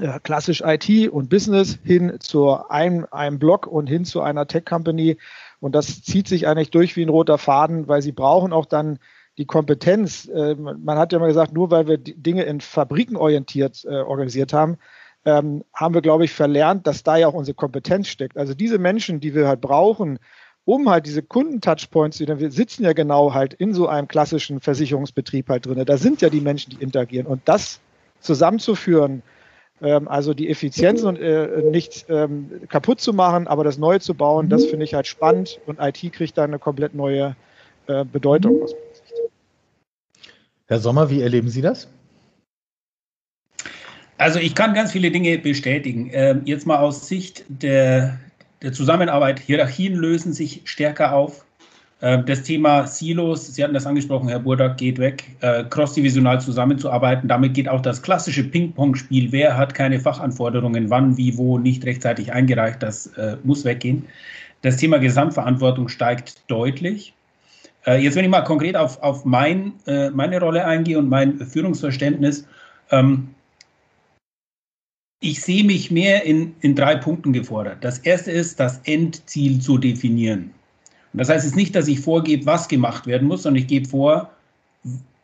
äh, 0.00 0.18
klassisch 0.22 0.62
IT 0.64 1.10
und 1.10 1.28
Business 1.28 1.78
hin 1.84 2.14
zu 2.18 2.68
einem, 2.68 3.06
einem 3.10 3.38
Block 3.38 3.66
und 3.66 3.86
hin 3.86 4.04
zu 4.04 4.20
einer 4.20 4.46
Tech-Company, 4.46 5.16
und 5.60 5.74
das 5.74 6.02
zieht 6.02 6.28
sich 6.28 6.46
eigentlich 6.46 6.70
durch 6.70 6.94
wie 6.94 7.02
ein 7.02 7.08
roter 7.08 7.38
Faden, 7.38 7.88
weil 7.88 8.02
sie 8.02 8.12
brauchen 8.12 8.52
auch 8.52 8.66
dann 8.66 8.98
die 9.38 9.46
Kompetenz. 9.46 10.28
Äh, 10.28 10.56
man 10.56 10.98
hat 10.98 11.12
ja 11.12 11.18
mal 11.18 11.28
gesagt, 11.28 11.54
nur 11.54 11.70
weil 11.70 11.86
wir 11.86 11.96
Dinge 11.96 12.42
in 12.42 12.60
Fabriken 12.60 13.16
orientiert 13.16 13.84
äh, 13.84 14.00
organisiert 14.00 14.52
haben, 14.52 14.76
ähm, 15.24 15.64
haben 15.72 15.94
wir, 15.94 16.02
glaube 16.02 16.24
ich, 16.26 16.32
verlernt, 16.32 16.86
dass 16.86 17.02
da 17.02 17.16
ja 17.16 17.28
auch 17.28 17.34
unsere 17.34 17.54
Kompetenz 17.54 18.08
steckt. 18.08 18.36
Also 18.36 18.52
diese 18.52 18.78
Menschen, 18.78 19.20
die 19.20 19.34
wir 19.34 19.48
halt 19.48 19.62
brauchen, 19.62 20.18
um 20.66 20.90
halt 20.90 21.06
diese 21.06 21.22
Kunden-Touchpoints, 21.22 22.20
wir 22.20 22.50
sitzen 22.50 22.84
ja 22.84 22.92
genau 22.92 23.32
halt 23.32 23.54
in 23.54 23.72
so 23.72 23.86
einem 23.88 24.08
klassischen 24.08 24.60
Versicherungsbetrieb 24.60 25.48
halt 25.48 25.66
drin. 25.66 25.82
Da 25.84 25.96
sind 25.96 26.20
ja 26.20 26.28
die 26.28 26.40
Menschen, 26.40 26.70
die 26.70 26.82
interagieren. 26.82 27.26
Und 27.26 27.40
das 27.46 27.80
zusammenzuführen, 28.20 29.22
Ähm, 29.22 29.33
also 29.80 30.34
die 30.34 30.48
Effizienz 30.48 31.02
und 31.02 31.18
äh, 31.18 31.62
nicht 31.62 32.06
ähm, 32.08 32.62
kaputt 32.68 33.00
zu 33.00 33.12
machen, 33.12 33.46
aber 33.46 33.64
das 33.64 33.76
Neue 33.76 34.00
zu 34.00 34.14
bauen, 34.14 34.48
das 34.48 34.64
finde 34.64 34.84
ich 34.84 34.94
halt 34.94 35.06
spannend 35.06 35.60
und 35.66 35.78
IT 35.80 36.12
kriegt 36.12 36.38
da 36.38 36.44
eine 36.44 36.58
komplett 36.58 36.94
neue 36.94 37.36
äh, 37.86 38.04
Bedeutung 38.04 38.62
aus 38.62 38.74
Herr 40.66 40.80
Sommer, 40.80 41.10
wie 41.10 41.20
erleben 41.20 41.48
Sie 41.50 41.60
das? 41.60 41.88
Also 44.16 44.38
ich 44.38 44.54
kann 44.54 44.74
ganz 44.74 44.92
viele 44.92 45.10
Dinge 45.10 45.36
bestätigen. 45.38 46.08
Ähm, 46.12 46.42
jetzt 46.44 46.66
mal 46.66 46.78
aus 46.78 47.06
Sicht 47.06 47.44
der, 47.48 48.18
der 48.62 48.72
Zusammenarbeit, 48.72 49.40
Hierarchien 49.40 49.94
lösen 49.94 50.32
sich 50.32 50.62
stärker 50.64 51.14
auf. 51.14 51.44
Ähm, 52.04 52.26
das 52.26 52.42
Thema 52.42 52.86
Silos, 52.86 53.46
Sie 53.54 53.64
hatten 53.64 53.72
das 53.72 53.86
angesprochen, 53.86 54.28
Herr 54.28 54.38
Burdak, 54.38 54.76
geht 54.76 54.98
weg. 54.98 55.24
Äh, 55.40 55.64
crossdivisional 55.64 56.38
zusammenzuarbeiten, 56.38 57.28
damit 57.28 57.54
geht 57.54 57.66
auch 57.66 57.80
das 57.80 58.02
klassische 58.02 58.44
Ping-Pong-Spiel. 58.44 59.32
Wer 59.32 59.56
hat 59.56 59.72
keine 59.72 59.98
Fachanforderungen, 59.98 60.90
wann, 60.90 61.16
wie, 61.16 61.36
wo 61.38 61.58
nicht 61.58 61.82
rechtzeitig 61.86 62.30
eingereicht, 62.30 62.82
das 62.82 63.06
äh, 63.16 63.38
muss 63.42 63.64
weggehen. 63.64 64.04
Das 64.60 64.76
Thema 64.76 64.98
Gesamtverantwortung 64.98 65.88
steigt 65.88 66.42
deutlich. 66.50 67.14
Äh, 67.86 68.02
jetzt, 68.02 68.16
wenn 68.16 68.24
ich 68.24 68.30
mal 68.30 68.42
konkret 68.42 68.76
auf, 68.76 69.02
auf 69.02 69.24
mein, 69.24 69.72
meine 70.12 70.40
Rolle 70.40 70.64
eingehe 70.66 70.98
und 70.98 71.08
mein 71.08 71.38
Führungsverständnis, 71.38 72.46
ähm, 72.90 73.28
ich 75.20 75.40
sehe 75.40 75.64
mich 75.64 75.90
mehr 75.90 76.24
in, 76.24 76.54
in 76.60 76.74
drei 76.74 76.96
Punkten 76.96 77.32
gefordert. 77.32 77.78
Das 77.80 77.98
erste 77.98 78.30
ist, 78.30 78.60
das 78.60 78.80
Endziel 78.84 79.58
zu 79.58 79.78
definieren. 79.78 80.50
Und 81.14 81.20
das 81.20 81.28
heißt 81.28 81.44
jetzt 81.44 81.54
nicht, 81.54 81.76
dass 81.76 81.86
ich 81.86 82.00
vorgebe, 82.00 82.44
was 82.44 82.66
gemacht 82.66 83.06
werden 83.06 83.28
muss, 83.28 83.44
sondern 83.44 83.62
ich 83.62 83.68
gebe 83.68 83.88
vor, 83.88 84.30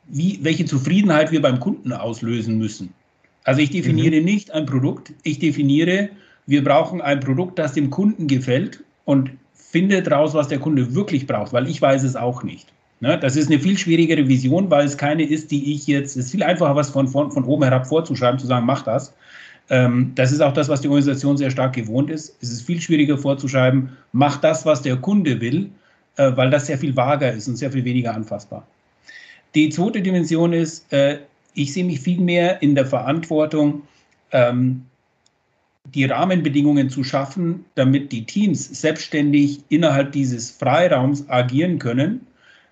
wie, 0.07 0.39
welche 0.41 0.65
Zufriedenheit 0.65 1.33
wir 1.33 1.43
beim 1.43 1.59
Kunden 1.59 1.93
auslösen 1.93 2.59
müssen. 2.59 2.95
Also 3.43 3.61
ich 3.61 3.71
definiere 3.71 4.21
mhm. 4.21 4.25
nicht 4.25 4.53
ein 4.53 4.67
Produkt, 4.67 5.13
ich 5.25 5.41
definiere, 5.41 6.11
wir 6.47 6.63
brauchen 6.63 7.01
ein 7.01 7.19
Produkt, 7.19 7.59
das 7.59 7.73
dem 7.73 7.91
Kunden 7.91 8.29
gefällt 8.29 8.85
und 9.05 9.33
finde 9.53 10.01
daraus, 10.01 10.33
was 10.33 10.47
der 10.47 10.61
Kunde 10.61 10.95
wirklich 10.95 11.27
braucht, 11.27 11.53
weil 11.53 11.69
ich 11.69 11.83
weiß 11.83 12.05
es 12.05 12.15
auch 12.15 12.45
nicht. 12.45 12.69
Ne? 13.01 13.19
Das 13.19 13.35
ist 13.35 13.51
eine 13.51 13.59
viel 13.59 13.77
schwierigere 13.77 14.29
Vision, 14.29 14.71
weil 14.71 14.87
es 14.87 14.97
keine 14.97 15.25
ist, 15.25 15.51
die 15.51 15.73
ich 15.75 15.89
jetzt, 15.89 16.17
es 16.17 16.27
ist 16.27 16.31
viel 16.31 16.45
einfacher, 16.45 16.77
was 16.77 16.91
von, 16.91 17.09
von, 17.09 17.33
von 17.33 17.45
oben 17.45 17.65
herab 17.65 17.89
vorzuschreiben, 17.89 18.39
zu 18.39 18.47
sagen, 18.47 18.65
mach 18.65 18.83
das, 18.83 19.13
ähm, 19.71 20.13
das 20.15 20.31
ist 20.31 20.41
auch 20.41 20.53
das, 20.53 20.69
was 20.69 20.83
die 20.83 20.89
Organisation 20.89 21.37
sehr 21.37 21.51
stark 21.51 21.73
gewohnt 21.73 22.11
ist. 22.11 22.37
Es 22.41 22.51
ist 22.51 22.63
viel 22.63 22.81
schwieriger 22.81 23.19
vorzuschreiben, 23.19 23.91
mach 24.13 24.37
das, 24.37 24.65
was 24.65 24.83
der 24.83 24.97
Kunde 24.97 25.41
will, 25.41 25.71
äh, 26.21 26.37
weil 26.37 26.51
das 26.51 26.67
sehr 26.67 26.79
viel 26.79 26.97
vager 26.97 27.33
ist 27.33 27.49
und 27.49 27.57
sehr 27.57 27.71
viel 27.73 27.85
weniger 27.85 28.15
anfassbar. 28.15 28.67
Die 29.55 29.69
zweite 29.71 30.03
Dimension 30.03 30.53
ist, 30.53 30.93
äh, 30.93 31.19
ich 31.55 31.73
sehe 31.73 31.85
mich 31.85 32.01
viel 32.01 32.21
mehr 32.21 32.63
in 32.63 32.75
der 32.75 32.87
Verantwortung, 32.87 33.83
ähm, 34.33 34.85
die 35.95 36.05
Rahmenbedingungen 36.05 36.91
zu 36.91 37.03
schaffen, 37.03 37.65
damit 37.75 38.13
die 38.13 38.25
Teams 38.25 38.81
selbstständig 38.81 39.61
innerhalb 39.71 40.13
dieses 40.13 40.51
Freiraums 40.51 41.29
agieren 41.29 41.79
können 41.79 42.27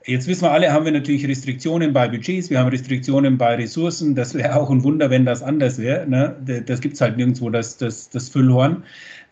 Jetzt 0.08 0.26
wissen 0.26 0.44
wir 0.44 0.52
alle, 0.52 0.72
haben 0.72 0.86
wir 0.86 0.92
natürlich 0.92 1.28
Restriktionen 1.28 1.92
bei 1.92 2.08
Budgets, 2.08 2.48
wir 2.48 2.60
haben 2.60 2.70
Restriktionen 2.70 3.36
bei 3.36 3.56
Ressourcen. 3.56 4.14
Das 4.14 4.32
wäre 4.32 4.56
auch 4.56 4.70
ein 4.70 4.82
Wunder, 4.82 5.10
wenn 5.10 5.26
das 5.26 5.42
anders 5.42 5.78
wäre. 5.78 6.08
Ne? 6.08 6.62
Das 6.64 6.80
gibt 6.80 6.94
es 6.94 7.02
halt 7.02 7.18
nirgendwo, 7.18 7.50
das, 7.50 7.76
das, 7.76 8.08
das 8.08 8.30
Füllhorn. 8.30 8.84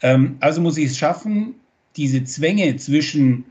Ähm, 0.02 0.36
also 0.40 0.60
muss 0.60 0.76
ich 0.76 0.86
es 0.86 0.98
schaffen, 0.98 1.54
diese 1.96 2.22
Zwänge 2.24 2.76
zwischen 2.76 3.46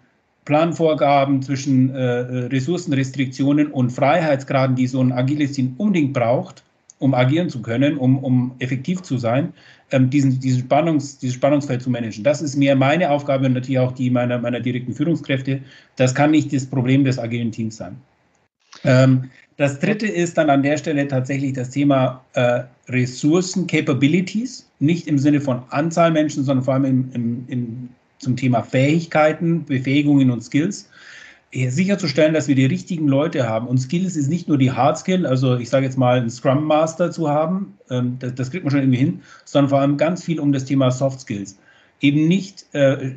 Planvorgaben, 0.45 1.41
zwischen 1.41 1.93
äh, 1.93 2.01
Ressourcenrestriktionen 2.47 3.67
und 3.67 3.89
Freiheitsgraden, 3.89 4.75
die 4.75 4.87
so 4.87 5.01
ein 5.01 5.11
agiles 5.11 5.53
Team 5.53 5.73
unbedingt 5.77 6.13
braucht, 6.13 6.63
um 6.99 7.13
agieren 7.13 7.49
zu 7.49 7.61
können, 7.61 7.97
um, 7.97 8.17
um 8.23 8.55
effektiv 8.59 9.01
zu 9.01 9.17
sein, 9.17 9.53
ähm, 9.91 10.09
diesen, 10.09 10.39
diesen 10.39 10.61
Spannungs, 10.61 11.17
dieses 11.17 11.35
Spannungsfeld 11.35 11.81
zu 11.81 11.89
managen. 11.89 12.23
Das 12.23 12.41
ist 12.41 12.55
mehr 12.55 12.75
meine 12.75 13.09
Aufgabe 13.09 13.45
und 13.45 13.53
natürlich 13.53 13.79
auch 13.79 13.91
die 13.91 14.09
meiner, 14.09 14.39
meiner 14.39 14.59
direkten 14.59 14.93
Führungskräfte. 14.93 15.61
Das 15.95 16.15
kann 16.15 16.31
nicht 16.31 16.53
das 16.53 16.65
Problem 16.65 17.03
des 17.03 17.19
agilen 17.19 17.51
Teams 17.51 17.77
sein. 17.77 17.97
Ähm, 18.83 19.29
das 19.57 19.79
dritte 19.79 20.07
ist 20.07 20.37
dann 20.37 20.49
an 20.49 20.63
der 20.63 20.77
Stelle 20.77 21.07
tatsächlich 21.07 21.53
das 21.53 21.69
Thema 21.69 22.23
äh, 22.33 22.63
Ressourcen, 22.89 23.67
Capabilities, 23.67 24.69
nicht 24.79 25.07
im 25.07 25.17
Sinne 25.17 25.39
von 25.39 25.61
Anzahl 25.69 26.11
Menschen, 26.11 26.43
sondern 26.43 26.65
vor 26.65 26.73
allem 26.73 26.85
im, 26.85 27.11
im, 27.13 27.45
im, 27.47 27.89
zum 28.19 28.35
Thema 28.35 28.63
Fähigkeiten, 28.63 29.65
Befähigungen 29.65 30.31
und 30.31 30.41
Skills 30.41 30.89
sicherzustellen, 31.69 32.33
dass 32.33 32.47
wir 32.47 32.55
die 32.55 32.65
richtigen 32.65 33.07
Leute 33.07 33.47
haben. 33.47 33.67
Und 33.67 33.77
Skills 33.77 34.15
ist 34.15 34.27
nicht 34.27 34.47
nur 34.47 34.57
die 34.57 34.71
Hard 34.71 34.97
Skill, 34.97 35.25
also 35.25 35.55
ich 35.57 35.69
sage 35.69 35.85
jetzt 35.85 35.97
mal, 35.97 36.17
einen 36.17 36.29
Scrum 36.29 36.65
Master 36.65 37.11
zu 37.11 37.29
haben, 37.29 37.77
ähm, 37.89 38.17
das, 38.19 38.35
das, 38.35 38.51
kriegt 38.51 38.65
man 38.65 38.71
schon 38.71 38.81
irgendwie 38.81 38.99
hin, 38.99 39.21
sondern 39.45 39.69
vor 39.69 39.79
allem 39.79 39.97
ganz 39.97 40.23
viel 40.23 40.39
um 40.39 40.51
das 40.51 40.65
Thema 40.65 40.91
Soft 40.91 41.21
Skills. 41.21 41.57
Eben 42.01 42.27
nicht 42.27 42.65
äh, 42.73 43.13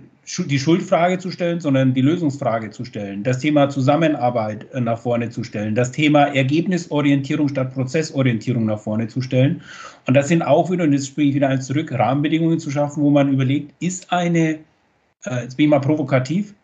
die 0.46 0.58
Schuldfrage 0.58 1.18
zu 1.18 1.30
stellen, 1.30 1.58
sondern 1.58 1.94
die 1.94 2.02
Lösungsfrage 2.02 2.70
zu 2.70 2.84
stellen, 2.84 3.22
das 3.22 3.38
Thema 3.38 3.70
Zusammenarbeit 3.70 4.66
äh, 4.72 4.80
nach 4.80 4.98
vorne 4.98 5.30
zu 5.30 5.42
stellen, 5.42 5.74
das 5.74 5.90
Thema 5.90 6.26
Ergebnisorientierung 6.26 7.48
statt 7.48 7.74
Prozessorientierung 7.74 8.66
nach 8.66 8.78
vorne 8.78 9.08
zu 9.08 9.20
stellen. 9.20 9.62
Und 10.06 10.14
das 10.14 10.28
sind 10.28 10.42
auch 10.42 10.70
wieder, 10.70 10.84
und 10.84 10.92
jetzt 10.92 11.08
springe 11.08 11.30
ich 11.30 11.34
wieder 11.34 11.48
eins 11.48 11.66
zurück, 11.66 11.90
Rahmenbedingungen 11.90 12.60
zu 12.60 12.70
schaffen, 12.70 13.02
wo 13.02 13.10
man 13.10 13.32
überlegt, 13.32 13.74
ist 13.82 14.12
eine, 14.12 14.60
äh, 15.24 15.42
jetzt 15.42 15.56
bin 15.56 15.64
ich 15.64 15.70
mal 15.70 15.80
provokativ, 15.80 16.54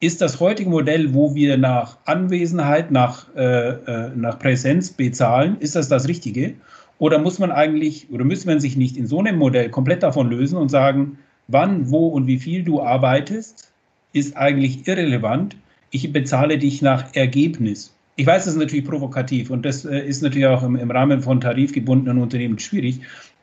ist 0.00 0.22
das 0.22 0.40
heutige 0.40 0.70
Modell, 0.70 1.12
wo 1.12 1.34
wir 1.34 1.58
nach 1.58 1.98
Anwesenheit, 2.06 2.90
nach, 2.90 3.26
äh, 3.36 3.68
äh, 3.70 4.10
nach 4.16 4.38
Präsenz 4.38 4.90
bezahlen, 4.90 5.58
ist 5.60 5.76
das 5.76 5.88
das 5.88 6.08
Richtige? 6.08 6.54
Oder 6.98 7.18
muss 7.18 7.38
man 7.38 7.52
eigentlich, 7.52 8.10
oder 8.10 8.24
müsste 8.24 8.48
man 8.48 8.60
sich 8.60 8.76
nicht 8.76 8.96
in 8.96 9.06
so 9.06 9.20
einem 9.20 9.36
Modell 9.36 9.68
komplett 9.68 10.02
davon 10.02 10.30
lösen 10.30 10.56
und 10.56 10.70
sagen, 10.70 11.18
wann, 11.48 11.90
wo 11.90 12.08
und 12.08 12.26
wie 12.26 12.38
viel 12.38 12.62
du 12.62 12.82
arbeitest, 12.82 13.72
ist 14.12 14.36
eigentlich 14.36 14.88
irrelevant. 14.88 15.56
Ich 15.90 16.12
bezahle 16.12 16.58
dich 16.58 16.82
nach 16.82 17.14
Ergebnis. 17.14 17.94
Ich 18.16 18.26
weiß, 18.26 18.44
das 18.44 18.54
ist 18.54 18.60
natürlich 18.60 18.84
provokativ 18.84 19.50
und 19.50 19.64
das 19.64 19.84
äh, 19.84 20.00
ist 20.00 20.22
natürlich 20.22 20.46
auch 20.46 20.62
im, 20.62 20.76
im 20.76 20.90
Rahmen 20.90 21.22
von 21.22 21.40
tarifgebundenen 21.40 22.22
Unternehmen 22.22 22.58
schwierig. 22.58 23.00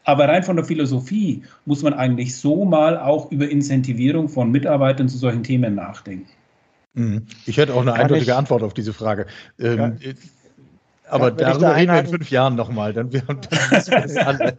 Aber 0.07 0.29
rein 0.29 0.41
von 0.41 0.55
der 0.55 0.63
Philosophie 0.63 1.43
muss 1.65 1.83
man 1.83 1.93
eigentlich 1.93 2.33
so 2.37 2.63
mal 2.63 2.97
auch 2.97 3.29
über 3.29 3.49
Incentivierung 3.49 4.29
von 4.29 4.49
Mitarbeitern 4.49 5.09
zu 5.09 5.17
solchen 5.17 5.43
Themen 5.43 5.75
nachdenken. 5.75 6.29
Mhm. 6.93 7.25
Ich 7.45 7.57
hätte 7.57 7.73
auch 7.73 7.81
eine 7.81 7.91
Kann 7.91 8.03
eindeutige 8.03 8.31
ich, 8.31 8.37
Antwort 8.37 8.63
auf 8.63 8.73
diese 8.73 8.93
Frage. 8.93 9.27
Ähm, 9.59 9.97
ja. 9.99 10.11
Aber 11.09 11.29
ja, 11.29 11.31
darüber 11.31 11.75
reden 11.75 11.93
wir 11.93 11.99
in 11.99 12.07
fünf 12.07 12.29
Jahren 12.29 12.55
nochmal. 12.55 12.93
Dann, 12.93 13.09
dann 13.09 13.39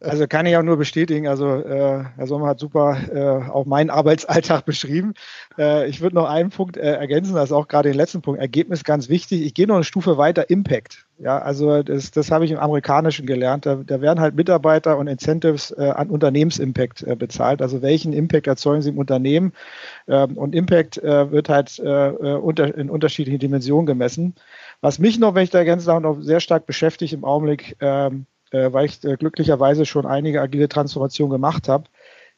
also 0.00 0.26
kann 0.26 0.46
ich 0.46 0.56
auch 0.56 0.62
nur 0.62 0.76
bestätigen. 0.76 1.26
Also 1.26 1.56
äh, 1.56 2.04
Herr 2.16 2.26
Sommer 2.26 2.48
hat 2.48 2.60
super 2.60 2.96
äh, 3.12 3.50
auch 3.50 3.66
meinen 3.66 3.90
Arbeitsalltag 3.90 4.64
beschrieben. 4.66 5.14
Äh, 5.58 5.88
ich 5.88 6.00
würde 6.00 6.16
noch 6.16 6.28
einen 6.28 6.50
Punkt 6.50 6.76
äh, 6.76 6.94
ergänzen, 6.94 7.34
das 7.34 7.46
ist 7.46 7.52
auch 7.52 7.68
gerade 7.68 7.90
den 7.90 7.96
letzten 7.96 8.22
Punkt. 8.22 8.40
Ergebnis 8.40 8.84
ganz 8.84 9.08
wichtig. 9.08 9.42
Ich 9.42 9.54
gehe 9.54 9.66
noch 9.66 9.76
eine 9.76 9.84
Stufe 9.84 10.16
weiter. 10.16 10.48
Impact. 10.50 11.06
Ja, 11.18 11.38
also 11.38 11.82
das, 11.82 12.10
das 12.10 12.30
habe 12.30 12.44
ich 12.44 12.50
im 12.50 12.58
Amerikanischen 12.58 13.26
gelernt. 13.26 13.66
Da, 13.66 13.76
da 13.76 14.00
werden 14.00 14.20
halt 14.20 14.34
Mitarbeiter 14.34 14.98
und 14.98 15.06
Incentives 15.06 15.70
äh, 15.70 15.90
an 15.90 16.10
Unternehmensimpact 16.10 17.02
äh, 17.02 17.16
bezahlt. 17.16 17.62
Also 17.62 17.82
welchen 17.82 18.12
Impact 18.12 18.46
erzeugen 18.46 18.82
sie 18.82 18.90
im 18.90 18.98
Unternehmen? 18.98 19.52
Ähm, 20.08 20.36
und 20.36 20.54
Impact 20.54 21.00
wird 21.02 21.48
halt 21.48 21.78
unter, 21.78 22.74
in 22.76 22.90
unterschiedlichen 22.90 23.38
Dimensionen 23.38 23.86
gemessen. 23.86 24.34
Was 24.82 24.98
mich 24.98 25.18
noch, 25.18 25.34
wenn 25.34 25.44
ich 25.44 25.50
da 25.50 25.64
darf, 25.64 26.00
noch 26.00 26.20
sehr 26.20 26.40
stark 26.40 26.66
beschäftigt 26.66 27.12
im 27.12 27.24
Augenblick, 27.24 27.76
ähm, 27.80 28.26
äh, 28.50 28.72
weil 28.72 28.86
ich 28.86 29.02
äh, 29.04 29.16
glücklicherweise 29.16 29.86
schon 29.86 30.06
einige 30.06 30.42
agile 30.42 30.68
Transformationen 30.68 31.30
gemacht 31.30 31.68
habe, 31.68 31.84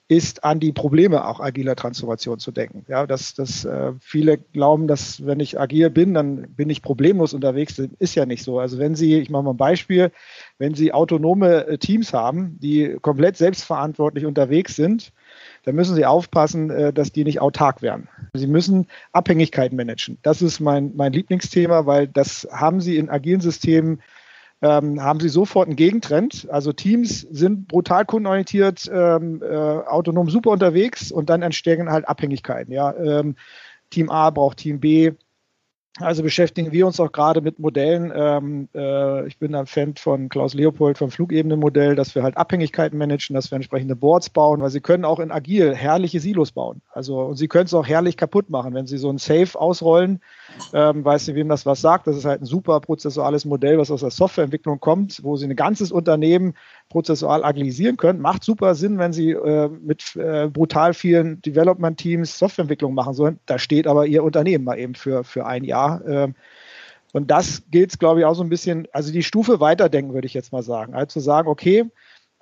ist 0.06 0.44
an 0.44 0.60
die 0.60 0.72
Probleme 0.72 1.26
auch 1.26 1.40
agiler 1.40 1.74
Transformation 1.76 2.38
zu 2.38 2.52
denken. 2.52 2.84
Ja, 2.88 3.06
dass, 3.06 3.32
dass 3.32 3.64
äh, 3.64 3.92
viele 3.98 4.36
glauben, 4.36 4.86
dass 4.86 5.24
wenn 5.24 5.40
ich 5.40 5.58
agil 5.58 5.88
bin, 5.88 6.12
dann 6.12 6.54
bin 6.54 6.68
ich 6.68 6.82
problemlos 6.82 7.32
unterwegs. 7.32 7.76
Das 7.76 7.88
ist 7.98 8.14
ja 8.14 8.26
nicht 8.26 8.42
so. 8.42 8.58
Also 8.58 8.78
wenn 8.78 8.94
Sie, 8.94 9.18
ich 9.18 9.30
mache 9.30 9.44
mal 9.44 9.52
ein 9.52 9.56
Beispiel, 9.56 10.12
wenn 10.58 10.74
Sie 10.74 10.92
autonome 10.92 11.66
äh, 11.66 11.78
Teams 11.78 12.12
haben, 12.12 12.58
die 12.60 12.98
komplett 13.00 13.38
selbstverantwortlich 13.38 14.26
unterwegs 14.26 14.76
sind, 14.76 15.12
da 15.64 15.72
müssen 15.72 15.94
Sie 15.94 16.06
aufpassen, 16.06 16.70
äh, 16.70 16.92
dass 16.92 17.12
die 17.12 17.24
nicht 17.24 17.40
autark 17.40 17.82
werden. 17.82 18.08
Sie 18.34 18.46
müssen 18.46 18.88
Abhängigkeiten 19.12 19.76
managen. 19.76 20.18
Das 20.22 20.42
ist 20.42 20.60
mein, 20.60 20.92
mein 20.94 21.12
Lieblingsthema, 21.12 21.86
weil 21.86 22.08
das 22.08 22.48
haben 22.52 22.80
Sie 22.80 22.96
in 22.96 23.10
agilen 23.10 23.40
Systemen 23.40 24.00
ähm, 24.64 25.02
haben 25.02 25.20
sie 25.20 25.28
sofort 25.28 25.68
einen 25.68 25.76
Gegentrend. 25.76 26.48
Also 26.50 26.72
Teams 26.72 27.20
sind 27.20 27.68
brutal 27.68 28.06
kundenorientiert, 28.06 28.90
ähm, 28.90 29.42
äh, 29.42 29.54
autonom 29.54 30.30
super 30.30 30.50
unterwegs 30.50 31.12
und 31.12 31.28
dann 31.28 31.42
entstehen 31.42 31.90
halt 31.90 32.08
Abhängigkeiten. 32.08 32.72
Ja, 32.72 32.94
ähm, 32.96 33.36
Team 33.90 34.10
A 34.10 34.30
braucht 34.30 34.58
Team 34.58 34.80
B, 34.80 35.12
also 36.00 36.24
beschäftigen 36.24 36.72
wir 36.72 36.88
uns 36.88 36.98
auch 36.98 37.12
gerade 37.12 37.40
mit 37.40 37.60
Modellen. 37.60 38.12
Ähm, 38.14 38.68
äh, 38.74 39.28
ich 39.28 39.38
bin 39.38 39.54
ein 39.54 39.66
Fan 39.66 39.94
von 39.94 40.28
Klaus 40.28 40.52
Leopold 40.52 40.98
vom 40.98 41.12
Flugebenenmodell, 41.12 41.94
dass 41.94 42.16
wir 42.16 42.24
halt 42.24 42.36
Abhängigkeiten 42.36 42.98
managen, 42.98 43.34
dass 43.34 43.52
wir 43.52 43.56
entsprechende 43.56 43.94
Boards 43.94 44.28
bauen, 44.28 44.60
weil 44.60 44.70
sie 44.70 44.80
können 44.80 45.04
auch 45.04 45.20
in 45.20 45.30
agil 45.30 45.72
herrliche 45.72 46.18
Silos 46.18 46.50
bauen. 46.50 46.82
Also 46.90 47.20
und 47.20 47.36
sie 47.36 47.46
können 47.46 47.66
es 47.66 47.74
auch 47.74 47.86
herrlich 47.86 48.16
kaputt 48.16 48.50
machen, 48.50 48.74
wenn 48.74 48.88
sie 48.88 48.98
so 48.98 49.08
ein 49.08 49.18
Safe 49.18 49.58
ausrollen. 49.58 50.20
Ähm, 50.72 51.04
weiß 51.04 51.28
nicht, 51.28 51.36
wem 51.36 51.48
das 51.48 51.64
was 51.64 51.80
sagt. 51.80 52.08
Das 52.08 52.16
ist 52.16 52.24
halt 52.24 52.42
ein 52.42 52.46
super 52.46 52.80
prozessuales 52.80 53.44
Modell, 53.44 53.78
was 53.78 53.92
aus 53.92 54.00
der 54.00 54.10
Softwareentwicklung 54.10 54.80
kommt, 54.80 55.22
wo 55.22 55.36
Sie 55.36 55.46
ein 55.46 55.54
ganzes 55.54 55.92
Unternehmen 55.92 56.54
prozessual 56.94 57.42
agilisieren 57.42 57.96
können. 57.96 58.20
Macht 58.20 58.44
super 58.44 58.76
Sinn, 58.76 58.98
wenn 58.98 59.12
Sie 59.12 59.32
äh, 59.32 59.68
mit 59.68 60.14
äh, 60.14 60.46
brutal 60.46 60.94
vielen 60.94 61.42
Development-Teams 61.42 62.38
Softwareentwicklung 62.38 62.94
machen 62.94 63.14
sollen. 63.14 63.40
Da 63.46 63.58
steht 63.58 63.88
aber 63.88 64.06
Ihr 64.06 64.22
Unternehmen 64.22 64.62
mal 64.62 64.78
eben 64.78 64.94
für, 64.94 65.24
für 65.24 65.44
ein 65.44 65.64
Jahr. 65.64 66.06
Ähm, 66.06 66.36
und 67.12 67.32
das 67.32 67.64
gilt 67.72 67.98
glaube 67.98 68.20
ich, 68.20 68.26
auch 68.26 68.34
so 68.34 68.44
ein 68.44 68.48
bisschen, 68.48 68.86
also 68.92 69.12
die 69.12 69.24
Stufe 69.24 69.58
weiterdenken, 69.58 70.14
würde 70.14 70.26
ich 70.26 70.34
jetzt 70.34 70.52
mal 70.52 70.62
sagen. 70.62 70.94
Also 70.94 71.06
zu 71.06 71.20
sagen, 71.20 71.48
okay, 71.48 71.84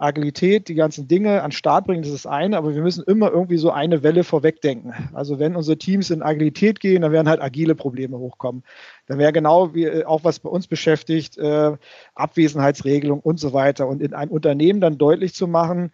Agilität, 0.03 0.69
die 0.69 0.75
ganzen 0.75 1.09
Dinge 1.09 1.43
an 1.43 1.53
Start 1.53 1.87
bringen, 1.87 2.03
das 2.03 2.13
ist 2.13 2.27
eine, 2.27 2.57
aber 2.57 2.75
wir 2.75 2.83
müssen 2.83 3.05
immer 3.05 3.31
irgendwie 3.31 3.57
so 3.57 3.71
eine 3.71 4.03
Welle 4.03 4.25
vorwegdenken. 4.25 4.93
Also 5.13 5.39
wenn 5.39 5.57
unsere 5.57 5.79
Teams 5.79 6.11
in 6.11 6.23
Agilität 6.23 6.81
gehen, 6.81 7.03
dann 7.03 7.13
werden 7.13 7.29
halt 7.29 7.41
agile 7.41 7.75
Probleme 7.75 8.19
hochkommen. 8.19 8.65
Dann 9.07 9.19
wäre 9.19 9.33
genau 9.33 9.75
wie 9.75 9.85
äh, 9.85 10.05
auch 10.05 10.25
was 10.25 10.41
bei 10.41 10.49
uns 10.49 10.67
beschäftigt, 10.67 11.39
äh, 11.39 11.77
Abwesenheitsregelung 12.15 13.21
und 13.21 13.39
so 13.39 13.53
weiter. 13.53 13.87
Und 13.89 14.03
in 14.03 14.15
einem 14.15 14.31
Unternehmen 14.31 14.81
dann 14.81 14.99
deutlich 14.99 15.35
zu 15.35 15.47
machen, 15.47 15.93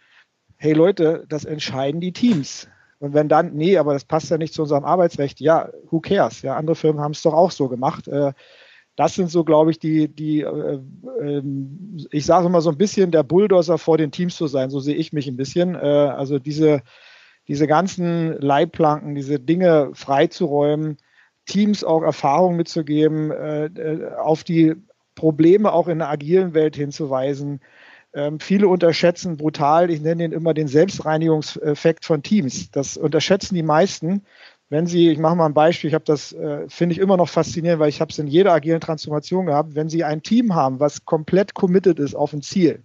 hey 0.56 0.72
Leute, 0.72 1.24
das 1.28 1.44
entscheiden 1.44 2.00
die 2.00 2.12
Teams. 2.12 2.68
Und 3.00 3.14
wenn 3.14 3.28
dann, 3.28 3.54
nee, 3.54 3.78
aber 3.78 3.92
das 3.92 4.04
passt 4.04 4.30
ja 4.30 4.38
nicht 4.38 4.54
zu 4.54 4.62
unserem 4.62 4.84
Arbeitsrecht, 4.84 5.40
ja, 5.40 5.70
who 5.90 6.00
cares? 6.00 6.42
Ja, 6.42 6.56
andere 6.56 6.74
Firmen 6.74 7.00
haben 7.00 7.12
es 7.12 7.22
doch 7.22 7.34
auch 7.34 7.52
so 7.52 7.68
gemacht. 7.68 8.08
Äh, 8.08 8.32
das 8.98 9.14
sind 9.14 9.30
so, 9.30 9.44
glaube 9.44 9.70
ich, 9.70 9.78
die, 9.78 10.08
die 10.08 10.40
äh, 10.40 10.80
äh, 11.20 11.42
ich 12.10 12.26
sage 12.26 12.48
immer 12.48 12.60
so 12.60 12.70
ein 12.70 12.76
bisschen 12.76 13.12
der 13.12 13.22
Bulldozer 13.22 13.78
vor 13.78 13.96
den 13.96 14.10
Teams 14.10 14.34
zu 14.34 14.48
sein. 14.48 14.70
So 14.70 14.80
sehe 14.80 14.96
ich 14.96 15.12
mich 15.12 15.28
ein 15.28 15.36
bisschen. 15.36 15.76
Äh, 15.76 15.78
also 15.78 16.40
diese, 16.40 16.82
diese 17.46 17.68
ganzen 17.68 18.32
Leitplanken, 18.40 19.14
diese 19.14 19.38
Dinge 19.38 19.90
freizuräumen, 19.94 20.96
Teams 21.46 21.84
auch 21.84 22.02
Erfahrung 22.02 22.56
mitzugeben, 22.56 23.30
äh, 23.30 23.66
äh, 23.66 24.14
auf 24.16 24.42
die 24.42 24.74
Probleme 25.14 25.72
auch 25.72 25.86
in 25.86 25.98
der 25.98 26.10
agilen 26.10 26.52
Welt 26.52 26.74
hinzuweisen. 26.74 27.60
Ähm, 28.12 28.40
viele 28.40 28.66
unterschätzen 28.66 29.36
brutal, 29.36 29.90
ich 29.90 30.00
nenne 30.00 30.24
den 30.24 30.32
immer 30.32 30.54
den 30.54 30.66
Selbstreinigungseffekt 30.66 32.04
von 32.04 32.24
Teams. 32.24 32.72
Das 32.72 32.96
unterschätzen 32.96 33.54
die 33.54 33.62
meisten 33.62 34.24
wenn 34.70 34.86
Sie, 34.86 35.10
ich 35.10 35.18
mache 35.18 35.36
mal 35.36 35.46
ein 35.46 35.54
Beispiel, 35.54 35.88
ich 35.88 35.94
habe 35.94 36.04
das, 36.04 36.32
äh, 36.32 36.68
finde 36.68 36.94
ich 36.94 37.00
immer 37.00 37.16
noch 37.16 37.28
faszinierend, 37.28 37.80
weil 37.80 37.88
ich 37.88 38.00
habe 38.00 38.10
es 38.10 38.18
in 38.18 38.26
jeder 38.26 38.52
agilen 38.52 38.80
Transformation 38.80 39.46
gehabt, 39.46 39.74
wenn 39.74 39.88
Sie 39.88 40.04
ein 40.04 40.22
Team 40.22 40.54
haben, 40.54 40.80
was 40.80 41.04
komplett 41.04 41.54
committed 41.54 41.98
ist 41.98 42.14
auf 42.14 42.32
ein 42.32 42.42
Ziel, 42.42 42.82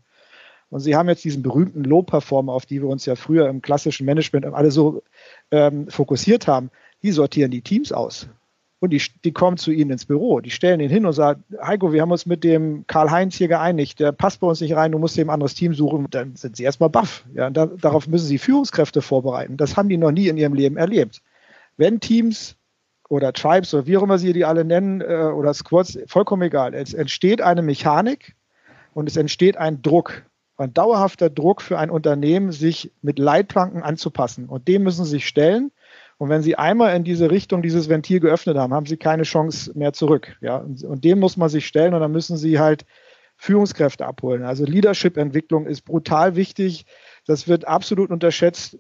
und 0.74 0.80
Sie 0.80 0.96
haben 0.96 1.08
jetzt 1.08 1.24
diesen 1.24 1.44
berühmten 1.44 1.84
Low-Performer, 1.84 2.52
auf 2.52 2.66
die 2.66 2.82
wir 2.82 2.90
uns 2.90 3.06
ja 3.06 3.16
früher 3.16 3.48
im 3.48 3.62
klassischen 3.62 4.08
Management 4.08 4.48
alle 4.48 4.72
so 4.72 5.04
ähm, 5.52 5.88
fokussiert 5.88 6.48
haben, 6.48 6.72
die 7.04 7.12
sortieren 7.12 7.52
die 7.52 7.62
Teams 7.62 7.92
aus. 7.92 8.28
Und 8.80 8.90
die, 8.90 9.00
die 9.24 9.32
kommen 9.32 9.58
zu 9.58 9.70
Ihnen 9.70 9.92
ins 9.92 10.06
Büro, 10.06 10.40
die 10.40 10.50
stellen 10.50 10.80
ihn 10.80 10.90
hin 10.90 11.06
und 11.06 11.14
sagen, 11.14 11.44
Heiko, 11.62 11.94
wir 11.94 12.02
haben 12.02 12.12
uns 12.12 12.26
mit 12.26 12.44
dem 12.44 12.86
Karl-Heinz 12.88 13.36
hier 13.36 13.50
geeinigt, 13.50 14.00
der 14.00 14.14
passt 14.14 14.40
bei 14.40 14.48
uns 14.48 14.62
nicht 14.62 14.76
rein, 14.76 14.92
du 14.92 14.98
musst 14.98 15.16
ihm 15.16 15.30
ein 15.30 15.36
anderes 15.36 15.54
Team 15.54 15.76
suchen. 15.76 16.08
Dann 16.10 16.36
sind 16.36 16.56
Sie 16.56 16.64
erstmal 16.64 16.90
baff. 16.90 17.24
Ja, 17.36 17.52
da, 17.52 17.68
darauf 17.68 18.08
müssen 18.08 18.26
Sie 18.26 18.40
Führungskräfte 18.40 19.04
vorbereiten. 19.04 19.58
Das 19.58 19.78
haben 19.78 19.90
die 19.90 19.98
noch 19.98 20.12
nie 20.12 20.28
in 20.28 20.38
ihrem 20.38 20.56
Leben 20.56 20.78
erlebt 20.78 21.22
wenn 21.78 22.00
Teams 22.00 22.56
oder 23.10 23.34
Tribes 23.34 23.74
oder 23.74 23.86
wie 23.86 23.98
auch 23.98 24.04
immer 24.04 24.18
sie 24.18 24.34
die 24.34 24.46
alle 24.46 24.66
nennen 24.66 25.02
äh, 25.02 25.32
oder 25.34 25.54
Squads, 25.54 26.00
vollkommen 26.08 26.44
egal. 26.44 26.74
Es 26.74 26.94
entsteht 26.94 27.42
eine 27.42 27.62
Mechanik 27.62 28.36
und 28.94 29.10
es 29.10 29.18
entsteht 29.18 29.58
ein 29.58 29.82
Druck, 29.82 30.24
ein 30.58 30.74
dauerhafter 30.74 31.30
Druck 31.30 31.62
für 31.62 31.78
ein 31.78 31.90
Unternehmen, 31.90 32.52
sich 32.52 32.92
mit 33.02 33.20
Leitplanken 33.20 33.84
anzupassen. 33.84 34.48
Und 34.48 34.68
dem 34.68 34.84
müssen 34.84 35.06
sie 35.06 35.12
sich 35.12 35.28
stellen. 35.28 35.72
Und 36.18 36.30
wenn 36.30 36.44
sie 36.44 36.56
einmal 36.56 36.96
in 36.96 37.04
diese 37.04 37.32
Richtung 37.32 37.62
dieses 37.62 37.90
Ventil 37.90 38.20
geöffnet 38.20 38.58
haben, 38.58 38.74
haben 38.74 38.86
sie 38.86 38.98
keine 38.98 39.24
Chance 39.24 39.72
mehr 39.76 39.94
zurück. 39.94 40.38
Ja? 40.42 40.58
Und, 40.58 40.84
und 40.84 41.04
dem 41.04 41.20
muss 41.20 41.38
man 41.38 41.50
sich 41.50 41.66
stellen 41.66 41.94
und 41.94 42.00
dann 42.02 42.12
müssen 42.12 42.38
sie 42.38 42.60
halt 42.60 42.86
Führungskräfte 43.36 44.06
abholen. 44.06 44.44
Also 44.44 44.64
Leadership-Entwicklung 44.64 45.66
ist 45.66 45.82
brutal 45.82 46.36
wichtig. 46.36 46.86
Das 47.26 47.48
wird 47.48 47.68
absolut 47.68 48.10
unterschätzt 48.10 48.78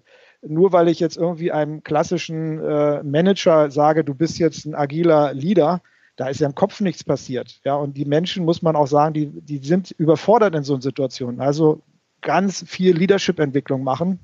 nur 0.47 0.71
weil 0.71 0.87
ich 0.87 0.99
jetzt 0.99 1.17
irgendwie 1.17 1.51
einem 1.51 1.83
klassischen 1.83 2.59
äh, 2.59 3.03
Manager 3.03 3.71
sage, 3.71 4.03
du 4.03 4.13
bist 4.13 4.39
jetzt 4.39 4.65
ein 4.65 4.75
agiler 4.75 5.33
Leader, 5.33 5.81
da 6.15 6.27
ist 6.27 6.41
ja 6.41 6.47
im 6.47 6.55
Kopf 6.55 6.79
nichts 6.81 7.03
passiert. 7.03 7.59
Ja, 7.63 7.75
und 7.75 7.97
die 7.97 8.05
Menschen, 8.05 8.45
muss 8.45 8.61
man 8.61 8.75
auch 8.75 8.87
sagen, 8.87 9.13
die, 9.13 9.27
die 9.27 9.57
sind 9.57 9.91
überfordert 9.91 10.55
in 10.55 10.63
so 10.63 10.73
einer 10.73 10.81
Situation. 10.81 11.39
Also 11.39 11.81
ganz 12.21 12.63
viel 12.67 12.95
Leadership-Entwicklung 12.95 13.83
machen, 13.83 14.19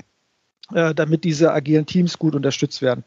äh, 0.73 0.93
damit 0.93 1.23
diese 1.23 1.51
agilen 1.51 1.85
Teams 1.85 2.17
gut 2.19 2.35
unterstützt 2.35 2.81
werden. 2.81 3.03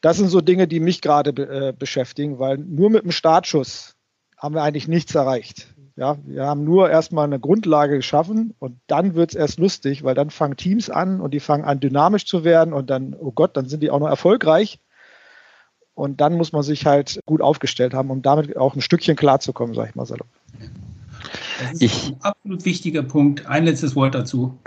Das 0.00 0.18
sind 0.18 0.28
so 0.28 0.40
Dinge, 0.40 0.68
die 0.68 0.80
mich 0.80 1.00
gerade 1.00 1.30
äh, 1.30 1.72
beschäftigen, 1.72 2.38
weil 2.38 2.58
nur 2.58 2.90
mit 2.90 3.04
dem 3.04 3.10
Startschuss 3.10 3.96
haben 4.36 4.54
wir 4.54 4.62
eigentlich 4.62 4.88
nichts 4.88 5.14
erreicht. 5.14 5.73
Ja, 5.96 6.16
wir 6.24 6.44
haben 6.44 6.64
nur 6.64 6.90
erstmal 6.90 7.24
eine 7.24 7.38
Grundlage 7.38 7.96
geschaffen 7.96 8.54
und 8.58 8.80
dann 8.88 9.14
wird 9.14 9.30
es 9.30 9.36
erst 9.36 9.60
lustig, 9.60 10.02
weil 10.02 10.16
dann 10.16 10.30
fangen 10.30 10.56
Teams 10.56 10.90
an 10.90 11.20
und 11.20 11.32
die 11.32 11.38
fangen 11.38 11.64
an, 11.64 11.78
dynamisch 11.78 12.26
zu 12.26 12.42
werden 12.42 12.74
und 12.74 12.90
dann, 12.90 13.14
oh 13.16 13.30
Gott, 13.30 13.56
dann 13.56 13.68
sind 13.68 13.80
die 13.80 13.90
auch 13.90 14.00
noch 14.00 14.08
erfolgreich. 14.08 14.80
Und 15.94 16.20
dann 16.20 16.36
muss 16.36 16.52
man 16.52 16.64
sich 16.64 16.86
halt 16.86 17.20
gut 17.24 17.40
aufgestellt 17.40 17.94
haben, 17.94 18.10
um 18.10 18.22
damit 18.22 18.56
auch 18.56 18.74
ein 18.74 18.80
Stückchen 18.80 19.14
klarzukommen, 19.14 19.76
sage 19.76 19.90
ich 19.90 19.94
mal 19.94 20.04
salopp. 20.04 20.26
Das 21.60 21.72
ist 21.74 21.82
ich, 21.82 22.08
ein 22.08 22.16
absolut 22.22 22.64
wichtiger 22.64 23.04
Punkt. 23.04 23.46
Ein 23.46 23.64
letztes 23.64 23.94
Wort 23.94 24.16
dazu. 24.16 24.58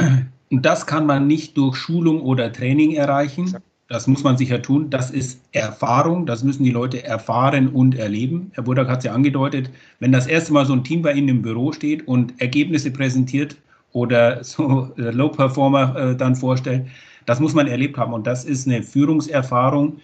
Und 0.50 0.66
das 0.66 0.88
kann 0.88 1.06
man 1.06 1.28
nicht 1.28 1.58
durch 1.58 1.76
Schulung 1.76 2.22
oder 2.22 2.54
Training 2.54 2.94
erreichen. 2.94 3.44
Exakt. 3.44 3.67
Das 3.90 4.06
muss 4.06 4.24
man 4.24 4.38
sicher 4.38 4.62
tun. 4.62 4.90
Das 4.90 5.12
ist 5.12 5.40
Erfahrung. 5.54 6.26
Das 6.26 6.44
müssen 6.44 6.64
die 6.64 6.72
Leute 6.72 7.04
erfahren 7.06 7.70
und 7.70 7.96
erleben. 7.96 8.52
Herr 8.54 8.64
Burdak 8.64 8.90
hat 8.90 9.00
es 9.00 9.06
ja 9.06 9.14
angedeutet. 9.14 9.70
Wenn 10.00 10.12
das 10.12 10.28
erste 10.28 10.52
Mal 10.52 10.66
so 10.66 10.74
ein 10.74 10.84
Team 10.84 11.02
bei 11.02 11.14
Ihnen 11.14 11.30
im 11.30 11.42
Büro 11.42 11.72
steht 11.72 12.06
und 12.08 12.40
Ergebnisse 12.42 12.92
präsentiert 12.92 13.56
oder 13.94 14.44
so 14.44 14.92
äh, 14.98 15.12
Low 15.12 15.30
Performer 15.30 15.96
äh, 15.96 16.16
dann 16.16 16.36
vorstellt, 16.36 16.88
das 17.26 17.40
muss 17.40 17.54
man 17.54 17.68
erlebt 17.68 17.98
haben. 17.98 18.14
Und 18.14 18.28
das 18.28 18.44
ist 18.44 18.68
eine 18.68 18.84
Führungserfahrung, 18.84 20.00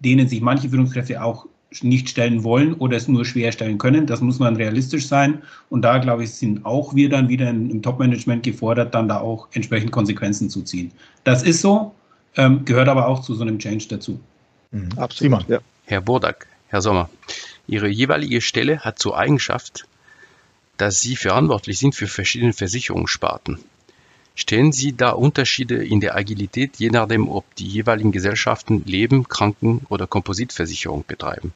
denen 0.00 0.26
sich 0.26 0.40
manche 0.40 0.68
Führungskräfte 0.68 1.22
auch 1.22 1.46
nicht 1.82 2.08
stellen 2.08 2.42
wollen 2.42 2.74
oder 2.74 2.96
es 2.96 3.06
nur 3.06 3.24
schwer 3.24 3.52
stellen 3.52 3.78
können. 3.78 4.06
Das 4.06 4.20
muss 4.20 4.40
man 4.40 4.56
realistisch 4.56 5.06
sein. 5.06 5.38
Und 5.68 5.82
da, 5.82 5.98
glaube 5.98 6.24
ich, 6.24 6.32
sind 6.32 6.66
auch 6.66 6.96
wir 6.96 7.08
dann 7.08 7.28
wieder 7.28 7.48
im 7.48 7.80
Top-Management 7.80 8.42
gefordert, 8.42 8.92
dann 8.92 9.06
da 9.06 9.20
auch 9.20 9.46
entsprechend 9.52 9.92
Konsequenzen 9.92 10.50
zu 10.50 10.62
ziehen. 10.62 10.90
Das 11.22 11.44
ist 11.44 11.60
so 11.60 11.94
ähm, 12.36 12.64
gehört 12.64 12.88
aber 12.88 13.06
auch 13.06 13.22
zu 13.22 13.34
so 13.34 13.42
einem 13.42 13.58
Change 13.58 13.86
dazu. 13.88 14.20
Mhm. 14.70 14.90
Absolut. 14.96 15.48
Ja. 15.48 15.58
Herr 15.86 16.00
Burdak, 16.00 16.46
Herr 16.68 16.82
Sommer, 16.82 17.10
Ihre 17.66 17.88
jeweilige 17.88 18.40
Stelle 18.40 18.80
hat 18.80 18.98
zur 18.98 19.16
Eigenschaft, 19.16 19.86
dass 20.76 21.00
Sie 21.00 21.16
verantwortlich 21.16 21.78
sind 21.78 21.94
für 21.94 22.06
verschiedene 22.06 22.52
Versicherungssparten. 22.52 23.58
Stellen 24.34 24.72
Sie 24.72 24.96
da 24.96 25.10
Unterschiede 25.10 25.84
in 25.84 26.00
der 26.00 26.16
Agilität, 26.16 26.76
je 26.78 26.90
nachdem, 26.90 27.28
ob 27.28 27.54
die 27.56 27.66
jeweiligen 27.66 28.12
Gesellschaften 28.12 28.84
Leben, 28.86 29.28
Kranken- 29.28 29.82
oder 29.88 30.06
Kompositversicherung 30.06 31.04
betreiben? 31.06 31.52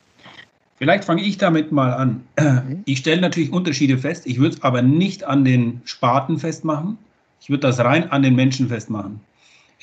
Vielleicht 0.77 1.05
fange 1.05 1.23
ich 1.23 1.39
damit 1.39 1.73
mal 1.73 1.95
an. 1.95 2.25
Mhm. 2.39 2.83
Ich 2.85 2.99
stelle 2.99 3.21
natürlich 3.21 3.53
Unterschiede 3.53 3.97
fest. 3.97 4.27
Ich 4.27 4.39
würde 4.39 4.57
es 4.57 4.63
aber 4.63 4.83
nicht 4.83 5.25
an 5.25 5.45
den 5.45 5.81
Sparten 5.85 6.39
festmachen. 6.39 6.99
Ich 7.41 7.49
würde 7.49 7.61
das 7.61 7.79
rein 7.79 8.11
an 8.11 8.23
den 8.23 8.35
Menschen 8.35 8.69
festmachen. 8.69 9.21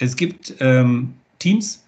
Es 0.02 0.16
gibt 0.16 0.56
ähm, 0.60 1.14
Teams, 1.38 1.86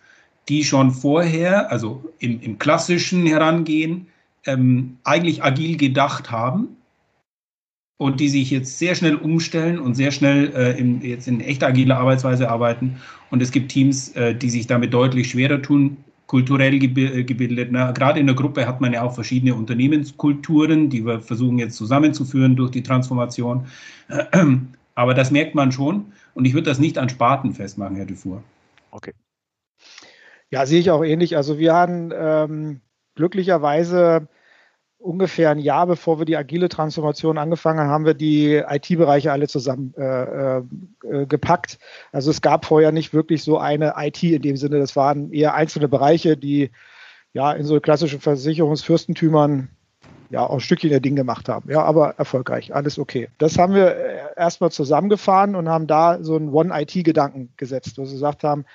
die 0.48 0.64
schon 0.64 0.92
vorher, 0.92 1.72
also 1.72 2.14
im, 2.20 2.40
im 2.42 2.60
klassischen 2.60 3.26
Herangehen, 3.26 4.08
ähm, 4.46 4.98
eigentlich 5.04 5.44
agil 5.44 5.78
gedacht 5.78 6.30
haben 6.30 6.78
und 7.98 8.20
die 8.20 8.30
sich 8.30 8.52
jetzt 8.52 8.78
sehr 8.78 8.94
schnell 8.94 9.16
umstellen 9.16 9.80
und 9.80 9.96
sehr 9.96 10.12
schnell 10.12 10.54
äh, 10.56 10.78
in, 10.78 11.02
jetzt 11.02 11.28
in 11.28 11.42
echter 11.42 11.68
agiler 11.68 11.98
Arbeitsweise 11.98 12.50
arbeiten. 12.50 12.98
Und 13.32 13.42
es 13.42 13.52
gibt 13.52 13.72
Teams, 13.72 14.10
äh, 14.10 14.36
die 14.36 14.52
sich 14.52 14.68
damit 14.68 14.94
deutlich 14.94 15.32
schwerer 15.32 15.60
tun, 15.60 15.98
kulturell 16.28 16.76
äh, 16.76 17.24
gebildet. 17.24 17.70
Na, 17.72 17.92
gerade 17.94 18.20
in 18.20 18.28
der 18.28 18.36
Gruppe 18.36 18.68
hat 18.68 18.80
man 18.80 18.94
ja 18.94 19.02
auch 19.02 19.16
verschiedene 19.16 19.56
Unternehmenskulturen, 19.56 20.92
die 20.92 21.04
wir 21.04 21.20
versuchen 21.20 21.58
jetzt 21.58 21.78
zusammenzuführen 21.78 22.56
durch 22.56 22.70
die 22.70 22.84
Transformation. 22.84 23.66
Aber 24.96 25.16
das 25.16 25.32
merkt 25.32 25.56
man 25.56 25.72
schon. 25.72 26.06
Und 26.34 26.46
ich 26.46 26.54
würde 26.54 26.70
das 26.70 26.80
nicht 26.80 26.98
an 26.98 27.10
Sparten 27.10 27.54
festmachen, 27.54 27.96
Herr 27.96 28.06
Dufour. 28.06 28.44
Okay. 28.92 29.14
Ja, 30.50 30.66
sehe 30.66 30.80
ich 30.80 30.92
auch 30.92 31.04
ähnlich. 31.04 31.36
Also 31.36 31.58
wir 31.58 31.74
haben 31.74 32.12
ähm, 32.16 32.82
glücklicherweise 33.16 34.28
ungefähr 35.04 35.52
ein 35.52 35.60
Jahr 35.60 35.86
bevor 35.86 36.18
wir 36.18 36.26
die 36.26 36.38
agile 36.38 36.70
Transformation 36.70 37.38
angefangen 37.38 37.80
haben, 37.82 37.90
haben 37.90 38.06
wir 38.06 38.14
die 38.14 38.56
IT-Bereiche 38.56 39.32
alle 39.32 39.48
zusammen 39.48 39.94
äh, 39.98 40.58
äh, 40.60 40.64
gepackt. 41.28 41.78
Also 42.12 42.32
es 42.32 42.42
gab 42.42 42.66
vorher 42.66 42.92
nicht 42.92 43.14
wirklich 43.14 43.44
so 43.44 43.58
eine 43.58 43.96
IT 43.98 44.24
in 44.24 44.42
dem 44.42 44.56
Sinne. 44.56 44.80
Das 44.80 44.96
waren 44.96 45.32
eher 45.34 45.54
einzelne 45.56 45.90
Bereiche, 45.90 46.38
die 46.38 46.72
ja 47.34 47.52
in 47.52 47.66
so 47.66 47.80
klassischen 47.82 48.22
Versicherungsfürstentümern 48.22 49.70
ja, 50.30 50.46
auch 50.46 50.56
ein 50.56 50.60
Stückchen 50.60 50.90
der 50.90 51.00
Ding 51.00 51.16
gemacht 51.16 51.50
haben. 51.50 51.70
Ja, 51.70 51.84
aber 51.84 52.16
erfolgreich, 52.18 52.74
alles 52.74 52.98
okay. 53.00 53.30
Das 53.38 53.58
haben 53.58 53.74
wir 53.74 53.96
äh, 53.96 54.20
erstmal 54.36 54.72
zusammengefahren 54.72 55.56
und 55.56 55.70
haben 55.70 55.88
da 55.88 56.24
so 56.24 56.36
einen 56.36 56.50
One-IT-Gedanken 56.50 57.54
gesetzt, 57.58 57.98
wo 57.98 58.06
sie 58.06 58.14
gesagt 58.14 58.44
haben, 58.44 58.66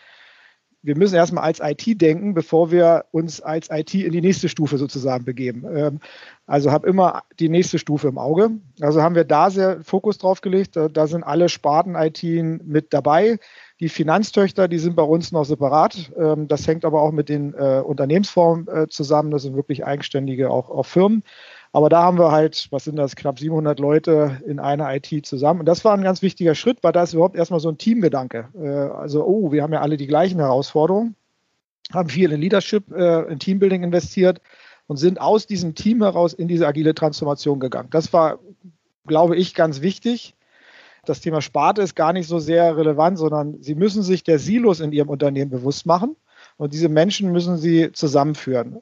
wir 0.82 0.96
müssen 0.96 1.16
erstmal 1.16 1.44
als 1.44 1.60
IT 1.60 2.00
denken, 2.00 2.34
bevor 2.34 2.70
wir 2.70 3.06
uns 3.10 3.40
als 3.40 3.68
IT 3.70 3.94
in 3.94 4.12
die 4.12 4.20
nächste 4.20 4.48
Stufe 4.48 4.78
sozusagen 4.78 5.24
begeben. 5.24 5.64
Ähm, 5.74 6.00
also 6.46 6.70
habe 6.70 6.88
immer 6.88 7.24
die 7.40 7.48
nächste 7.48 7.78
Stufe 7.78 8.08
im 8.08 8.18
Auge. 8.18 8.50
Also 8.80 9.02
haben 9.02 9.14
wir 9.14 9.24
da 9.24 9.50
sehr 9.50 9.82
Fokus 9.82 10.18
drauf 10.18 10.40
gelegt. 10.40 10.76
Da, 10.76 10.88
da 10.88 11.06
sind 11.06 11.24
alle 11.24 11.48
Sparten-IT 11.48 12.22
mit 12.64 12.94
dabei. 12.94 13.38
Die 13.80 13.88
Finanztöchter, 13.88 14.66
die 14.66 14.78
sind 14.78 14.96
bei 14.96 15.04
uns 15.04 15.30
noch 15.30 15.44
separat. 15.44 16.10
Ähm, 16.18 16.48
das 16.48 16.66
hängt 16.66 16.84
aber 16.84 17.00
auch 17.00 17.12
mit 17.12 17.28
den 17.28 17.54
äh, 17.54 17.80
Unternehmensformen 17.84 18.66
äh, 18.66 18.88
zusammen. 18.88 19.30
Das 19.30 19.42
sind 19.42 19.54
wirklich 19.54 19.84
eigenständige 19.86 20.50
auch, 20.50 20.68
auch 20.68 20.86
Firmen. 20.86 21.22
Aber 21.70 21.88
da 21.88 22.02
haben 22.02 22.18
wir 22.18 22.32
halt, 22.32 22.66
was 22.70 22.84
sind 22.84 22.96
das, 22.96 23.14
knapp 23.14 23.38
700 23.38 23.78
Leute 23.78 24.40
in 24.46 24.58
einer 24.58 24.92
IT 24.94 25.24
zusammen. 25.24 25.60
Und 25.60 25.66
das 25.66 25.84
war 25.84 25.94
ein 25.94 26.02
ganz 26.02 26.22
wichtiger 26.22 26.56
Schritt, 26.56 26.78
weil 26.82 26.92
da 26.92 27.04
ist 27.04 27.12
überhaupt 27.12 27.36
erstmal 27.36 27.60
so 27.60 27.68
ein 27.68 27.78
Teamgedanke. 27.78 28.48
Äh, 28.58 28.66
also, 28.66 29.24
oh, 29.24 29.52
wir 29.52 29.62
haben 29.62 29.72
ja 29.72 29.80
alle 29.80 29.96
die 29.96 30.08
gleichen 30.08 30.40
Herausforderungen, 30.40 31.14
haben 31.92 32.08
viel 32.08 32.32
in 32.32 32.40
Leadership, 32.40 32.90
äh, 32.90 33.30
in 33.30 33.38
Teambuilding 33.38 33.84
investiert 33.84 34.40
und 34.88 34.96
sind 34.96 35.20
aus 35.20 35.46
diesem 35.46 35.76
Team 35.76 36.02
heraus 36.02 36.32
in 36.32 36.48
diese 36.48 36.66
agile 36.66 36.94
Transformation 36.94 37.60
gegangen. 37.60 37.90
Das 37.90 38.12
war, 38.12 38.40
glaube 39.06 39.36
ich, 39.36 39.54
ganz 39.54 39.82
wichtig 39.82 40.34
das 41.08 41.20
Thema 41.20 41.40
Sparte 41.40 41.82
ist 41.82 41.94
gar 41.94 42.12
nicht 42.12 42.28
so 42.28 42.38
sehr 42.38 42.76
relevant, 42.76 43.18
sondern 43.18 43.62
Sie 43.62 43.74
müssen 43.74 44.02
sich 44.02 44.22
der 44.24 44.38
Silos 44.38 44.80
in 44.80 44.92
Ihrem 44.92 45.08
Unternehmen 45.08 45.50
bewusst 45.50 45.86
machen 45.86 46.16
und 46.56 46.72
diese 46.72 46.88
Menschen 46.88 47.32
müssen 47.32 47.56
Sie 47.56 47.92
zusammenführen. 47.92 48.80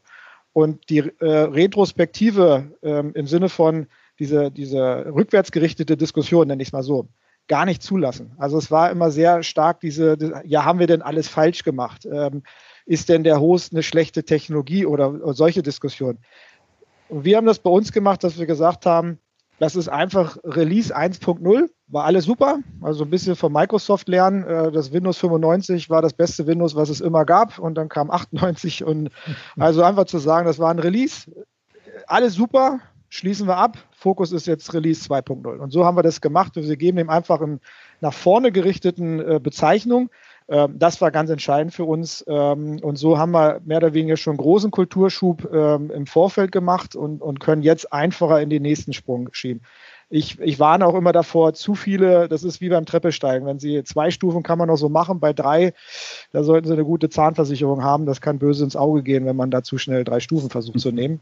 Und 0.52 0.88
die 0.88 0.98
äh, 1.20 1.26
Retrospektive 1.26 2.72
ähm, 2.82 3.12
im 3.14 3.26
Sinne 3.26 3.48
von 3.48 3.86
diese, 4.18 4.50
diese 4.50 5.06
rückwärtsgerichtete 5.14 5.96
Diskussion, 5.96 6.48
nenne 6.48 6.62
ich 6.62 6.68
es 6.68 6.72
mal 6.72 6.82
so, 6.82 7.08
gar 7.48 7.66
nicht 7.66 7.82
zulassen. 7.82 8.32
Also 8.38 8.58
es 8.58 8.70
war 8.70 8.90
immer 8.90 9.10
sehr 9.10 9.42
stark 9.42 9.80
diese, 9.80 10.16
ja, 10.44 10.64
haben 10.64 10.78
wir 10.78 10.86
denn 10.86 11.02
alles 11.02 11.28
falsch 11.28 11.62
gemacht? 11.62 12.06
Ähm, 12.10 12.42
ist 12.86 13.08
denn 13.08 13.24
der 13.24 13.40
Host 13.40 13.72
eine 13.72 13.82
schlechte 13.82 14.24
Technologie 14.24 14.86
oder, 14.86 15.10
oder 15.10 15.34
solche 15.34 15.62
Diskussionen? 15.62 16.18
Und 17.08 17.24
wir 17.24 17.36
haben 17.36 17.46
das 17.46 17.58
bei 17.58 17.70
uns 17.70 17.92
gemacht, 17.92 18.24
dass 18.24 18.38
wir 18.38 18.46
gesagt 18.46 18.86
haben, 18.86 19.20
das 19.58 19.74
ist 19.74 19.88
einfach 19.88 20.36
Release 20.44 20.94
1.0, 20.94 21.68
war 21.88 22.04
alles 22.04 22.24
super. 22.24 22.58
Also 22.82 23.04
ein 23.04 23.10
bisschen 23.10 23.36
von 23.36 23.52
Microsoft 23.52 24.08
lernen. 24.08 24.44
Äh, 24.44 24.72
das 24.72 24.92
Windows 24.92 25.18
95 25.18 25.88
war 25.88 26.02
das 26.02 26.12
beste 26.12 26.46
Windows, 26.46 26.74
was 26.74 26.88
es 26.88 27.00
immer 27.00 27.24
gab. 27.24 27.58
Und 27.58 27.76
dann 27.76 27.88
kam 27.88 28.10
98 28.10 28.84
und 28.84 29.10
also 29.56 29.82
einfach 29.82 30.04
zu 30.04 30.18
sagen, 30.18 30.46
das 30.46 30.58
war 30.58 30.70
ein 30.70 30.78
Release. 30.78 31.30
Alles 32.06 32.34
super, 32.34 32.80
schließen 33.08 33.46
wir 33.48 33.56
ab. 33.56 33.78
Fokus 33.92 34.32
ist 34.32 34.46
jetzt 34.46 34.74
Release 34.74 35.08
2.0. 35.08 35.56
Und 35.56 35.70
so 35.70 35.84
haben 35.84 35.96
wir 35.96 36.02
das 36.02 36.20
gemacht. 36.20 36.52
Wir 36.56 36.76
geben 36.76 36.98
dem 36.98 37.10
einfach 37.10 37.40
einen 37.40 37.60
nach 38.00 38.12
vorne 38.12 38.52
gerichteten 38.52 39.20
äh, 39.20 39.40
Bezeichnung. 39.42 40.10
Ähm, 40.48 40.78
das 40.78 41.00
war 41.00 41.10
ganz 41.10 41.30
entscheidend 41.30 41.74
für 41.74 41.84
uns. 41.84 42.24
Ähm, 42.28 42.78
und 42.82 42.96
so 42.96 43.18
haben 43.18 43.32
wir 43.32 43.60
mehr 43.64 43.78
oder 43.78 43.94
weniger 43.94 44.16
schon 44.16 44.32
einen 44.32 44.38
großen 44.38 44.70
Kulturschub 44.70 45.48
ähm, 45.52 45.90
im 45.90 46.06
Vorfeld 46.06 46.52
gemacht 46.52 46.94
und, 46.94 47.20
und 47.20 47.40
können 47.40 47.62
jetzt 47.62 47.92
einfacher 47.92 48.40
in 48.40 48.50
den 48.50 48.62
nächsten 48.62 48.92
Sprung 48.92 49.28
schieben. 49.32 49.62
Ich, 50.08 50.38
ich 50.38 50.60
warne 50.60 50.86
auch 50.86 50.94
immer 50.94 51.10
davor, 51.10 51.52
zu 51.54 51.74
viele, 51.74 52.28
das 52.28 52.44
ist 52.44 52.60
wie 52.60 52.68
beim 52.68 52.86
Treppesteigen. 52.86 53.44
Wenn 53.44 53.58
Sie 53.58 53.82
zwei 53.82 54.12
Stufen 54.12 54.44
kann 54.44 54.56
man 54.56 54.68
noch 54.68 54.76
so 54.76 54.88
machen, 54.88 55.18
bei 55.18 55.32
drei, 55.32 55.72
da 56.30 56.44
sollten 56.44 56.68
Sie 56.68 56.74
eine 56.74 56.84
gute 56.84 57.08
Zahnversicherung 57.08 57.82
haben. 57.82 58.06
Das 58.06 58.20
kann 58.20 58.38
böse 58.38 58.62
ins 58.62 58.76
Auge 58.76 59.02
gehen, 59.02 59.26
wenn 59.26 59.34
man 59.34 59.50
da 59.50 59.64
zu 59.64 59.78
schnell 59.78 60.04
drei 60.04 60.20
Stufen 60.20 60.48
versucht 60.48 60.78
zu 60.78 60.92
nehmen. 60.92 61.20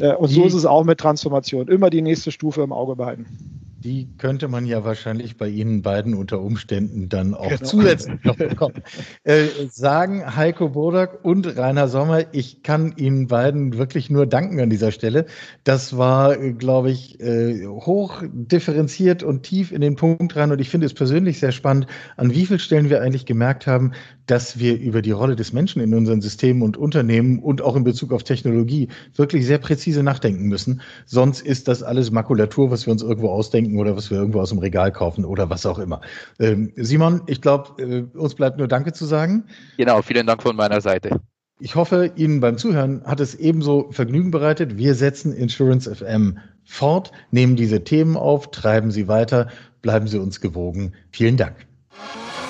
Äh, 0.00 0.14
und 0.14 0.28
so 0.28 0.44
ist 0.44 0.54
es 0.54 0.66
auch 0.66 0.82
mit 0.82 0.98
Transformation. 0.98 1.68
Immer 1.68 1.90
die 1.90 2.02
nächste 2.02 2.32
Stufe 2.32 2.62
im 2.62 2.72
Auge 2.72 2.96
behalten. 2.96 3.67
Die 3.80 4.08
könnte 4.18 4.48
man 4.48 4.66
ja 4.66 4.84
wahrscheinlich 4.84 5.36
bei 5.36 5.48
Ihnen 5.48 5.82
beiden 5.82 6.14
unter 6.14 6.40
Umständen 6.40 7.08
dann 7.08 7.32
auch 7.34 7.48
genau. 7.48 7.64
zusätzlich 7.64 8.24
noch 8.24 8.36
bekommen. 8.36 8.82
äh, 9.22 9.46
sagen 9.70 10.34
Heiko 10.34 10.68
Bodak 10.70 11.24
und 11.24 11.56
Rainer 11.56 11.86
Sommer, 11.86 12.24
ich 12.32 12.64
kann 12.64 12.94
Ihnen 12.96 13.28
beiden 13.28 13.78
wirklich 13.78 14.10
nur 14.10 14.26
danken 14.26 14.60
an 14.60 14.68
dieser 14.68 14.90
Stelle. 14.90 15.26
Das 15.62 15.96
war, 15.96 16.36
glaube 16.36 16.90
ich, 16.90 17.20
äh, 17.20 17.66
hoch 17.66 18.22
differenziert 18.32 19.22
und 19.22 19.44
tief 19.44 19.70
in 19.70 19.80
den 19.80 19.94
Punkt 19.94 20.34
rein. 20.34 20.50
Und 20.50 20.60
ich 20.60 20.70
finde 20.70 20.86
es 20.86 20.94
persönlich 20.94 21.38
sehr 21.38 21.52
spannend, 21.52 21.86
an 22.16 22.34
wie 22.34 22.46
vielen 22.46 22.58
Stellen 22.58 22.90
wir 22.90 23.00
eigentlich 23.00 23.26
gemerkt 23.26 23.68
haben, 23.68 23.92
dass 24.28 24.58
wir 24.58 24.78
über 24.78 25.02
die 25.02 25.10
Rolle 25.10 25.36
des 25.36 25.52
Menschen 25.52 25.82
in 25.82 25.94
unseren 25.94 26.20
Systemen 26.20 26.62
und 26.62 26.76
Unternehmen 26.76 27.40
und 27.40 27.62
auch 27.62 27.74
in 27.74 27.84
Bezug 27.84 28.12
auf 28.12 28.22
Technologie 28.22 28.88
wirklich 29.16 29.46
sehr 29.46 29.58
präzise 29.58 30.02
nachdenken 30.02 30.46
müssen. 30.46 30.80
Sonst 31.06 31.40
ist 31.40 31.66
das 31.66 31.82
alles 31.82 32.10
Makulatur, 32.10 32.70
was 32.70 32.86
wir 32.86 32.92
uns 32.92 33.02
irgendwo 33.02 33.30
ausdenken 33.30 33.78
oder 33.78 33.96
was 33.96 34.10
wir 34.10 34.18
irgendwo 34.18 34.40
aus 34.40 34.50
dem 34.50 34.58
Regal 34.58 34.92
kaufen 34.92 35.24
oder 35.24 35.50
was 35.50 35.66
auch 35.66 35.78
immer. 35.78 36.00
Ähm, 36.38 36.72
Simon, 36.76 37.22
ich 37.26 37.40
glaube, 37.40 37.82
äh, 37.82 38.18
uns 38.18 38.34
bleibt 38.34 38.58
nur 38.58 38.68
Danke 38.68 38.92
zu 38.92 39.06
sagen. 39.06 39.44
Genau, 39.78 40.02
vielen 40.02 40.26
Dank 40.26 40.42
von 40.42 40.54
meiner 40.54 40.80
Seite. 40.80 41.20
Ich 41.60 41.74
hoffe, 41.74 42.12
Ihnen 42.14 42.40
beim 42.40 42.56
Zuhören 42.56 43.02
hat 43.04 43.18
es 43.18 43.34
ebenso 43.34 43.90
Vergnügen 43.90 44.30
bereitet. 44.30 44.76
Wir 44.76 44.94
setzen 44.94 45.32
Insurance 45.32 45.92
FM 45.92 46.38
fort, 46.64 47.10
nehmen 47.32 47.56
diese 47.56 47.82
Themen 47.82 48.16
auf, 48.16 48.50
treiben 48.52 48.92
sie 48.92 49.08
weiter, 49.08 49.48
bleiben 49.82 50.06
Sie 50.06 50.18
uns 50.18 50.40
gewogen. 50.40 50.92
Vielen 51.10 51.36
Dank. 51.36 51.67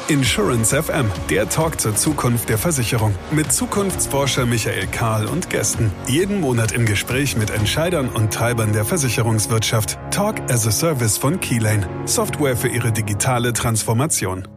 Insurance 0.08 0.74
FM, 0.74 1.10
der 1.28 1.50
Talk 1.50 1.80
zur 1.80 1.94
Zukunft 1.94 2.48
der 2.48 2.56
Versicherung. 2.56 3.14
Mit 3.30 3.52
Zukunftsforscher 3.52 4.46
Michael 4.46 4.86
Kahl 4.86 5.26
und 5.26 5.50
Gästen. 5.50 5.92
Jeden 6.06 6.40
Monat 6.40 6.72
im 6.72 6.86
Gespräch 6.86 7.36
mit 7.36 7.50
Entscheidern 7.50 8.08
und 8.08 8.32
Treibern 8.32 8.72
der 8.72 8.86
Versicherungswirtschaft. 8.86 9.98
Talk 10.10 10.40
as 10.50 10.66
a 10.66 10.70
Service 10.70 11.18
von 11.18 11.40
Keylane. 11.40 11.86
Software 12.06 12.56
für 12.56 12.68
Ihre 12.68 12.90
digitale 12.90 13.52
Transformation. 13.52 14.48